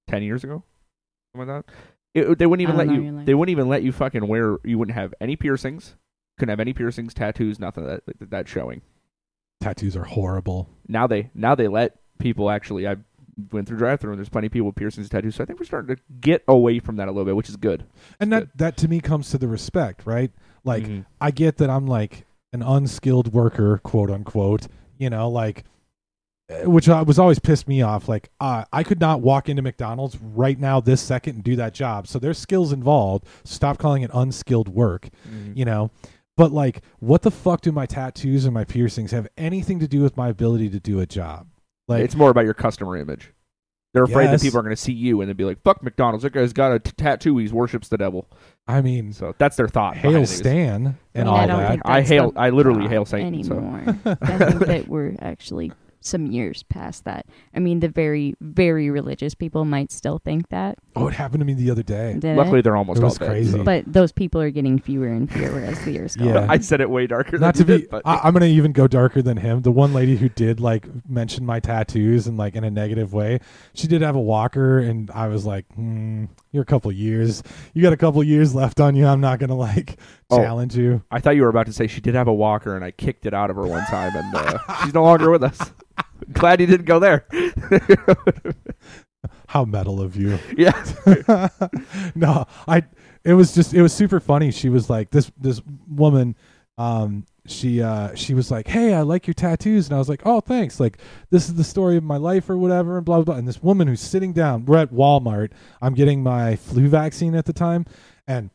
[0.08, 0.64] ten years ago,
[1.36, 1.74] something like that.
[2.14, 3.02] It, they wouldn't even let you.
[3.04, 3.24] your.
[3.24, 4.58] They wouldn't even let you fucking wear.
[4.66, 5.96] You wouldn't have any piercings.
[6.42, 8.02] Couldn't have any piercings, tattoos, nothing that
[8.32, 8.82] that showing.
[9.62, 10.68] tattoos are horrible.
[10.88, 12.88] Now they now they let people actually.
[12.88, 12.96] I
[13.52, 15.36] went through drive through and there's plenty of people with piercings, and tattoos.
[15.36, 17.58] So I think we're starting to get away from that a little bit, which is
[17.58, 17.86] good.
[18.20, 20.32] And that that to me comes to the respect, right?
[20.64, 21.06] Like Mhm.
[21.22, 24.68] I get that I'm like an unskilled worker, quote unquote.
[24.98, 25.64] You know, like
[26.52, 28.10] uh, which I was always pissed me off.
[28.10, 31.76] Like uh, I could not walk into McDonald's right now, this second, and do that
[31.76, 32.08] job.
[32.08, 33.28] So there's skills involved.
[33.44, 35.10] Stop calling it unskilled work.
[35.30, 35.56] Mhm.
[35.56, 35.92] You know.
[36.38, 40.02] But like, what the fuck do my tattoos and my piercings have anything to do
[40.02, 41.48] with my ability to do a job?
[41.88, 43.34] Like, it's more about your customer image.
[43.94, 44.40] They're afraid Yes.
[44.42, 46.24] that people are going to see you and then be like, "Fuck McDonald's!
[46.24, 47.38] That guy's got a t- tattoo.
[47.38, 48.30] He worships the devil."
[48.66, 49.98] I mean, So that's their thought.
[49.98, 51.80] hail Stan and I mean, all I that.
[51.84, 53.56] I hail- I literally hail Satan, so.
[53.58, 53.84] anymore.
[54.06, 57.26] I think that we're actually some years past that.
[57.56, 60.78] I mean, the very, very religious people might still think that.
[60.96, 62.16] Oh, it happened to me the other day.
[62.20, 62.62] Did Luckily, it?
[62.64, 63.52] they're almost It all was dead, crazy.
[63.52, 63.64] so.
[63.64, 66.26] But those people are getting fewer and fewer as the years go.
[66.26, 66.46] Yeah.
[66.50, 67.38] I said it way darker.
[67.38, 69.62] Not to than you be, did, but I, I'm gonna even go darker than him.
[69.62, 73.40] The one lady who did like mention my tattoos and like in a negative way,
[73.74, 77.42] she did have a walker, and I was like, hmm, "You're a couple years.
[77.74, 79.06] You got a couple years left on you.
[79.08, 79.98] I'm not gonna like
[80.30, 80.38] Oh.
[80.38, 82.84] challenge you." I thought you were about to say she did have a walker, and
[82.86, 85.72] I kicked it out of her one time, and uh, she's no longer with us.
[86.34, 87.26] Glad you didn't go there.
[89.48, 90.40] How metal of you.
[90.58, 90.72] yeah.
[92.16, 92.84] no, I.
[93.24, 93.74] It was just.
[93.74, 94.52] It was super funny.
[94.52, 95.32] She was like this.
[95.40, 96.36] This woman.
[96.78, 97.26] Um.
[97.48, 97.82] She.
[97.82, 98.14] Uh.
[98.16, 100.80] She was like, "Hey, I like your tattoos," and I was like, "Oh, thanks.
[100.80, 101.00] Like,
[101.30, 103.24] this is the story of my life, or whatever." And blah blah.
[103.24, 103.36] blah.
[103.36, 104.66] And this woman who's sitting down.
[104.66, 105.52] We're at Walmart.
[105.82, 107.86] I'm getting my flu vaccine at the time,
[108.28, 108.52] and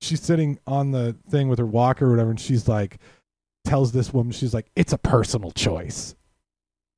[0.00, 2.98] she's sitting on the thing with her walker or whatever, and she's like,
[3.64, 6.14] tells this woman, she's like, "It's a personal choice."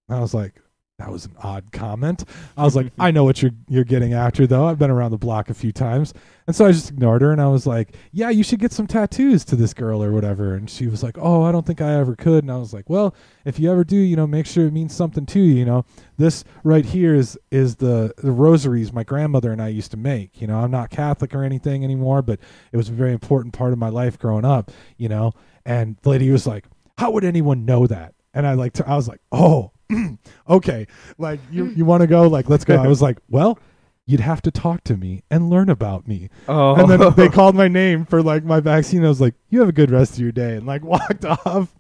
[0.09, 0.55] And I was like,
[0.99, 2.25] that was an odd comment.
[2.57, 4.67] I was like, I know what you're you're getting after though.
[4.67, 6.13] I've been around the block a few times.
[6.49, 8.89] And so I just ignored her and I was like, Yeah, you should get some
[8.89, 10.55] tattoos to this girl or whatever.
[10.55, 12.43] And she was like, Oh, I don't think I ever could.
[12.43, 13.15] And I was like, Well,
[13.45, 15.85] if you ever do, you know, make sure it means something to you, you know.
[16.17, 20.41] This right here is is the the rosaries my grandmother and I used to make.
[20.41, 22.41] You know, I'm not Catholic or anything anymore, but
[22.73, 25.33] it was a very important part of my life growing up, you know.
[25.65, 26.65] And the lady was like,
[26.99, 28.15] How would anyone know that?
[28.35, 29.71] And I like to, I was like, Oh,
[30.49, 30.87] okay
[31.19, 33.59] like you you want to go like let's go i was like well
[34.07, 36.75] you'd have to talk to me and learn about me Oh.
[36.77, 39.69] and then they called my name for like my vaccine i was like you have
[39.69, 41.75] a good rest of your day and like walked off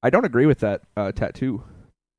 [0.00, 1.64] I don't agree with that uh, tattoo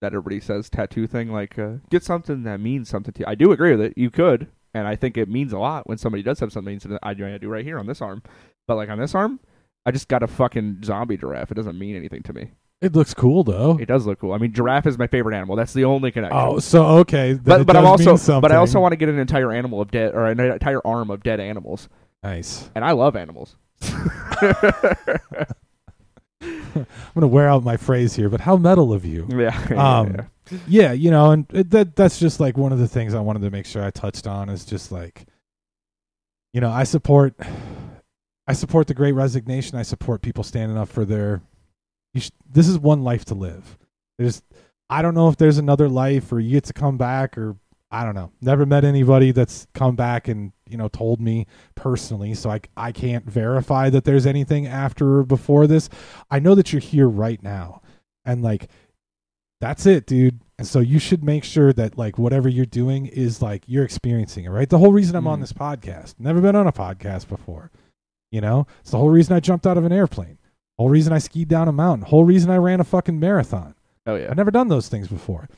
[0.02, 1.32] that everybody says tattoo thing.
[1.32, 3.26] Like, uh, get something that means something to you.
[3.26, 3.94] I do agree with it.
[3.96, 6.78] You could, and I think it means a lot when somebody does have something.
[6.78, 7.26] that I do.
[7.26, 8.22] I do right here on this arm,
[8.68, 9.40] but like on this arm,
[9.86, 11.52] I just got a fucking zombie giraffe.
[11.52, 12.52] It doesn't mean anything to me.
[12.82, 13.78] It looks cool though.
[13.78, 14.32] It does look cool.
[14.32, 15.56] I mean, giraffe is my favorite animal.
[15.56, 16.38] That's the only connection.
[16.40, 17.34] Oh, so okay.
[17.34, 19.20] then but it but I'm does mean also but I also want to get an
[19.20, 21.90] entire animal of dead or an entire arm of dead animals,
[22.24, 22.70] nice.
[22.76, 23.58] and I love animals.
[26.42, 29.28] I'm gonna wear out my phrase here, but how metal of you.
[29.30, 30.26] yeah, yeah, Um, yeah.
[30.68, 33.42] Yeah, you know, and it, that that's just like one of the things I wanted
[33.42, 35.26] to make sure I touched on is just like,
[36.54, 37.36] you know, I support,
[38.48, 39.78] I support the Great Resignation.
[39.78, 41.42] I support people standing up for their.
[42.14, 43.78] You sh- this is one life to live.
[44.18, 44.42] There's,
[44.90, 47.56] I don't know if there's another life or you get to come back or
[47.92, 48.32] I don't know.
[48.42, 52.92] Never met anybody that's come back and you know told me personally, so I I
[52.92, 55.90] can't verify that there's anything after or before this.
[56.30, 57.82] I know that you're here right now,
[58.26, 58.70] and like
[59.62, 60.40] that's it, dude.
[60.58, 64.46] And so you should make sure that like whatever you're doing is like you're experiencing
[64.46, 64.70] it, right?
[64.70, 65.42] The whole reason I'm on Mm.
[65.42, 66.16] this podcast.
[66.20, 67.72] Never been on a podcast before.
[68.32, 68.68] You know?
[68.82, 70.38] It's the whole reason I jumped out of an airplane.
[70.80, 72.08] Whole reason I skied down a mountain.
[72.08, 73.76] Whole reason I ran a fucking marathon.
[74.06, 74.30] Oh yeah.
[74.32, 75.50] I've never done those things before.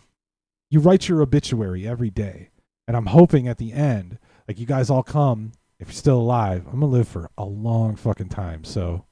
[0.71, 2.49] You write your obituary every day.
[2.87, 4.17] And I'm hoping at the end,
[4.47, 7.95] like you guys all come, if you're still alive, I'm gonna live for a long
[7.95, 8.63] fucking time.
[8.63, 9.05] So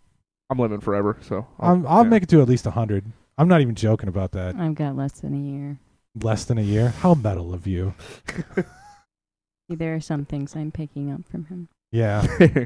[0.49, 2.09] I'm living forever, so I'll, I'm, I'll yeah.
[2.09, 3.05] make it to at least hundred.
[3.37, 4.55] I'm not even joking about that.
[4.55, 5.77] I've got less than a year.
[6.19, 6.89] Less than a year.
[6.89, 7.93] How metal of you.
[9.71, 11.69] There are some things I'm picking up from him.
[11.91, 12.25] Yeah.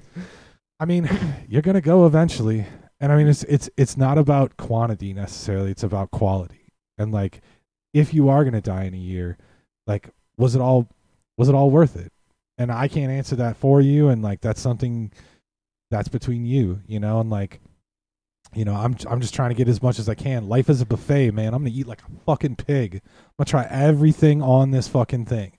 [0.80, 1.10] I mean,
[1.50, 2.66] you're gonna go eventually,
[3.04, 5.70] and I mean, it's it's it's not about quantity necessarily.
[5.72, 6.68] It's about quality.
[6.98, 7.42] And like,
[7.94, 9.38] if you are gonna die in a year,
[9.86, 10.88] like, was it all
[11.38, 12.12] was it all worth it?
[12.58, 14.08] And I can't answer that for you.
[14.08, 15.12] And like, that's something
[15.92, 17.20] that's between you, you know.
[17.20, 17.60] And like,
[18.54, 20.48] you know, I'm I'm just trying to get as much as I can.
[20.48, 21.54] Life is a buffet, man.
[21.54, 23.02] I'm gonna eat like a fucking pig.
[23.04, 25.52] I'm gonna try everything on this fucking thing,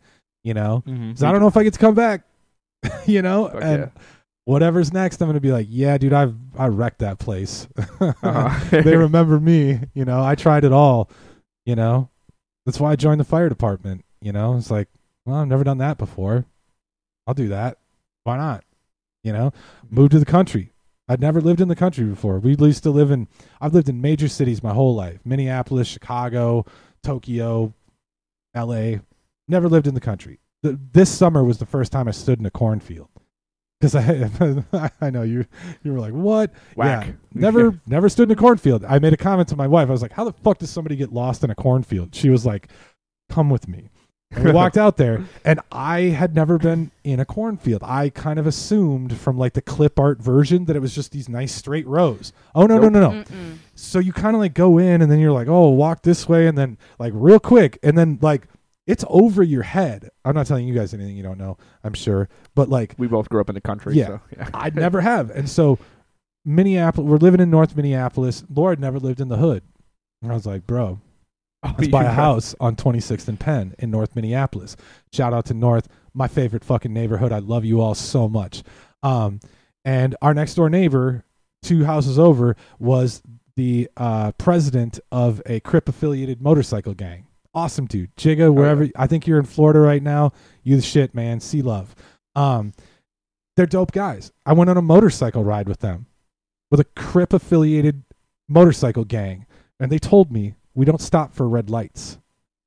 [0.44, 0.82] you know.
[0.86, 1.10] Mhm.
[1.14, 2.24] 'Cause I don't know if I get to come back,
[3.06, 3.48] you know.
[3.48, 4.02] Fuck and yeah.
[4.44, 7.68] Whatever's next, I'm gonna be like, yeah, dude, I've I wrecked that place.
[8.00, 8.60] Uh-huh.
[8.70, 10.22] they remember me, you know.
[10.22, 11.10] I tried it all,
[11.64, 12.10] you know.
[12.66, 14.04] That's why I joined the fire department.
[14.20, 14.88] You know, it's like,
[15.26, 16.46] well, I've never done that before.
[17.26, 17.78] I'll do that.
[18.24, 18.64] Why not?
[19.22, 19.52] You know,
[19.90, 20.72] move to the country.
[21.08, 22.38] I'd never lived in the country before.
[22.38, 23.28] We used to live in.
[23.60, 26.64] I've lived in major cities my whole life: Minneapolis, Chicago,
[27.02, 27.74] Tokyo,
[28.54, 29.00] L.A.
[29.46, 30.40] Never lived in the country.
[30.62, 33.10] The, this summer was the first time I stood in a cornfield.
[33.84, 33.96] Because
[34.72, 35.44] I, I know you,
[35.82, 36.50] you were like, what?
[36.74, 37.06] Whack.
[37.06, 38.84] Yeah, never, never stood in a cornfield.
[38.84, 39.88] I made a comment to my wife.
[39.88, 42.14] I was like, how the fuck does somebody get lost in a cornfield?
[42.14, 42.68] She was like,
[43.28, 43.90] come with me.
[44.30, 47.82] And we walked out there, and I had never been in a cornfield.
[47.84, 51.28] I kind of assumed from like the clip art version that it was just these
[51.28, 52.32] nice straight rows.
[52.52, 52.92] Oh no, Nope.
[52.92, 53.22] no, no, no!
[53.22, 53.58] Mm-mm.
[53.76, 56.48] So you kind of like go in, and then you're like, oh, walk this way,
[56.48, 58.48] and then like real quick, and then like
[58.86, 60.10] it's over your head.
[60.24, 61.56] I'm not telling you guys anything you don't know.
[61.82, 63.94] I'm sure, but like we both grew up in the country.
[63.94, 64.06] Yeah.
[64.06, 64.48] so, yeah.
[64.54, 65.30] I never have.
[65.30, 65.78] And so
[66.44, 68.44] Minneapolis, we're living in North Minneapolis.
[68.48, 69.62] Laura had never lived in the hood.
[70.22, 71.00] And I was like, bro,
[71.64, 74.76] Oh, let's buy a house on 26th and Penn in North Minneapolis.
[75.12, 77.32] Shout out to North, my favorite fucking neighborhood.
[77.32, 78.62] I love you all so much.
[79.02, 79.40] Um,
[79.84, 81.24] and our next door neighbor,
[81.62, 83.22] two houses over, was
[83.56, 87.26] the uh, president of a Crip affiliated motorcycle gang.
[87.54, 88.14] Awesome dude.
[88.16, 90.32] Jigga, wherever I think you're in Florida right now,
[90.62, 91.40] you the shit, man.
[91.40, 91.94] See love.
[92.34, 92.72] Um,
[93.56, 94.32] they're dope guys.
[94.44, 96.06] I went on a motorcycle ride with them,
[96.70, 98.02] with a Crip affiliated
[98.48, 99.46] motorcycle gang,
[99.78, 102.18] and they told me we don't stop for red lights.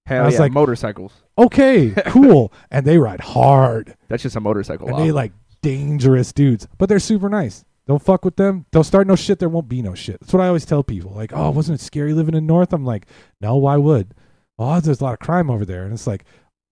[0.06, 1.12] Hell I was yeah, like- motorcycles.
[1.38, 2.52] Okay, cool.
[2.72, 4.88] and they ride hard, That's just a motorcycle.
[4.88, 7.66] and they like dangerous dudes, but they're super nice.
[7.86, 8.66] Don't fuck with them.
[8.72, 9.40] Don't start no shit.
[9.40, 10.20] There won't be no shit.
[10.20, 11.12] That's what I always tell people.
[11.12, 12.74] Like, oh, wasn't it scary living in North?
[12.74, 13.06] I'm like,
[13.40, 14.14] no, why would?
[14.60, 16.26] Oh, there's a lot of crime over there, and it's like,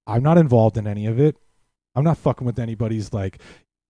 [0.08, 1.38] I'm not involved in any of it.
[1.96, 3.40] I'm not fucking with anybody's like.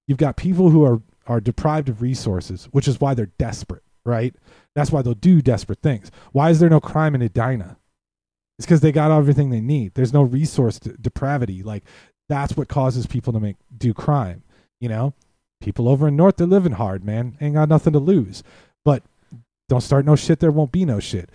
[0.08, 4.36] You've got people who are are deprived of resources, which is why they're desperate, right?
[4.76, 6.12] That's why they'll do desperate things.
[6.32, 7.78] Why is there no crime in Edina?
[8.60, 9.96] It's because they got everything they need.
[9.96, 11.64] There's no resource de- depravity.
[11.64, 11.84] Like
[12.30, 14.44] that's what causes people to make do crime.
[14.80, 15.14] You know,
[15.62, 17.38] people over in North they're living hard, man.
[17.42, 18.44] Ain't got nothing to lose.
[18.84, 19.04] But
[19.68, 20.40] don't start no shit.
[20.40, 21.30] There won't be no shit.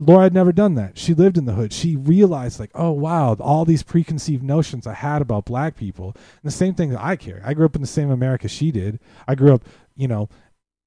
[0.00, 0.96] Laura had never done that.
[0.96, 1.72] She lived in the hood.
[1.72, 6.12] She realized, like, oh wow, all these preconceived notions I had about black people.
[6.14, 7.42] And the same thing that I carry.
[7.42, 9.00] I grew up in the same America she did.
[9.26, 9.64] I grew up,
[9.96, 10.28] you know,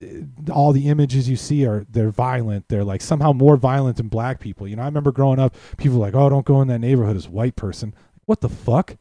[0.02, 2.70] eh, all the images you see are they're violent.
[2.70, 4.66] They're like somehow more violent than black people.
[4.66, 7.18] You know, I remember growing up, people were like, oh, don't go in that neighborhood
[7.18, 7.94] as a white person.
[8.26, 8.96] What the fuck?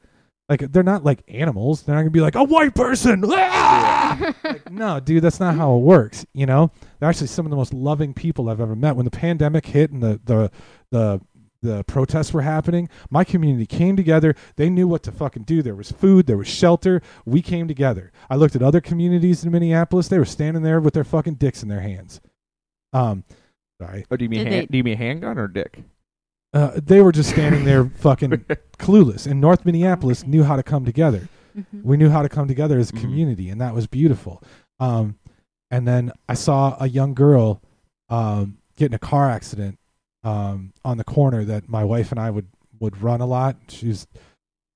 [0.51, 1.83] Like they're not like animals.
[1.83, 3.25] They're not gonna be like a white person.
[3.33, 4.35] Ah!
[4.43, 6.27] Like, no, dude, that's not how it works.
[6.35, 8.97] You know, they're actually some of the most loving people I've ever met.
[8.97, 10.51] When the pandemic hit and the the
[10.91, 11.21] the
[11.63, 14.35] the protests were happening, my community came together.
[14.57, 15.63] They knew what to fucking do.
[15.63, 17.01] There was food, there was shelter.
[17.25, 18.11] We came together.
[18.29, 20.09] I looked at other communities in Minneapolis.
[20.09, 22.21] They were standing there with their fucking dicks in their hands.
[22.93, 23.23] Um,
[23.81, 24.05] Sorry.
[24.11, 25.83] Oh, do you mean hand, they- do you mean handgun or dick?
[26.53, 28.31] Uh, they were just standing there fucking
[28.79, 29.27] clueless.
[29.27, 31.29] And North Minneapolis knew how to come together.
[31.57, 31.83] Mhm.
[31.83, 33.01] We knew how to come together as a Mhm.
[33.01, 34.43] community, and that was beautiful.
[34.79, 35.17] Um,
[35.71, 37.61] and then I saw a young girl
[38.09, 39.79] um, get in a car accident
[40.25, 42.49] um, on the corner that my wife and I would
[42.81, 43.57] would run a lot.
[43.69, 44.07] She's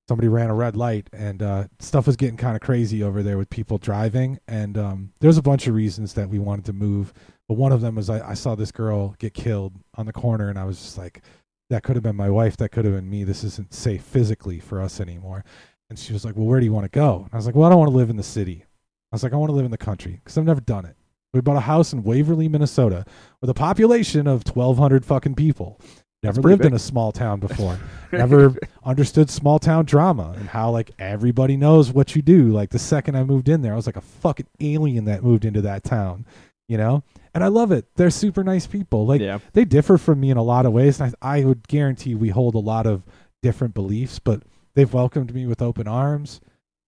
[0.07, 3.37] somebody ran a red light, and uh, stuff was getting kind of crazy over there
[3.37, 4.39] with people driving.
[4.47, 7.11] And um, there's a bunch of reasons that we wanted to move,
[7.49, 10.47] but one of them was I, I saw this girl get killed on the corner,
[10.49, 11.21] and I was just like,
[11.69, 13.23] that could have been my wife, that could have been me.
[13.23, 15.43] This isn't safe physically for us anymore.
[15.89, 17.21] And she was like, Well, where do you want to go?
[17.23, 18.65] And I was like, Well, I don't want to live in the city.
[19.11, 20.95] I was like, I want to live in the country because I've never done it.
[21.33, 23.05] We bought a house in Waverly, Minnesota
[23.41, 25.79] with a population of 1,200 fucking people.
[26.23, 27.77] Never lived in a small town before.
[28.11, 32.51] Never understood small town drama and how, like, everybody knows what you do.
[32.51, 35.45] Like, the second I moved in there, I was like a fucking alien that moved
[35.45, 36.25] into that town,
[36.67, 37.03] you know?
[37.35, 37.85] And I love it.
[37.97, 39.05] They're super nice people.
[39.05, 39.39] Like, yeah.
[39.51, 41.01] they differ from me in a lot of ways.
[41.01, 43.03] And I, I would guarantee we hold a lot of
[43.43, 44.43] different beliefs, but
[44.73, 46.39] they've welcomed me with open arms.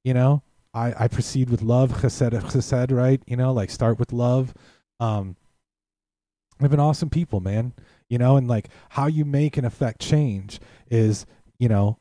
[0.06, 0.44] You know,
[0.74, 3.22] I, I proceed with love, chesed, chesed, right?
[3.28, 4.54] You know, like start with love.
[5.02, 5.36] Um,
[6.60, 7.74] they've been awesome people, man.
[8.10, 11.26] You know, and like how you make and affect change is,
[11.60, 11.98] you know,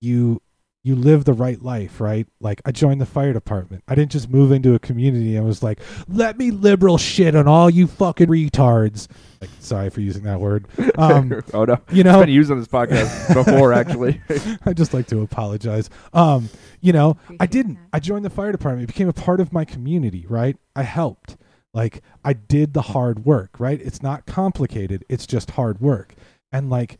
[0.00, 0.42] you
[0.84, 2.28] you live the right life, right?
[2.40, 3.82] Like I joined the fire department.
[3.88, 7.48] I didn't just move into a community and was like, let me liberal shit on
[7.48, 9.08] all you fucking retards.
[9.40, 10.68] Like, sorry for using that word.
[10.96, 14.20] Um, oh no, you it's know, been used on this podcast before actually.
[14.64, 15.90] I just like to apologize.
[16.12, 16.48] Um,
[16.80, 17.78] you know, I didn't.
[17.92, 18.84] I joined the fire department.
[18.84, 20.56] It became a part of my community, right?
[20.76, 21.36] I helped.
[21.72, 23.80] Like I did the hard work, right?
[23.80, 25.04] It's not complicated.
[25.08, 26.14] It's just hard work.
[26.52, 26.98] And like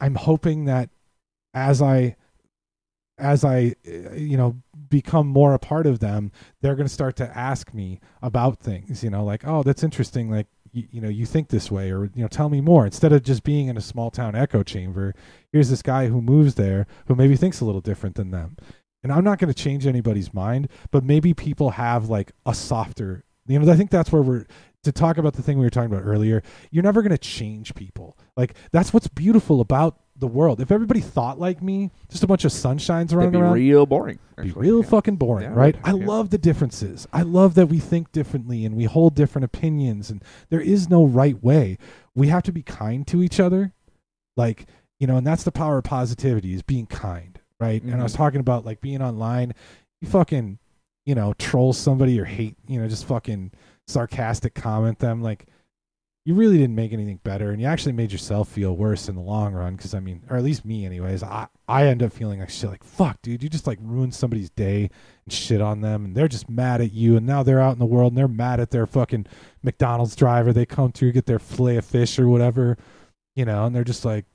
[0.00, 0.90] I'm hoping that
[1.54, 2.16] as I
[3.18, 4.56] as I you know
[4.88, 6.30] become more a part of them,
[6.60, 10.30] they're going to start to ask me about things, you know, like, "Oh, that's interesting.
[10.30, 13.12] Like you, you know, you think this way or you know, tell me more." Instead
[13.12, 15.14] of just being in a small town echo chamber,
[15.52, 18.56] here's this guy who moves there who maybe thinks a little different than them.
[19.02, 23.24] And I'm not going to change anybody's mind, but maybe people have like a softer,
[23.46, 24.46] you know, I think that's where we're
[24.82, 26.42] to talk about the thing we were talking about earlier.
[26.70, 28.16] You're never going to change people.
[28.36, 30.60] Like that's what's beautiful about the world.
[30.60, 34.18] If everybody thought like me, just a bunch of sunshines running be around, real boring.
[34.40, 34.88] be real Yeah.
[34.88, 35.76] fucking boring, Yeah, right?
[35.84, 36.06] I yeah.
[36.06, 37.06] love the differences.
[37.12, 41.04] I love that we think differently and we hold different opinions and there is no
[41.04, 41.78] right way.
[42.14, 43.72] We have to be kind to each other.
[44.36, 44.66] Like,
[44.98, 47.82] you know, and that's the power of positivity is being kind, right?
[47.82, 48.16] And I was Mhm.
[48.16, 49.52] talking about like being online,
[50.00, 50.58] you fucking,
[51.04, 53.52] you know, troll somebody or hate, you know, just fucking
[53.86, 55.46] sarcastic comment them like
[56.26, 59.20] you really didn't make anything better and you actually made yourself feel worse in the
[59.20, 61.22] long run because i mean or at least me anyways.
[61.22, 64.50] I i end up feeling like shit like fuck dude you just like ruined somebody's
[64.50, 64.90] day
[65.24, 67.78] and shit on them and they're just mad at you and now they're out in
[67.78, 69.26] the world and they're mad at their fucking
[69.62, 72.76] mcdonald's driver they come through get their fillet of fish or whatever
[73.36, 74.26] you know and they're just like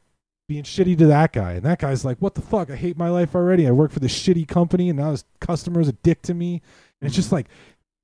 [0.47, 1.53] being shitty to that guy.
[1.53, 2.69] And that guy's like what the fuck?
[2.69, 3.65] I hate my life already.
[3.67, 6.61] I work for this shitty company and now this customer's a dick to me.
[6.99, 7.35] And it's just mm-hmm.
[7.35, 7.47] like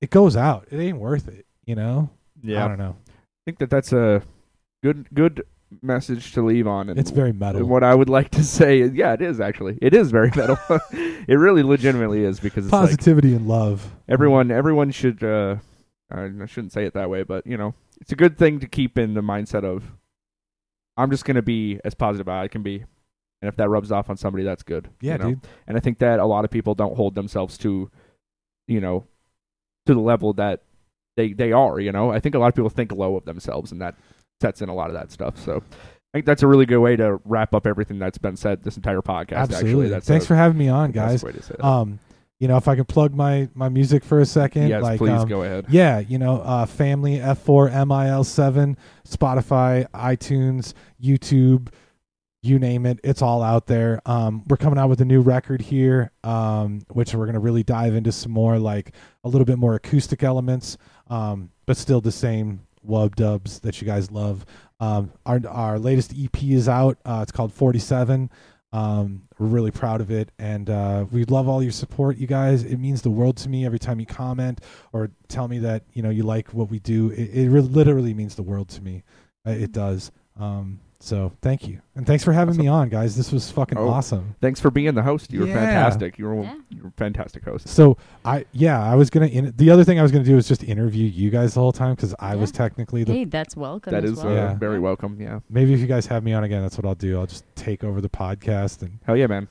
[0.00, 0.66] it goes out.
[0.70, 2.08] It ain't worth it you know?
[2.42, 2.96] Yeah, i don't know
[3.48, 4.22] think that that's a
[4.82, 5.42] good good
[5.80, 6.90] message to leave on.
[6.90, 9.78] And it's very metal what I would like to say is, yeah, it is actually.
[9.80, 10.58] It is very metal.
[10.92, 15.56] it really legitimately is because it's like positivity and love everyone everyone should uh
[16.10, 18.98] I shouldn't say it that way, but you know, it's a good thing to keep
[18.98, 19.92] in the mindset of
[20.98, 22.84] I'm just going to be as positive as I can be.
[23.40, 24.90] And if that rubs off on somebody, that's good.
[25.00, 25.28] yeah you know?
[25.30, 27.90] dude And I think that a lot of people don't hold themselves to,
[28.66, 29.06] you know,
[29.86, 30.64] to the level that
[31.18, 31.78] they they are.
[31.80, 33.96] You know, I think a lot of people think low of themselves, and that
[34.40, 35.36] sets in a lot of that stuff.
[35.36, 38.62] So I think that's a really good way to wrap up everything that's been said
[38.62, 39.36] this entire podcast.
[39.36, 41.66] absolutely Actually, that's thanks a, for having me on guys way to say that.
[41.66, 41.98] um
[42.38, 45.10] you know if i can plug my my music for a second yes, like please
[45.10, 45.66] um, go ahead.
[45.68, 48.76] yeah you know uh family f4 mil7
[49.06, 50.72] spotify itunes
[51.02, 51.68] youtube
[52.42, 55.60] you name it it's all out there um we're coming out with a new record
[55.60, 59.58] here um which we're going to really dive into some more like a little bit
[59.58, 60.78] more acoustic elements
[61.08, 64.44] um but still the same wub dubs that you guys love.
[64.80, 66.98] Um our our latest ep is out.
[67.04, 68.30] Uh it's called 47
[68.72, 70.30] um we're really proud of it.
[70.38, 72.64] And uh we love all your support you guys.
[72.64, 74.60] It means the world to me every time you comment
[74.92, 77.10] or tell me that you know you like what we do.
[77.10, 79.02] It, it really literally means the world to me.
[79.46, 80.10] Uh, it does.
[80.38, 83.88] Um so thank you and thanks for having me on guys this was fucking Oh.
[83.88, 85.32] awesome Thanks for being the host.
[85.32, 85.54] You were Yeah.
[85.54, 86.18] fantastic.
[86.18, 86.54] You were Yeah.
[86.70, 87.68] you were a fantastic host.
[87.68, 90.48] so i yeah i was gonna in, the other thing i was gonna do is
[90.48, 93.92] just interview you guys the whole time because i was technically the Hey, that's welcome.
[93.92, 94.32] That as is well.
[94.32, 94.54] uh, Yeah.
[94.54, 95.16] very welcome.
[95.20, 95.38] Yeah.
[95.48, 97.84] maybe if you guys have me on again that's what i'll do i'll just take
[97.84, 99.46] over the podcast and Hell yeah, man.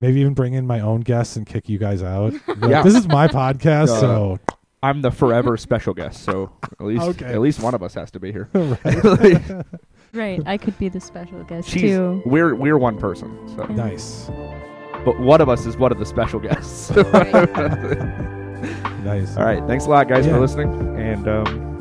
[0.00, 2.82] maybe even bring in my own guests and kick you guys out like, Yeah.
[2.82, 4.38] this is my podcast Uh, so
[4.80, 7.24] I'm the forever special guest, so at least Okay.
[7.24, 8.50] at least one of us has to be here.
[10.14, 10.38] Right.
[10.38, 10.42] Right.
[10.46, 12.22] I could be the special guest She's too.
[12.24, 14.30] we're we're one person, so nice.
[15.04, 16.90] but one of us is one of the special guests.
[19.04, 19.36] Nice.
[19.36, 20.32] All right, thanks a lot, guys, Yeah.
[20.32, 21.73] for listening, and um,